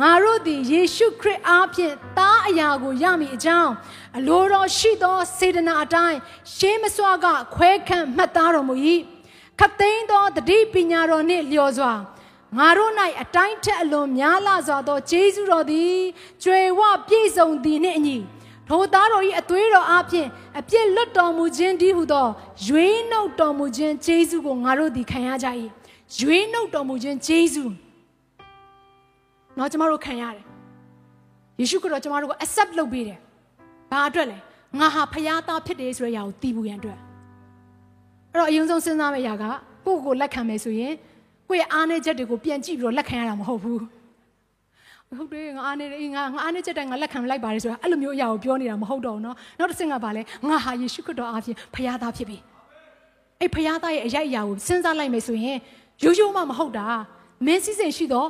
[0.00, 3.72] ငါတို့သည်ယေရှုခရစ်အားဖြင့်သားအရာကိုရမည်အကြောင်း
[4.16, 6.18] အလိုတော်ရှိသောစေတနာအတိုင်း
[6.54, 8.74] ရှေးမစွာကခွဲခန့်မှတ်သားတော်မူ၏
[9.58, 11.92] ခတ်သိမ်းသောတတိပညာတော်နှင့်လျော်စွာ
[12.58, 12.92] ငါတို့၌
[13.22, 15.96] အတိုင်းထက်အလွန်များလာစွာသောဂျေဇုတော်သည်
[16.42, 18.18] ကျွေဝပြည့်စုံသည်နှင့်အညီ
[18.72, 20.26] ဘုံသားတော်၏အသွေးတော်အပြင်
[20.58, 22.26] အပြစ်လွတ်တော်မူခြင်းတည်းဟုသော
[22.66, 25.48] ရွေးနှုတ်တော်မူခြင်းဂျေစုကိုငါတို့သည်ခံရကြ၏
[26.18, 27.64] ရွေးနှုတ်တော်မူခြင်းဂျေစု
[29.58, 30.44] နော်ကျမတို့ခံရတယ်
[31.58, 33.18] ယေရှုခရစ်တော်ကျမတို့ကို accept လုပ်ပေးတယ်
[33.90, 34.38] ဘာအတွက်လဲ
[34.78, 36.98] ငါဟာဖခင်သားဖြစ်တယ်ဆိုတဲ့အရာကိုသိဖို့ရန်အတွက်
[38.32, 39.44] အဲ့တော့အရင်ဆုံးစဉ်းစားမယ့်အရာက
[39.86, 40.92] ကိုယ့်ကိုလက်ခံမယ်ဆိုရင်
[41.48, 43.80] ကိုယ့်ရဲ့အားနည်းချက်တွေကိုပြန်ကြည့်ပြီးတော့လက်ခံရတာမဟုတ်ဘူး
[45.17, 52.37] ဟုတ်တယ်ငါအားနေတယ်ငါငါအားနေချက်တိုင်းငါလက်ခံလိုက်ပါတယ်ဆိုတာအဲ့လိုမျိုးအရာကိုပြောနေတာမဟုတ်တော့ဘူးเนาะနောက်တစ်ဆင့်ကပါလဲငါဟာယေရှုခရစ်တော်အားဖြင့်ဖခင်သားဖြစ်ပြီ
[53.39, 55.57] အဲ့ဖခင်သားရဲ့အရာအရာကိုစဉ်းစားလိုက်မယ်ဆိုရင်
[56.03, 56.85] ရိုးရိုးမှမဟုတ်တာ
[57.45, 58.29] မင်းစည်းစိမ်ရှိတော့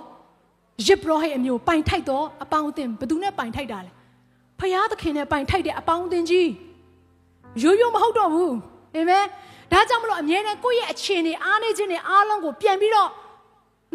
[0.87, 3.91] ရစ်ပရောဟိတ်အမျိုးပိုင်ထိုက်တော့အပေါင်းအသင်းဘယ်သူနဲ့ပိုင်ထိုက်တာလဲ
[4.59, 6.49] ဖခင်သခင်နဲ့ပိုင်ထိုက်တဲ့အပေါင်းအသင်းကြီး
[7.63, 8.53] ရိုးရိုးမဟုတ်တော့ဘူး
[8.95, 9.25] အာမင်
[9.71, 13.09] ဒါကြောင့်မလို့အမြဲတမ်းကိုယ့်ရဲ့အခြေအနေအားနေခြင်းတွေအားလုံးကိုပြန်ပြီးတော့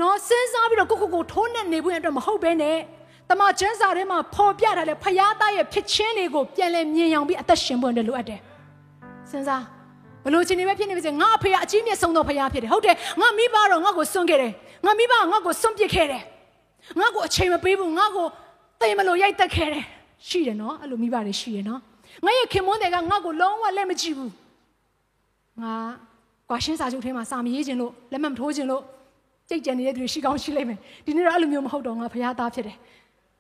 [0.02, 2.78] နော်စဉ်းစားပြီးတော့ကိုကိုကိုထိုးနဲ့နေဖို့အတွက်မဟုတ်ဘဲနဲ့
[3.30, 8.40] တမချန်းစာထဲမှာပေါ်ပြထားတဲ့ဖယားသားရဲ့ဖြစ်ချင်းတွေကိုပြန်လဲမြင်အောင်ပြီးအသက်ရှင်ဖို့အတွက်လိုအပ်တယ်
[9.32, 9.64] စဉ်းစား
[10.24, 14.54] ဘလို့ချင်းနေပဲဖြစ်နေပါစေငါအဖေကအကြီးမြတ်ဆုံးသောဖယားဖြစ်တယ်ဟုတ်တယ်ငါမိဘတော့ငါ့ကိုစွန့်ခဲ့တယ်
[14.86, 16.24] ငါမိဘကငါ့ကိုစွန့်ပစ်ခဲ့တယ်
[17.00, 18.26] ငါ့ကိုအချိန်မပေးဘူးငါ့ကို
[18.82, 19.86] သိမလို့ရိုက်တက်ခဲ့တယ်
[20.28, 21.80] ရှိတယ်နော်အဲ့လိုမိဘတွေရှိတယ်နော်
[22.26, 24.32] ငါရဲ့ခင်မွန်းတွေကငါ့ကိုလုံးဝလက်မကြည့်ဘူး
[25.62, 25.74] ငါ
[26.50, 28.84] ကွာရှင်းစာချုပ်ထဲမှာစာမရေးခြင်းလို့လက်မှတ်မထိုးခြင်းလို့
[29.50, 32.78] ကြိတ်ကြံနေတဲ့သူတွေရှိကောင်းရှိလိမ့်မယ်ဒီနေ့တော့အဲ့လိုမျိုးမဟုတ်တော့ငါဖရားသားဖြစ်တယ်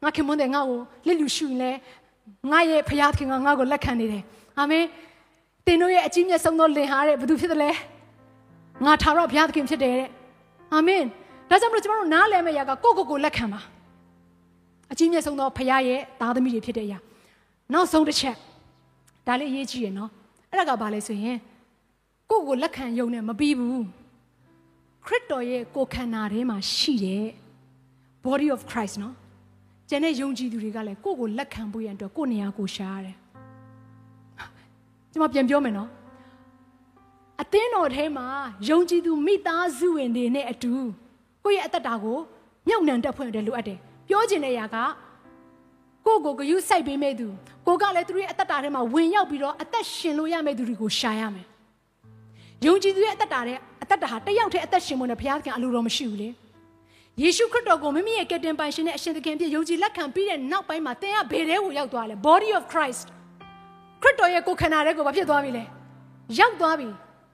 [0.03, 1.71] ငါခင်မွန်းတဲ့ငါ့ကိုလက်လူရှူရင်လဲ
[2.51, 4.23] ငါရဲ့ဖရားခင်ကငါ့ကိုလက်ခံနေတယ်
[4.59, 4.85] အာမင်
[5.65, 7.69] တင်တို့ရဲ့အကြီးမြတ်ဆုံးသောလင်ဟာတဲ့ဘယ်သူဖြစ်သလဲ
[8.85, 10.09] ငါထာဝရဘုရားသခင်ဖြစ်တယ်တဲ့
[10.73, 11.03] အာမင်
[11.49, 13.61] ဒါကြောင့်မလို့ကျွန်တော်တို့နားလည်မယ့်အရာကကိုကိုကိုလက်ခံပါ
[14.91, 16.99] အကြီးမြတ်ဆုံးသောဖရားရဲ့သားသမီးတွေဖြစ်တဲ့အရာ
[17.73, 18.35] နောက်ဆုံးတစ်ချက်
[19.27, 20.09] ဒါလေးအရေးကြီးရယ်နော်
[20.51, 21.37] အဲ့ဒါကဘာလဲဆိုရင်
[22.29, 23.85] ကိုကိုလက်ခံယုံနဲ့မပြီးဘူး
[25.07, 27.25] ခရစ်တော်ရဲ့ကိုယ်ခန္ဓာထဲမှာရှိတဲ့
[28.25, 29.15] body of Christ နော်
[29.89, 33.15] ကျန်တဲ့ယုံကြည်သူတွေကလည်းကိုယ့်ကိုလက်ခံဖို့ရန်အတွက်ကိုယ့်နေရာကိုရှာရတယ်
[35.11, 35.89] ကျွန်မပြန်ပြောမယ်နော်
[37.41, 38.27] အသင်းတော်ထဲမှာ
[38.69, 40.73] ယုံကြည်သူမိသားစုဝင်တွေနဲ့အတူ
[41.43, 42.17] ကိုယ့်ရဲ့အသက်တာကို
[42.67, 44.77] မြုပ်နှံတက်ဖွင့်တယ်လိုအပ်တယ်ပြောချင်တဲ့ຢာက
[46.05, 47.27] ကိုယ့်ကိုဂရုစိုက်ပေးမဲ့သူ
[47.67, 51.47] ကိုကလည်းသူတို့ရဲ့အသက်တာထဲမှာဝင်ရောက်ပြီးတော့အသက်ရှင်လို့ရမဲ့သူတွေကိုရှာရမယ်
[52.65, 56.29] ယုံကြည်သူရဲ့အသက်တာတဲ့အသက်တာဟာတယောက်တည်းအသက်ရှင်ဖို့နဲ့ဘုရားသခင်အလိုတော်မရှိဘူးလေ
[57.21, 63.05] ယေရှုခရစ်တော်ကိုမိမိရဲ့ကယ်တင်ပိုင်ရှင်နဲ့အရှင်သခင်ဖြစ်ယုံကြည်လက်ခံပြီးတဲ့နောက်ပိုင်းမှာသင်ကဘယ်ထဲကိုရောက်သွားလဲ body of Christ
[64.01, 65.63] ခရစ်တော်ရဲ့ကိုယ်ခန္ဓာထဲကိုဘာဖြစ်သွားပြီလဲ
[66.39, 66.87] ရောက်သွားပြီ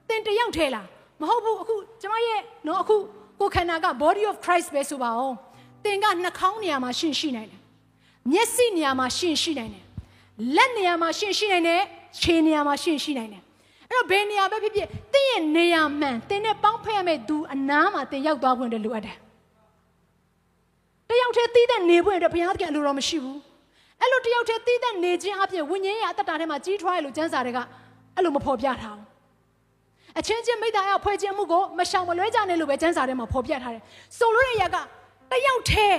[0.08, 0.86] သင်တယောက်ထဲလား
[1.20, 2.96] မဟုတ်ဘူးအခုကျမရဲ့နော်အခု
[3.40, 5.34] ကိုယ်ခန္ဓာက body of Christ ပဲဆိုပါအောင်
[5.84, 7.60] သင်ကနှာခေါင်းနေရာမှာရှင်းရှိနိုင်တယ်
[8.32, 9.84] မျက်စိနေရာမှာရှင်ရှိနိုင်တယ်
[10.56, 11.82] လက်နေရာမှာရှင်ရှိနိုင်တယ်
[12.20, 13.43] ခြေနေရာမှာရှင်ရှိနိုင်တယ်
[13.94, 19.16] အဲ့တော့ဘယ်နေရာပဲဖြစ်ဖြစ်တင်းရဲ့နေရာမှန်တင်းနဲ့ပေါင်းဖက်ရမယ့်သူအနားမှာတင်းရောက်သွားခွင့်တည်းလိုအပ်တယ်
[21.08, 23.40] တယောက်တည်းတည်တဲ့နေခွင့်အတွက်ဘုရားသခင်အလိုတော်မရှိဘူး
[24.00, 27.58] အဲ့လိုတယောက်တည်းတည်တဲ့နေခြင်းအပြင်ဝိညာဉ်ရဲ့အတ္တတာထဲမှာကြီးထွားရလို့ကျမ်းစာတွေက
[28.16, 29.06] အဲ့လိုမဖော်ပြထားဘူး
[30.18, 33.82] အချင်းချင်းမိသားအဖွဲခြင်းမှုကိုမရှောင်မလွဲကြနဲ့လို့ပဲကျမ်းစာထဲမှာဖော်ပြထားတယ်
[34.18, 34.76] ဆိုလိုတဲ့အရာက
[35.30, 35.98] တယောက်တည်း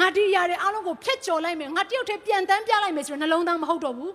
[0.00, 4.12] ငါဒီຢာတွေအားလုံးကိုဖျက်ကျော်လိုက်မယ်ငါတယောက်တည်းပြန်တန်းပြလိုက်မယ်ဆိုတော့နှလုံးသားမဟုတ်တော့ဘူး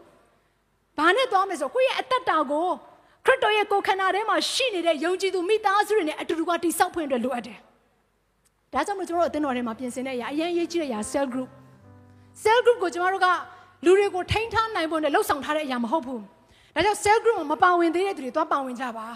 [0.97, 2.67] ဘာနဲ့သွားမယ်ဆိုကိုယ့်ရဲ့အတ္တတာကို
[3.27, 7.57] ခရစ်တော်ရဲ့ကိုယ်ခန္ဓာထဲမှာရှိနေတဲ့ယုံကြည်သူမိသားစုတွေနဲ့အတူတူကတိဆောက်ဖွင့်အတွက်လိုအပ်တယ်
[8.73, 11.49] ဒါကြောင့်မလို့ကျွန်တော်တို့အသင်းတော်ထဲမှာပြင်ဆင်တဲ့အရာအရင်ရေးကြည့်တဲ့အရာ cell group
[12.43, 13.27] cell group ကိုကျွန်တော်တို့က
[13.85, 16.21] လူတွေကိုထိန်းထားနိုင်ဖို့နဲ့လှုပ်ဆောင်ထားတဲ့အရာမဟုတ်ဘူး
[16.75, 19.07] ဒါကြောင့် cell group မှာမပါဝင်သေးတဲ့သူတွေသွားပါဝင်ကြပါ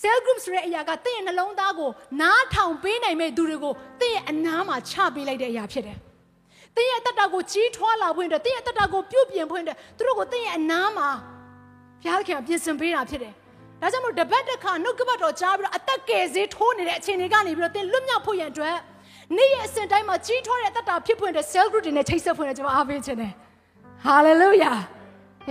[0.00, 1.90] cell group ဆိုတဲ့အရာကတင့်ရဲ့နှလုံးသားကို
[2.20, 5.98] နားထောင်ပေးနိုင်မဲ့သူတွေကိုတင့်ရဲ့အနားမှာချပေးလိုက်တဲ့အရာဖြစ်တယ်။
[6.76, 11.08] တင့်ရဲ့တက်တာကိုကြီးထွားလာဖွင့်တဲ့တင့်ရဲ့တက်တာကိုပြုတ်ပြင်ဖွင့်တဲ့သူတို့ကိုတင့်ရဲ့အနားမှာ
[12.02, 13.32] ဘုရားခင်ပြင်ဆင်ပေးတာဖြစ်တယ်။
[13.80, 18.76] ဒါကြောင့်မို့တပတ်တစ်ခါနှုတ်ကပတ်တော်ကြားပြီးတော့အသက်ကယ်စေးထိုးနေတဲ့အခြေအနေကနေပြီးတော့တင်လွတ်မြောက်ဖို့ရန်အတွက်
[19.36, 23.32] နေ့ရက်အစဉ်တိုင်းမှာကြီးထွားတဲ့တက်တာဖြစ်ဖွင့်တဲ့ cell group တွေနဲ့ချိတ်ဆက်ဖွင့်တဲ့ကျွန်တော်အားပေးခြင်းတယ်။
[24.06, 24.78] hallelujah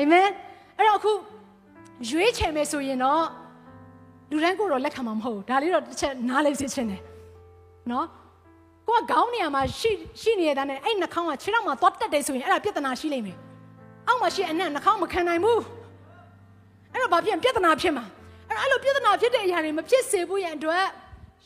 [0.02, 0.32] amen
[0.78, 1.12] အဲ့တော့အခု
[2.10, 3.24] ရွေးချယ်မယ်ဆိုရင်တော့
[4.32, 7.02] လူတိုင်းကိုတော့လက်ခံမှာမဟုတ်ဘူးဒါလေးတော့တစ်ချက်နားလေးစစ်ချင်းတယ်
[7.92, 8.08] နော်
[8.88, 9.92] ကိုကခေါင်းနေရာမှာရှိ
[10.22, 13.38] ရှိနေရတဲ့နဲ့အဲ့နှာခေါင်းကခြေထောက်မှာသွားတက်တယ်ဆိုရင်အဲ့ဒါပြဿနာရှိလိမ့်မယ်
[14.08, 15.60] အောက်မှာရှိအနက်နှာခေါင်းမခံနိုင်ဘူး
[16.95, 18.05] အဲ့တော့ဘာဖြစ်ပြဿနာဖြစ်မှာ
[18.49, 20.85] အဲ့တော့အဲ့လိုပြဿနာဖြစ်တဲ့အရာတွေမဖြစ်စေဘူးရန်အတွက်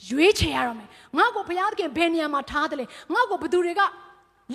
[0.09, 0.89] ရွေးချယ်ရတော့မယ်
[1.19, 3.83] ငါ့ကိုဘုရားသခင်ဘယ်နေရာမှာထားတယ်လဲငါ့ကိုဘယ်သူတွေက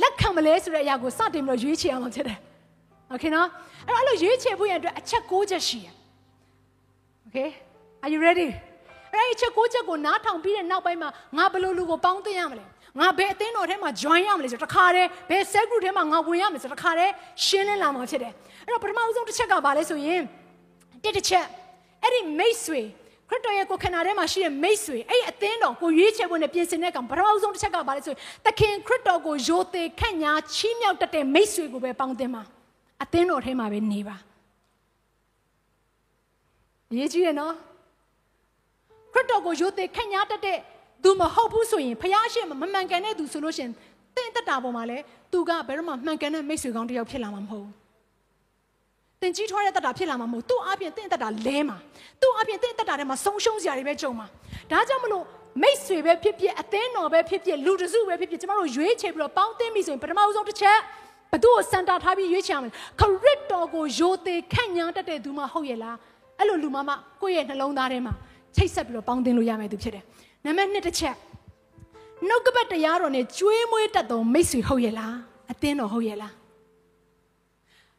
[0.02, 2.38] လက်ခံမလဲဆိုတဲ့အရာကိုစတင်ပြီးတော့ရွေးချယ်ရမှာဖြစ်တယ်
[3.10, 3.48] โอเคနော်
[3.88, 5.88] အဲ့တော့အဲ့လိုရွေးချယ်ဖို့ရန်အတွက်အချက်၉ချက်ရှိရ
[7.24, 7.38] โอเค
[8.04, 8.50] Are you ready?
[9.14, 12.66] အဲ့ဒီချက်ကိုချက်ကိုနားထောင်ပြီးတဲ့နောက်ပိုင်းမှာငါဘယ်လိုလူကိုပေါင်းသိရမလဲ
[13.00, 17.12] ငါဘယ်အသင်းတော်ထဲမှာ join ရမလဲဆိုတော့တခါတည်းဘယ် cell group ထဲမှာငါဝင်ရမလဲဆိုတော့တခါတည်း
[17.46, 18.34] ရှင်းလင်းလာမှာဖြစ်တယ်
[18.66, 20.22] အဲ့တော့ပထမဦးဆုံးတစ်ချက်ကဘာလဲဆိုရင်
[21.05, 21.47] တစ်တစ်ချက်
[22.03, 22.81] အဲ့ဒီမိတ်ဆွေ
[23.29, 32.43] ခရစ်တော်ရဲ့ကိုယ်ခန္ဓာထဲမှာရှိတဲ့မိတ်ဆွေအဲ့ဒီအသင်းတော်ကိုရွေးချယ်ဖို့နဲ့ပြင်ဆင်တဲ့ကောင်ပထမဦးဆုံးတစ်ချက်ကဘာလဲဆိုရင်သခင်ခရစ်တော်ကိုယိုသေခန့်ညာချီးမြှောက်တတ်တဲ့မိတ်ဆွေကိုပဲပေါင်းသင်းပါ
[33.03, 34.17] အသင်းတော်ထဲမှာပဲနေပါ
[36.91, 37.55] အရေးကြီးရနော်
[39.13, 40.59] ခရစ်တော်ကိုယိုသေခန့်ညာတတ်တဲ့
[41.03, 43.73] သူမဟုတ်ဘူးဆိုရင်ဖျားရှိမမှန်ကန်တဲ့သူဆိုလို့ရှိရင်
[44.17, 44.99] တင့်တက်တာပေါ်မှာလဲ
[45.33, 47.84] သူကဘယ်တော့မှမှန်ကန်တဲ့မိတ်ဆွေကောင်းတစ်ယောက်ဖြစ်လာမှာမဟုတ်ဘူး
[49.21, 51.77] တင်ကြီးထွားတဲ့တက်တာဖြစ်လာမှာမဟုတ်သူ့အပြင်တင့်တက်တာလဲမှာ
[52.23, 54.27] သူ့အပြင်တင့်တက်တာထဲမှာဆုံးရှုံးစရာတွေပဲကြုံမှာ
[54.71, 55.25] ဒါကြောင့်မလို့
[55.63, 60.79] မိတ်ဆွေပဲဖြစ်ဖြစ်အသင်းတော်ပဲဖြစ်ဖြစ်လူတစုပဲဖြစ်ဖြစ်ကျမတို့ရွေးချယ်ပြီးတော့ပေါင်းသိမိဆိုရင်ပထမဦးဆုံးတစ်ချက်
[61.33, 65.97] ဘသူ့ကိုစန်တာထားပြီးရွေးချယ်ရမယ်ခရစ်တော်ကိုယိုသေခန့်ညာတတ်တဲ့သူမဟုတ်ရဲ့လား
[66.39, 66.91] အဲ့လိုလူမမ
[67.23, 68.15] ကိုယ့်ရဲ့နှလုံးသားထဲမှာ
[68.57, 70.05] ချိတ်ဆက်ပြီးတော့ပေါင်းတင်လို့ရမယ်သူဖြစ်တယ်။
[70.45, 71.15] နံပါတ်1တစ်ချက်
[72.29, 75.15] နှုတ်ကပတ်တရားတော်နဲ့ကျွေးမွေးတတ်သောမိတ်ဆွေဟုတ်ရဲ့လား
[75.53, 76.33] အသင်းတော်ဟုတ်ရဲ့လား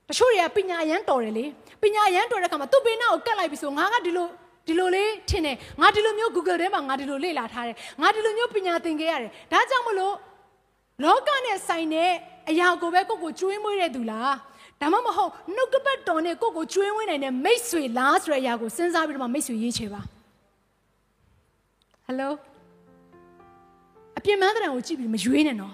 [0.09, 1.45] တချို့တွေကပညာရမ်းတော်တယ်လေ
[1.81, 4.27] ပညာရမ်းတော်တဲ့ခါမှာသူ့ဘေးနားကိုကတ်လိုက်ပြီဆိုငါကဒီလို
[4.67, 10.15] ဒီလိုလေးထင်တယ်ငါဒီလိုမျိုး Google ထဲမှာငါဒီလိုလေ့လာထားတယ်ငါဒီလိုမျိုးပညာသင်ခဲ့ရတယ်ဒါကြောင့်မလို့
[11.03, 12.11] လောကနဲ့ဆိုင်တဲ့
[12.49, 14.35] အရာကိုပဲကိုကိုကျွေးမွေးတဲ့သူလား
[14.81, 20.01] ဒါမှမဟုတ်နှုတ်ကပတ်တော်နဲ့ကိုကိုကျွေးမွေးနိုင်တဲ့မိတ်ဆွေလားဆိုတဲ့အရာကိုစဉ်းစားပြီးတော့မှမိတ်ဆွေရေးချေပါ
[22.05, 22.33] ဟယ်လို
[24.17, 25.73] အပြင်းမန်းတဲ့ကိုကြည့်ပြီးမရွေးနဲ့နော်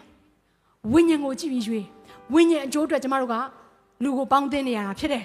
[0.94, 1.86] ဝိညာဉ်ကိုကြည့်ပြီးရွေး
[2.34, 3.36] ဝိညာဉ်အကျိုးအတွက်ကျမတို့က
[4.04, 5.24] လူကိုပေါင်းသင်းနေရတာဖြစ်တယ်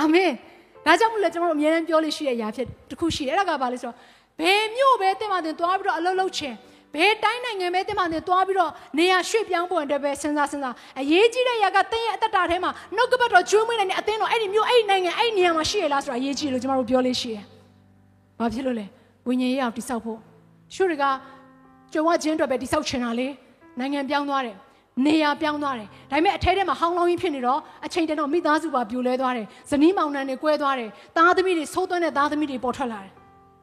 [0.00, 0.30] အာမင်
[0.86, 3.96] ဒါကြောင့်မို့လဲကျွန်တော်တို့အမြဲတမ်းပြောလို့ရှိတဲ့အရာဖြစ်တစ်ခုရှိတယ်အဲ့ဒါကဘာလဲဆိုတော့
[4.40, 6.54] ဘယ်မြို့ပဲတင်ပါတင်သွားပြီးတော့အလုပ်လုပ်ချင်
[6.94, 17.44] ဘယ်တိုင်းနိုင်ငံပဲတင်ပါတင်သွားပြီးတော့နေရာရွှေ့ပြောင်းဖို့အတွက်ပဲစဉ်းစားစဉ်းစားအရေးကြီးတဲ့ຢာကတင်းရဲ့အသက်တာထဲမှာနှုတ်ကပတ်တော်ကျွေးမွေးနိုင်တဲ့အသင်းတော်အဲ့ဒီမြို့အဲ့ဒီနိုင်ငံအဲ့ဒီနေရာမှာရှိရလားဆိုတာအရေးကြီးလို့ကျွန်တော်တို့ပြောလို့ရှိတယ်။
[18.38, 18.86] ဘာဖြစ်လို့လဲ
[19.26, 20.18] ဝိညာဉ်ရေးအောင်တိဆောက်ဖို့
[20.74, 21.04] ရှုတွေက
[21.92, 23.28] ကြုံဝချင်းအတွက်ပဲတိဆောက်ချင်တာလေ
[23.78, 24.56] နိုင်ငံပြောင်းသွားတယ်
[25.04, 33.12] နေရာပြောင်းသွားတယ်ဒါပေမဲ့အထဲထဲမှာဟောင်းလောင်းကြီးဖြစ်နေတော့အချိန်တန်တော့မိသားစုပါပြိုလဲသွားတယ်ဇနီးမောင်နှံတွေကွဲသွားတယ်သားသမီးတွေဆိုးသွင်းတဲ့သားသမီးတွေပေါ်ထွက်လာတယ်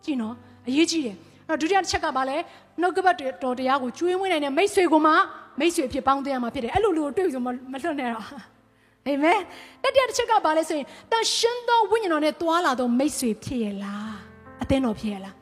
[0.06, 0.34] ကြည့်နော်
[0.68, 1.16] အရေးကြီးတယ်
[1.48, 2.38] အဲ့တော့ဒုတိယတစ်ချက်ကဘာလဲ
[2.82, 5.12] နှုတ်ကပတ်တော်တရားကိုကျွေးမွေးနိုင်တဲ့မိတ်ဆွေကိုမှ
[5.60, 7.48] မိတ်ဆွေဖြစ်ပေါင်းတင်ရမှာဖြစ်တယ်အဲ့လိုလူကိုတွေ့ပြီးဆိုမ
[7.84, 8.38] လွတ်နဲ့တော့အာ
[9.24, 9.40] မင်
[9.84, 14.16] တတိယတစ်ချက်ကဘာလဲဆိုရင်တန်ရှင်းသောဝိညာဉ်တော်နဲ့တွာလာသောမိတ်ဆွေဖြစ်ရလား
[14.64, 15.36] အသင်းတော်ဖြစ်ရလား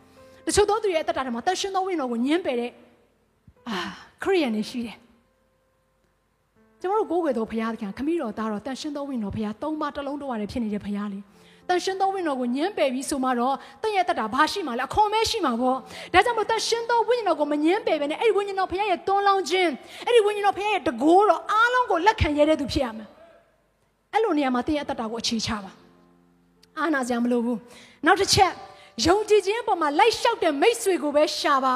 [0.48, 2.72] တချို့သောသူရဲ့အတ္တတာထဲမှာတန်ရှင်းသောဝိညာဉ်တော်ကိုညှင်းပယ်တဲ့
[3.70, 3.78] အာ
[4.24, 4.98] ခရိယန်တွေရှိတယ်
[6.82, 11.24] ကျွန်တော်တို့ကိုးကွယ်သောဘုရားသခင်ခမည်းတော်သားတော်တန်ရှင်းသောဝိညာဉ်တော်ဘုရားသုံးပါးတစ်လုံးတော့ရတယ်ဖြစ်နေတဲ့ဘုရားလေး
[11.68, 15.78] တန်ရှင်းသောဝိညာဉ်တော်ကိုညှင်းပယ်ပြီးဆိုမှတော့တင့်ရဲ့တက်တာဘာရှိမှလဲအခွန်မဲရှိမှာပေါ့
[16.14, 19.72] ဒါကြောင့်မို့တန်ရှင်းသောဝိညာဉ်တော်ကိုမညှင်းပယ်ပဲနဲ့အဲ့ဒီဝိညာဉ်တော်ဘုရားရဲ့တွန်းလောင်းခြင်း
[20.06, 23.08] အဲ့ဒီဝိညာဉ်တော်ဘုရားရဲ့တကိုးတော်အားလုံးကိုလက်ခံရတဲ့သူဖြစ်ရမယ်
[24.14, 25.72] အဲ့လိုနေရာမှာတင့်ရဲ့တက်တာကိုအခြေချပါ
[26.80, 27.60] အာနာစရာမလိုဘူး
[28.06, 28.52] နောက်တစ်ချက်
[29.06, 31.76] ယုံကြည်ခြင်းအပေါ်မှာလိုက်လျှောက်တဲ့မိတ်ဆွေကိုပဲရှာပါ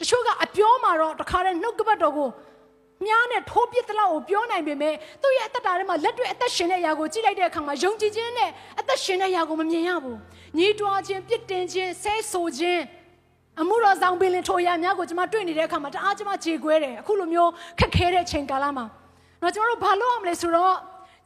[0.00, 2.28] တချို့ကအပြောမှာတော့တခါတည်းနှုတ်ကပတ်တော်ကို
[3.06, 10.18] မြားနဲ့ထိုးပစ်တဲ့လောက်ကိုပြောနိုင်ပေမဲ့သူ့ရဲ့အသက်တာထဲမှာလက်တွေ့အသက်ရှင်တဲ့အရာကိုကြည့်လိုက်တဲ့အခါမှာယုံကြည်ခြင်းနဲ့အသက်ရှင်တဲ့အရာကိုမမြင်ရဘူး
[10.56, 12.82] ညီးတွားခြင်းပြစ်တင်ခြင်းဆဲဆိုခြင်း
[13.60, 18.84] အမှုတော်ဆောင်ပင်လင်ထိုရာများကိုကျွန်မတွေ့နေတဲ့အခါမှာတအားကျွန်မကြေကွဲတယ်အခုလိုမျိုးခက်ခဲတဲ့ချိန်ကာလမှာ
[19.42, 20.76] တော့ကျွန်တော်တို့ဘာလုပ်ရမလဲဆိုတော့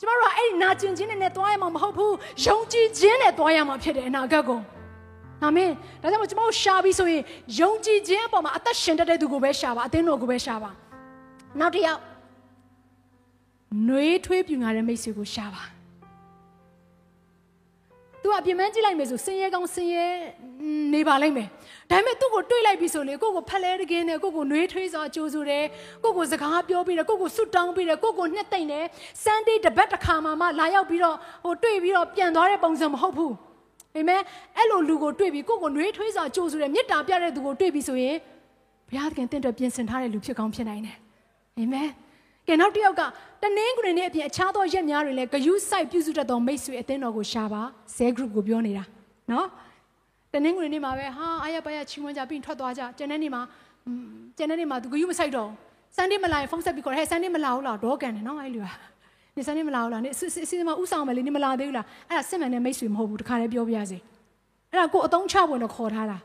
[0.01, 2.15] ကျွန်တော်တို့ကအဲ့ဒီနာကျင်ခြင်းနဲ့တွားရမှာမဟုတ်ဘူး
[2.47, 4.61] ယုံကြည်ခြင်းနဲ့တွားရမှာဖြစ်တယ်အနာဂတ်ကို
[5.43, 5.71] အာမင်
[6.03, 7.23] ဒါကြောင့်ကျွန်တော်တို့ရှာပြီးဆိုရင်
[7.61, 10.71] ယုံကြည်ခြင်းအပေါ်မှာအသက်ရှင်တတ်တဲ့သူကိုပဲရှာပါအသင်းတော်ကိုပဲရှာပါ
[11.61, 12.01] နောက်တစ်ယောက်
[13.89, 15.63] နှွေးထွေးပြူငါတဲ့မိတ်ဆွေကိုရှာပါ
[18.23, 20.07] သူကအပြင်မကြည့်လိုက်မယ်ဆိုစင်ရဲကောင်းစင်ရဲ
[20.95, 21.49] နေပါလိမ့်မယ်
[21.91, 25.65] ဒါပေမဲ့သူ့ကိုတွေးလိုက်ပြီဆိုလေကိုကိုဖက်လဲတကင်းတယ်ကိုကိုနှွေးထွေးစွာကြိုးဆိုတယ်
[26.05, 28.85] ကိုကိုစကားပြောပြီးတယ်ကိုကိုဆွတ်တောင်းပြီးတယ်ကိုကိုနှစ်သိမ့်တယ်
[29.25, 33.35] စန်ဒေးတပတ်တစ်ခါမှမှလာရောက်ပြီးတော့ဟိုတွေ့ပြီးတော့ပြန်သွားတဲ့ပုံစံမဟုတ်ဘူး
[33.95, 34.23] အာမင်
[34.57, 38.17] အဲ့လိုလူကိုတွေ့ပြီးကိုကိုနှွေးထွေးစွာကြိုးဆိုတယ်မေတ္တာပြတဲ့သူကိုတွေ့ပြီးဆိုရင်
[38.89, 40.97] ဘုရားသခင်တင့်အတွက်ပြင်ဆင်ထားတဲ့လူဖြစ်ကောင်းဖြစ်နိုင်တယ်
[41.59, 41.89] အာမင်
[42.49, 43.03] ကဲနောက်တစ်ယောက်က
[43.43, 47.63] တနင်္ဂနွေနေ့အပြင်အခြားသောရက်များတွေလည်းဂယုစိုက်ပြုစုတတ်သောမိတ်ဆွေအသင်းတော်ကိုရှာပါ
[47.97, 48.85] ဆဲ group ကိုပြောနေတာ
[49.31, 49.47] နော်
[50.33, 53.43] တနင်္ဂနွေနေ့မှာပဲဟာအားရပါရချီးမွမ်းကြပြီးထွက်သွားကြကျန်တဲ့နေ့မှာ
[54.37, 55.51] ကျန်တဲ့နေ့မှာသူဂယုမစိုက်တော့
[55.97, 58.67] ဆန်ဒေးမလာရင်ဖုန်းဆက်ပြီးခေါ်ဟဲ့ဆန်ဒေးမလာဘူးလားဒေါကန်တယ်နော်အဲ့လူက
[59.37, 63.99] နေဆန်ဒေးမလာဘူးလားနေစီစီမဥဆောင်မယ်လေနေမလာသေးဘူးလားအဲ့ဒါစစ်မှန်တဲ့မိတ်ဆွေမဟုတ်ဘူးတခါတည်းပြောပြရစီ
[64.71, 66.19] အဲ့ဒါကိုအတုံးချဝင်တော့ခေါ်ထားတာ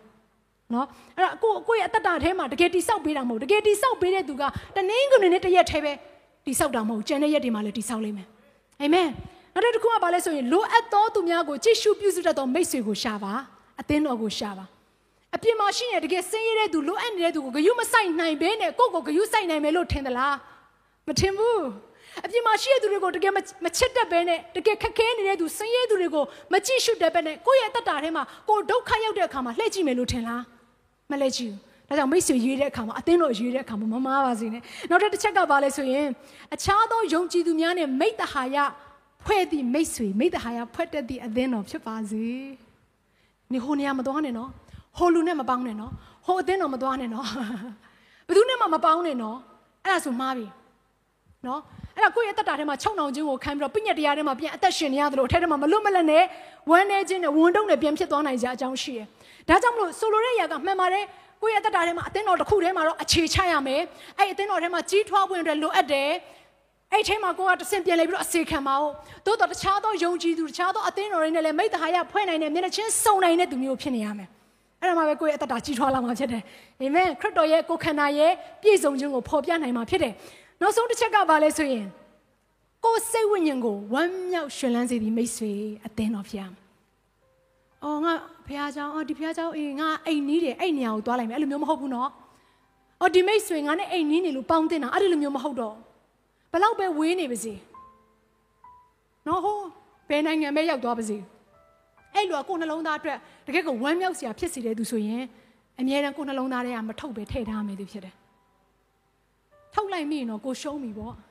[0.74, 0.86] နော်
[1.18, 4.44] အဲ့ဒါကိုကိုရဲ့အတ္တတာထဲမှာတကယ်တိဆောက်ပေးတာမဟုတ်တကယ်တိဆောက်ပေးတဲ့သူက
[4.76, 5.92] တနင်္ဂနွေနေ့တရက်ထဲပဲ
[6.46, 8.28] တိဆောက်တာမဟုတ်ကျန်တဲ့ရက်တွေမှာလည်းတိဆောက်လိမ့်မယ်
[8.82, 9.10] အာမင်
[9.54, 13.34] နောက်တစ်ခုကဘာလဲဆိုရင်လိုအပ်သောသူများကိုကြည့်ရှုပြုစုတတ်သောမိတ်ဆွေကိုရှာပါ
[13.82, 14.66] အသင်းတော်ကိုရှာပါ
[15.36, 20.36] အပြင်မှာရှိနေတကယ်ဆင်းရဲတဲ့သူလိုအပ်နေတဲ့သူကိုဂယုမဆိုင်နိုင်ဘဲနဲ့ကိုယ့်ကိုဂယုဆိုင်နိုင်မယ်လို့ထင်သလား
[21.08, 21.64] မထင်ဘူး
[22.26, 23.34] အပြင်မှာရှိတဲ့သူတွေကိုတကယ်
[23.66, 30.42] မချစ်တတ်ဘဲနဲ့တကယ်ခက်ခဲနေတဲ့သူဆင်းရဲသူတွေကိုမကြည့်ရှုတတ်ဘဲနဲ့ကိုယ့်ရဲ့အတ္တတာထဲမှာကိုဒုက္ခရောက်တဲ့အခါမှာလှည့်ကြည့်မယ်လို့ထင်လား
[31.12, 36.08] မလှည့်ကြည့်ဘူးဒါကြောင့်မိတ်ဆွေရွေးတဲ့အခါမှာအသင်းတော်ရွေးတဲ့အခါမှာမမားပါစေနဲ့နောက်တစ်ချက်ကဘာလဲဆိုရင်
[36.54, 38.58] အခြားသောယုံကြည်သူများနဲ့မိတ္တဟာယ
[39.24, 42.26] ဖွဲ့သည့်မိတ်ဆွေမိတ္တဟာယဖွဲ့တတ်သည့်အသင်းတော်ဖြစ်ပါစေ
[43.54, 44.50] နေဟိုနေရာမသွားနဲ့နော်
[44.98, 45.92] ဟိုလူနဲ့မပေါင်းနဲ့နော်
[46.26, 47.28] ဟိုအသင်းတော်မသွားနဲ့နော်
[48.28, 49.38] ဘယ်သူနဲ့မှမပေါင်းနဲ့နော်
[49.84, 50.46] အဲ့ဒါဆိုမှားပြီ
[51.48, 51.62] နော်
[51.96, 56.24] အဲ့ဒါကိုယ့်ရဲ့တက်တာထဲမှာ၆နောင်ခြင်းကိုခံပြီးတော့ပြညတ်တရားထဲမှာပြန်အသက်ရှင်နေရတယ်လို့အထက်ထဲမှာမလွတ်မလပ်နဲ့
[56.70, 59.06] ဝမ်းနေခြင်းနဲ့ဝန်တုံးနဲ့ပြန်ဖြစ်သွားနိုင်ကြအကြောင်းရှိတယ်
[59.48, 61.06] ဒါကြောင့်မလို့ဆိုလိုတဲ့ຢာကမှန်ပါတယ်
[61.42, 63.82] ကိုယ့်ရဲ့တက်တာထဲမှာအသင်းတော်တစ်ခုထဲမှာတော့အခြေချရမယ်
[64.18, 66.10] အဲ့အသင်းတော်ထဲမှာကြီးထွားဖို့အတွက်လိုအပ်တယ်
[66.94, 68.90] အဲ့ထဲမှာကိုကတဆင့်ပြန်လဲပြီးတော့အစေခံပါဦး
[69.26, 74.30] သို့တော့တခြားသောယုံကြည်သူတခြားသောအသင်းတော်တွေနဲ့လည်းမိတ္တဟာယဖွဲ့နိုင်တဲ့မျက်နှာချင်းစုံနိုင်တဲ့သူမျိုးဖြစ်နေရမယ်
[74.82, 76.44] အဲ့ဒါမှပဲကိုယ့်ရဲ့အသက်တာကြီးထွားလာမှာဖြစ်တယ်
[76.80, 78.32] အာမင်ခရစ်တော်ရဲ့ကိုယ်ခန္ဓာရဲ့
[78.62, 80.14] ပြည့်စုံခြင်းကိုဖော်ပြနိုင်မှာဖြစ်တယ်
[80.61, 81.87] နောက်ဆုံးတစ်ချက်ကဘာလဲဆိုရင်
[82.85, 85.53] ကိုယ်စိတ်ဝိညာဉ်ကိုဝမ်းမြောက်ရှင်လန်းစေသည်မိတ်ဆွေ
[85.87, 86.63] အသင်းတော်ဖြစ်ရမယ်။
[87.85, 88.13] အော်ငါ
[88.47, 92.11] ဖះเจ้าအော်ဒီဖះเจ้าအေးငါအိမ်နီးတယ်အဲ့နေရာကိုသွားလိုက်မယ်အဲ့လိုမျိုးမဟုတ်ဘူးနော်။
[93.01, 95.75] အော်ဒီမိတ်ဆွေငါနဲ့အိမ်နီးနေလို့ပေါင်းတင်တာအဲ့ဒီလိုမျိုးမဟုတ်တော့
[96.53, 97.55] ဘလောက်ပဲဝေးနေပါစေ။
[99.27, 99.59] နော်ဟို
[100.09, 101.19] ဘယ်နိုင်ငံပဲရောက်သွားပါစေ။
[102.15, 105.23] အဲ့လိုကကိုယ်နှလုံးသားအတွက်တကယ်ကိုဝမ်းမြောက်စရာဖြစ်စေတဲ့သူဆိုရင်
[105.81, 108.15] အမြဲတမ်းကိုယ်နှလုံးသားထဲကမထုတ်ပဲထည့်ထားမယ်သူဖြစ်တယ်။
[109.80, 111.16] ထုတ်လိုက်မိရင်တော့ကိုရှုံးပြီပေါ့။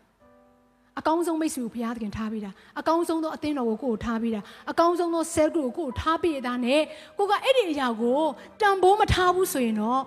[0.99, 4.41] အကောင်းဆုံးမိတ်ဆွေကိုဘုရားသခင်ထားပေးတာအကောင်းဆုံးသောအသင်းတော်ကိုကိုကိုထားပေးတာ
[4.71, 6.75] အကောင်းဆုံးသော cell group ကိုကိုကိုထားပေးတာ ਨੇ
[7.19, 8.21] ကိုကအဲ့ဒီအရာကို
[8.61, 10.01] တန်ဖိုးမထားဘူးဆိုရင်တော့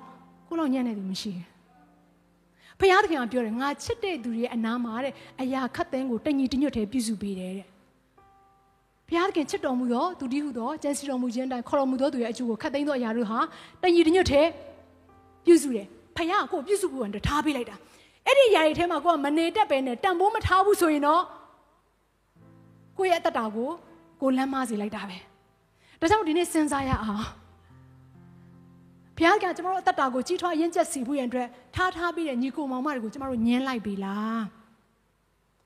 [0.48, 1.46] ကိုလောက်ညံ့နေတယ်မရှိဘူး
[2.80, 7.68] ဘုရားသခင်ကပြောတယ်ငါချစ်တဲ့သူတွေရဲ့အနာမှာတဲ့အရာခတ်သိမ်းကိုတညီတညွတ်တည်းပြုစုပေးတယ်တဲ့
[9.08, 13.40] ဘုရားသခင်ချစ်တော်မူသောသူတည်းဟုသောကြံစီတော်မူခြင်းတိုင်းခေါ်တော်မူသောသူရဲ့အကျိုးကိုခတ်သိမ်းသောအရာတို့ဟာ
[13.82, 14.50] တညီတညွတ်တည်း
[15.46, 17.76] ပြုစုတယ်ဖခင်ကကိုပြုစုဖို့အတွက်ထားပေးလိုက်တာ
[18.26, 21.24] အဲ့ဒီຢာတွေထဲမှာကိုကမနေတတ်ပဲနဲ့တန်ဖိုးမထားဘူးဆိုရင်တော့
[22.98, 23.70] ကိုရဲ့အတ္တတာကို
[24.22, 25.18] ကိုလမ်းမစေလိုက်တာပဲ
[26.00, 27.26] ဒါကြောင့်ဒီနေ့စဉ်းစားရအောင်
[29.18, 34.44] ဘုရားကကျွန်တော်တို့အတ္တတာကိုကြီးထွားရင့်ကျက်စီဖို့ရန်အတွက်ထားထားပြီးတဲ့ညီကိုမောင်မတွေကိုကျွန်တော်တို့ညှင်းလိုက်ပြီလား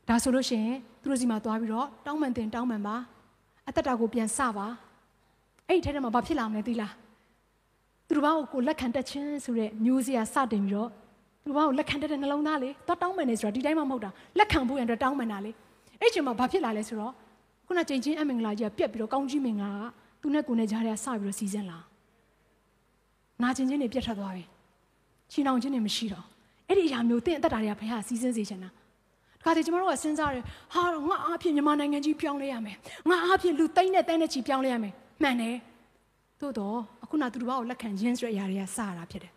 [0.08, 2.96] ဒါဆိုလို့ရှိရင်သူတို့စီမှာသွားပြီးတော့တောင်းပန်တင်တောင်းပန်ပါ
[3.68, 4.68] အတ္တတာကိုပြန်စပါ
[5.68, 6.94] အဲ့ဒီထဲမှာဘာဖြစ်လာမလဲသိလား
[8.08, 10.90] သူတို့ဘာကိုကိုလက်ခံတက်ခြင်းဆိုတဲ့မျိုးစရာစတင်ပြီးတော့
[11.46, 15.52] သူဘာကိုလက်ခံတတ်တဲ့နှလုံးသားလေတော့တောင်းပန်နေဆိုတာဒီတိုင်းမှမဟုတ်တာလက်ခံဖို့ရန်အတွက်တောင်းပန်တာလေ
[16.02, 17.14] အဲ့ချိန်မှာဘာဖြစ်လာလဲဆိုတော့
[17.68, 19.84] ခုနချိန်ချင်းအမင်္ဂလာကြီးကပြက်ပြီးတော့ကောင်းကြီးမင်္ဂလာက
[20.22, 21.78] သူနဲ့ကိုနဲ့ကြားထဲကစပြီးတော့စီစဉ်လာ
[23.42, 24.44] နာကျင်ချင်းတွေပြက်ထွက်သွားပြီ
[25.32, 26.26] ချီနှောင်ချင်းတွေမရှိတော့
[26.68, 28.70] အဲ့ဒီအရာမျိုးတင့်အသက်တာတွေကဘယ်ဟာစီစဉ်စေချင်တာ
[29.40, 30.44] တခါတည်းကျမတို့ကစဉ်းစားတယ်
[30.74, 32.76] ဟာတော့ငါအားဖြင့်မြန်မာနိုင်ငံကြီးပြောင်းလဲရမယ်
[33.10, 35.56] ငါအားဖြင့်လူသိန်းနဲ့တိုင်းနဲ့ချီပြောင်းလဲရမယ်မှန်တယ်
[36.42, 39.32] သို့တော့အခုနသူတို့ဘာကိုလက်ခံရင်းဆိုတဲ့အရာတွေကစရတာဖြစ်တယ်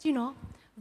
[0.00, 0.32] ကြည့်နော်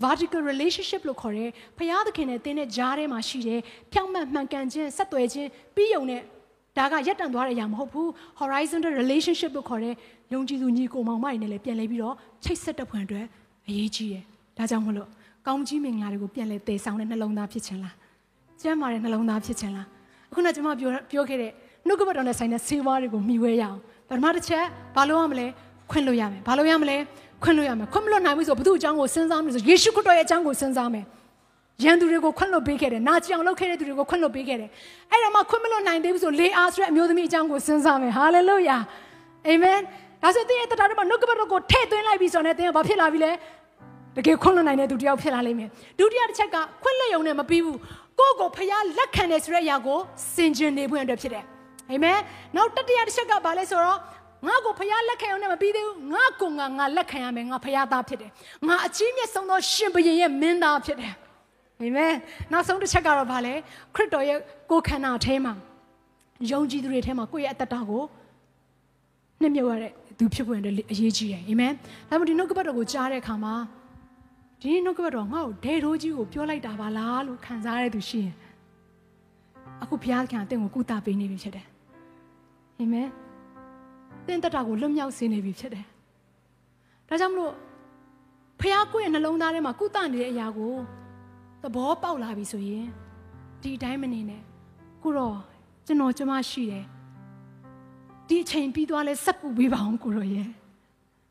[0.01, 3.59] vertical relationship လို့ခေါ်တဲ့ဖရာသခင်နဲ့တင်းတဲ့ကြားထဲမှာရှိတဲ့
[3.91, 6.21] ဖြောင့်မတ်မှန်ကန်ခြင်းဆက်သွယ်ခြင်းပြီးယုံတဲ့
[6.77, 8.07] ဒါကရက်တန်သွားတဲ့အရာမဟုတ်ဘူး
[8.41, 9.93] horizontal relationship လို့ခေါ်တဲ့
[10.33, 13.25] ယုံကြည်သူညီကိုမောင်မတွေနဲ့လည်းပြန်လဲပြီးတော့ချိတ်ဆက်တဲ့ဖွယ်အတွက်
[13.67, 14.23] အရေးကြီးတယ်
[14.57, 15.09] ဒါကြောင့်မလို့
[15.47, 17.95] ကောင်းကြီးမင်္ဂလာတွေကိုပြန်လဲတည်ဆောင်တဲ့နှလုံးသားဖြစ်ခြင်းလား
[18.61, 19.87] ကျမ်းမာတဲ့နှလုံးသားဖြစ်ခြင်းလား
[20.29, 21.51] အခုနကကျွန်မပြောပြောခဲ့တဲ့
[21.87, 23.77] နှုတ်ကပတ်တော်နဲ့ဆိုင်တဲ့ဆေးဝါးတွေကိုမျှဝဲရအောင်
[24.09, 24.65] ပထမတစ်ချက်
[24.95, 25.47] ဘာလို့ရမလဲ
[25.91, 26.97] ခွင့်လို့ရမယ်ဘာလို့ရမလဲ
[27.43, 31.05] ခွင့်လို့ရမယ်ခွင့်မလို့နိုင်ဘူးဆိုဘုသူ့အကြောင်းကိုစဉ်းစားမယ်ဆိုယေရှုခရစ်တော်ရဲ့အကြောင်းကိုစဉ်းစားမယ်
[31.83, 34.69] ရန်သူတွေကိုခွင့်လွှတ်ပေးခဲ့တယ်။နာကြအောင်လုပ်ခဲ့တဲ့သူတွေကိုခွင့်လွှတ်ပေးခဲ့တယ်။
[35.11, 38.77] အဲ့ဒါမှခွင့်မလွှတ်နိုင်သေးဘူးဆိုလေအားဆိုတဲ့အမျိုးသမီးအကြောင်းကိုစဉ်းစားမယ်။ဟာလေလုယာ။
[39.47, 39.79] အာမင်။
[40.23, 43.31] ဒါဆိုတင်းရဲ့တရားတော်မှာနှုတ်ကပတ်တော်ကိုထည့်သွင်းလိုက်ပြီဆိုတော့တင်းကဘာဖြစ်လာပြီလဲ။
[44.15, 45.69] တကယ်ခွင့်လွှတ်နိုင်တဲ့သူတယောက်ဖြစ်လာလိမ့်မယ်။
[45.99, 47.77] ဒုတိယတစ်ချက်ကခွင့်လွှတ်ရုံနဲ့မပြီးဘူး။
[48.19, 49.99] ကိုယ့်ကိုဖျားလက်ခံတယ်ဆိုတဲ့အရာကို
[50.35, 51.43] စင်ကြင်နေဖို့အတွက်ဖြစ်တယ်။
[51.91, 52.19] အာမင်။
[52.55, 53.99] နောက်တတိယတစ်ချက်ကဘာလဲဆိုတော့
[54.47, 58.31] ငါ့ကိုဖျားလက်ခံအောင်နဲ့မပြီးသေးဘူးငါ့ကိုငါငါလက်ခံရမယ်ငါဖျားသားဖြစ်တယ်
[58.67, 61.13] ငါအကြီးမြတ်ဆုံးသောရှင်ဘုရင်ရဲ့မင်းသားဖြစ်တယ်
[61.79, 62.13] အာမင်
[62.51, 63.53] နောက်ဆုံးတစ်ချက်ကတော့ဗာလဲ
[63.95, 64.39] ခရစ်တော်ရဲ့
[64.69, 65.53] ကိုယ်ခန္ဓာအထဲမှာ
[66.51, 68.03] ယုံကြည်သူတွေထဲမှာကိုယ့်ရဲ့အသက်တာကို
[69.41, 71.73] နှစ်မြုပ်ရတဲ့သူဖြစ်ဖို့အတွက်အရေးကြီးတယ်အာမင်
[72.09, 73.53] ဒါမှမဟုတ်ဒီနှုတ်ကပတ်တော်ကိုကြားတဲ့အခါမှာ
[74.61, 78.35] ဒီနှုတ်ကပတ်တော်ငါ့ကိုဒဲထိုးကြီးကိုပြောလိုက်တာပါလားလို့ခံစားရတဲ့သူရှိရင်
[79.83, 81.65] အခုဘုရားခင်အသင်ကိုကုသပေးနေပြီဖြစ်တယ်
[82.79, 83.07] အာမင်
[84.27, 85.85] သင်တက်တာကိုလွတ်မြောက်စေနေပြီဖြစ်တယ်
[87.07, 87.53] ဒါကြောင့်မလို့
[88.59, 90.73] ဖះကိုယ့်ရဲ့နှလုံးသားထဲမှာကုသနေတဲ့အရာကို
[91.61, 92.87] သဘောပေါက်လာပြီဆိုရင်
[93.61, 94.41] ဒီအတိုင်းမနေနဲ့
[95.03, 95.37] ကိုတော့
[95.87, 96.85] ကျွန်တော်ကျမရှိတယ်
[98.27, 100.47] ဒီအချိန်ပြီးသွားလဲစက်ပူပေးပါအောင်ကိုရောရဲ့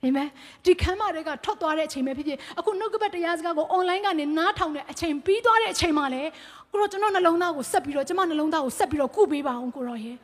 [0.03, 0.28] အာမင်
[0.64, 6.30] ဒီခမ်းမတွေကထွက်သွားတဲ့အချိန်ပဲဖြစ်ဖြစ်အခုနှုတ်ကပတ်တရားစကားကို online ကနေနားထောင်တဲ့အချိန်ပြီးသွားတဲ့အချိန်မှလည်း
[6.70, 10.16] ကိုရောကျွန်တော်နှလုံးသားကိုဆက်ပြီးတော့ကျမနှလုံးသားကိုဆက်ပြီးတော့ကုပေးပါအောင်ကိုရောရဲ့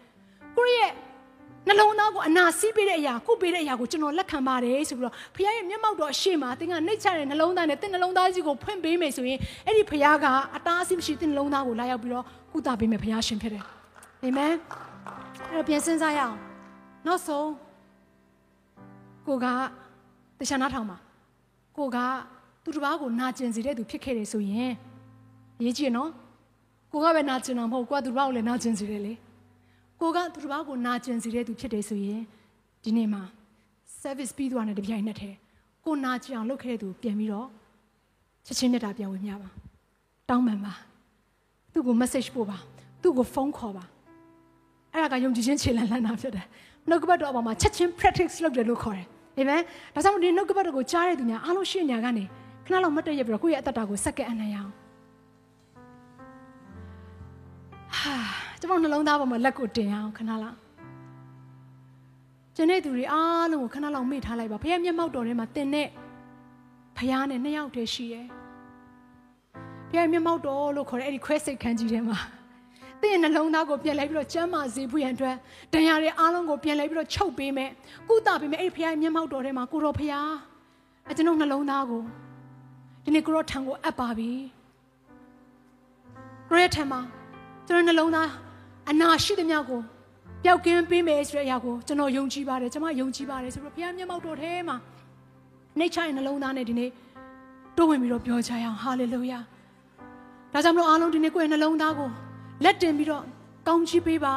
[0.56, 0.92] ကိုရောရဲ့
[1.68, 13.64] နှလုံးသားကိုအနာစီးပေးတဲ့အရာကုပေးတဲ့အရာကိုကျွန်တော်လက်ခံပါတယ်ဆိုပြီးတော့ဖခင်ရဲ့မျက်မှောက်တော်အရှိမသင်ကနှိတ်ချတဲ့နှလုံးသားနဲ့သင်နှလုံးသားကြီးကိုဖွင့်ပေးမယ်ဆိုရင်အဲ့ဒီဖခင်ကအတားအဆီးမရှိသင်နှလုံးသားကိုလာရောက်ပြီးတော့ကုသပေးမယ်ဖခင်ရှင်ဖြစ်တယ်
[14.22, 14.52] အာမင်
[15.50, 16.36] အဲ့တော့ပြန်စဉ်းစားရအောင်
[17.06, 17.48] နောက်ဆုံး
[19.26, 19.46] ကိုက
[20.38, 20.96] တခြားနားထောင်ပါ
[21.76, 21.98] ကိုက
[22.64, 24.72] သူတစ်ပါးကိုနာကျင်စေတဲ့သူဖြစ်ခဲ့တယ်ဆိုရင်
[25.64, 26.10] ရေးကြည့်နော်
[26.92, 29.12] ကိုကပဲနာကျင်တာမဟုတ်ကိုကသူတစ်ပါးကိုလည်းနာကျင်စေတယ်လေ
[30.00, 32.20] ကိုကသူတစ်ပါးကိုနာကျင်စေတဲ့သူဖြစ်တယ်ဆိုရင်
[32.84, 33.22] ဒီနေ့မှာ
[34.02, 35.36] service ပြီးသွားတဲ့တပြိုင်နက်တည်း
[35.84, 37.48] ကိုနာကျင်အောင်လုပ်ခဲ့တဲ့သူပြန်ပြီးတော့
[38.46, 39.48] ချက်ချင်းမြတ်တာပြန်ဝင်မြပါ
[40.28, 40.72] တောင်းပန်ပါ
[41.72, 42.58] သူ့ကို message ပို့ပါ
[43.02, 43.84] သူ့ကိုဖုန်းခေါ်ပါ
[44.92, 46.46] အဲ့ဒါကယုံကြည်ခြင်းခြေလှမ်းလှမ်းတာဖြစ်တယ်
[46.88, 49.06] နှုတ်ကပတ်တော်အပေါ်မှာချက်ချင်း practice လုပ်တယ်လို့ခေါ်တယ်
[49.38, 49.60] အာမင်
[49.94, 52.24] ဒါကြောင့်ဒီနှုတ်ကပတ်တော်ကိုကြားတဲ့သူများအားလုံးရှင်းညာကနေ
[52.66, 54.72] ခဏလောက်မတ်တရပြီးတော့ကိုယ့်ရဲ့အသက်တာကိုစက္ကန့်အနိုင်အောင်
[57.98, 60.56] ဟာ ကျွန်တော်နှလုံးသားပေါ်မှာလက်ကိုတင်အောင်ခဏလောက်
[62.56, 65.88] ကျန်တဲ့သူတွေအားလုံးကိုခဏလောက်မေ့ထားလိုက်ပါဖခင်မျက်မှောက်တော်ထဲမှာတင်တဲ့
[66.96, 68.26] ဖခင်နဲ့နှစ်ယောက်တည်းရှိတယ်
[69.88, 72.18] ဖခင်မျက်မှောက်တော်လို့ခေါ်တဲ့အဲ့ဒီခွဲစိတ်ခန်းကြီးထဲမှာ
[73.00, 75.36] သင်ရဲ့နှလုံးသားကိုပြန်လဲပြီးတော့ကျမ်းမာစေဖို့ရန်အတွက်
[75.72, 77.70] တရားတွေအားလုံးကိုပြန်လဲပြီးတော့ချုပ်ပေးမယ်
[78.08, 80.28] ကုသပေးမယ်အဲ့ဒီဖခင်မျက်မှောက်တော်ထဲမှာကိုတော်ဖခင်
[81.10, 82.02] အကျွန်ုပ်နှလုံးသားကို
[83.04, 84.30] ဒီနေ့ကိုရောထံကိုအပ်ပါပြီ
[86.50, 87.00] ကိုရဲ့ထံမှာ
[87.66, 88.28] ကျွန်တော်နှလုံးသား
[88.90, 89.80] အနာရှိတဲ့မြောက်ကို
[90.44, 94.76] ပျောက်ကင်းပေးမယ်ဆိုတဲ့အရာကိုကျွန်တော်ယုံကြည်ပါတယ်ကျွန်မယုံကြည်ပါတယ်ဆိုတော့ဘုရားမျက်မှောက်တော်ထဲမှာ
[95.78, 96.90] နှိတ်ချရဲ့နှလုံးသားနဲ့ဒီနေ့
[97.76, 99.38] တိုးဝင်ပြီးတော့ပြောကြရအောင်ဟာလေလုယာ
[100.52, 102.10] ဒါကြောင့်မလို့အားလုံးဒီနေ့ကိုယ့်ရဲ့နှလုံးသားကို
[102.64, 103.24] လက်တင်ပြီးတော့
[103.68, 104.34] ကောင်းချီးပေးပါ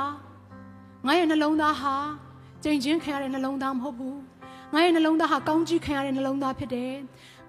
[1.05, 1.93] ငါရဲ့နှလုံးသားဟာ
[2.63, 4.19] ကြင်ချင်းခံရတဲ့နှလုံးသားမဟုတ်ဘူး
[4.73, 6.93] ငါရဲ့နှလုံးသားဟာကောင်းကြီးခံရတဲ့နှလုံးသားဖြစ်တယ်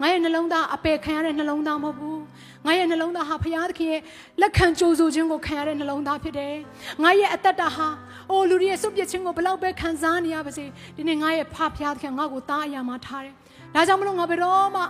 [0.03, 2.21] ငါရဲ့နှလုံးသားအပယ်ခံရတဲ့နှလုံးသားမဟုတ်ဘူး
[2.67, 4.01] ငါရဲ့နှလုံးသားဟာဖခင်သခင်ရဲ့
[4.41, 6.55] လက်ခံကြိုးဆိုခြင်းကိုခံရတဲ့နှလုံးသားဖြစ်တယ်
[7.03, 7.89] ငါရဲ့အသက်တာဟာ
[8.31, 10.65] အိုလူတွေရဲ့စွန့်ပစ်ခြင်းကိုဘလောက်ပဲခံစားနေရပါစေ
[10.97, 13.35] ဒီနေ့ငါရဲ့ဖဖခင်သခင်ငါ့ကိုသားအရာမှာထားတယ်
[13.75, 14.83] ဒါကြောင့်မလို့ငါဘယ်တော့မှ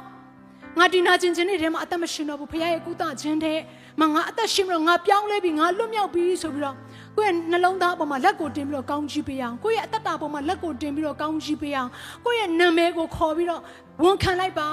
[0.79, 3.59] ငါဒီနာကျင်ခြင်းတွေထဲမှာအသက်မရှင်တော့ဘူးဖခင်ရဲ့ကုသခြင်းတဲ့
[4.01, 6.77] မငါအသက်ရှင်ပြီးတော့ငါပြောင်းလဲပြီးငါလွတ်မြောက်ပြီးဆိုပြီးတော့
[7.17, 11.91] ကိုယ့်ရဲ့နှလုံးသားအပေါ်မှာလက်ကိုတင်ပြီးတော့ကောင်းချီးပေးအောင်ကိုယ့်ရဲ့အသက်တာအပေါ်မှာလက်ကိုတင်ပြီးတော့ကောင်းချီးပေးအောင်
[12.25, 13.61] ကိုယ့်ရဲ့နာမည်ကိုခေါ်ပြီးတော့
[14.03, 14.69] ဝန်ခံလိုက်ပါ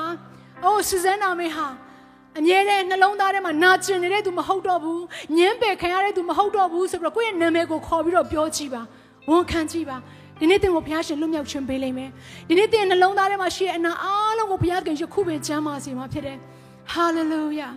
[0.63, 1.67] အိုးစူဇန်နာမေဟာ
[2.39, 5.03] အမြဲတမ်းနှလုံးသားထဲမှာနာကျင်နေတဲ့သူမဟုတ်တော့ဘူး
[5.37, 8.81] ညင်းပယ်ခံရတဲ့သူမဟုတ်တော့ဘူးဆိုပြီးတော့ကိုယ့်ရဲ့နာမည်ကိုခေါ်ပြီးတော့ပြောကြည့်ပါ
[9.29, 9.97] ဝန်ခံကြည့်ပါ
[10.39, 12.09] ဒီနေ့သင်ကိုဘုရားရှင်လွတ်မြောက်ခြင်းပေးလိမ့်မယ်
[12.47, 16.37] ဒီနေ့သင်နှလုံးသားထဲမှာရှိတဲ့အနာအားလုံးကိုဘုရားခင်ယခုပဲချမ်းပါစေမှာဖြစ်တယ်
[16.91, 17.69] ဟာလေလုယာ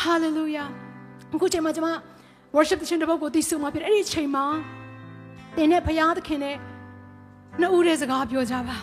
[0.00, 0.64] ဟာလေလုယာ
[1.34, 1.90] အခုချိန်မှာကျွန်မ
[2.54, 4.44] worship တဲ့ခြင်းတစ်ပုဒ်ကိုသိဆုံးမှာဖြစ်တယ်အဲ့ဒီချိန်မှာ
[5.56, 6.56] သင်နဲ့ဘုရားသခင်နဲ့
[7.60, 8.76] နှစ်ဦးတည်းစကားပြောကြပါ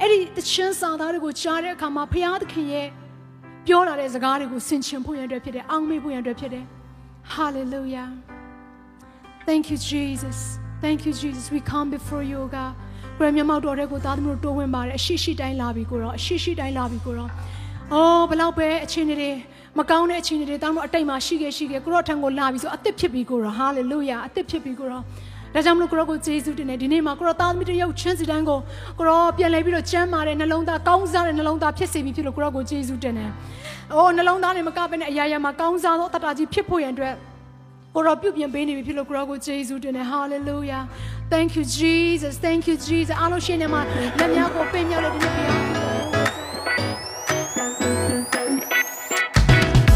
[0.00, 2.88] အဲ့ဒီတခြင်းစာသားတွေကိုကြားတဲ့အခါမှာဘုရားသခင်ရဲ့
[3.66, 6.64] ပြောလာတဲ့စကားတွေကိုဆင်ခြင်ဖို့ရန်အတွက်ဖြစ်တယ်အောင်မေ့ဖို့ရန်အတွက်ဖြစ်တယ်
[7.34, 8.08] hallelujah
[9.48, 10.38] thank you jesus
[10.84, 12.72] thank you jesus we come before you god
[13.18, 17.30] ကိုရမြတ်မောက်တော်တဲ့ကိုသားသမီးတို့တိုးဝင်ပါတယ်အရှိရှိတိုင်းလာပြီကိုတော့အရှိရှိတိုင်းလာပြီကိုတော့
[17.92, 19.30] အော်ဘလောက်ပဲအချင်းတွေ
[19.78, 25.02] မကောင်းတဲ့အချင်းတွေတောင်းတော့အတိတ်မှာရှိခဲ့ရှိခဲ့ကိုတော့ထံကိုလာပြီဆိုအသစ်ဖြစ်ပြီကိုတော့ဟာလေလုယာအသစ်ဖြစ်ပြီကိုတော့
[25.54, 28.58] ဒါကြောင့်မလို့ကိုရောကိုကျေးဇူးတင်တယ်ဒီနေ့မှာကိုရောသားသမီးတယောက်ချင်းစီတိုင်းကို
[28.98, 33.30] ကိုရောပြန်လဲပြီးတော့ချမ်းမာတဲ့နှလုံးသားကောင်းစားတဲ့နှလုံးသားဖြစ်စေပြီဖြစ်လို့ကိုရောကိုကျေးဇူးတင်တယ်။
[33.94, 37.14] အိုးနှလုံးသားနဲ့မကဘဲနဲ့အရာရာမှာကောင်းစားသောတတကြီးဖြစ်ဖို့ရန်အတွက်
[37.94, 40.82] ကိုရောပြုပြင်ပေးနေပြီဖြစ်လို့ကိုရောကိုကျေးဇူးတင်တယ် hallelujah
[41.32, 43.80] thank you jesus thank you jesus အားလုံးရှင်နေမှာ
[44.18, 45.79] လက်များကိုပင်မြောက်လို့ဒီနေ့ဘုရား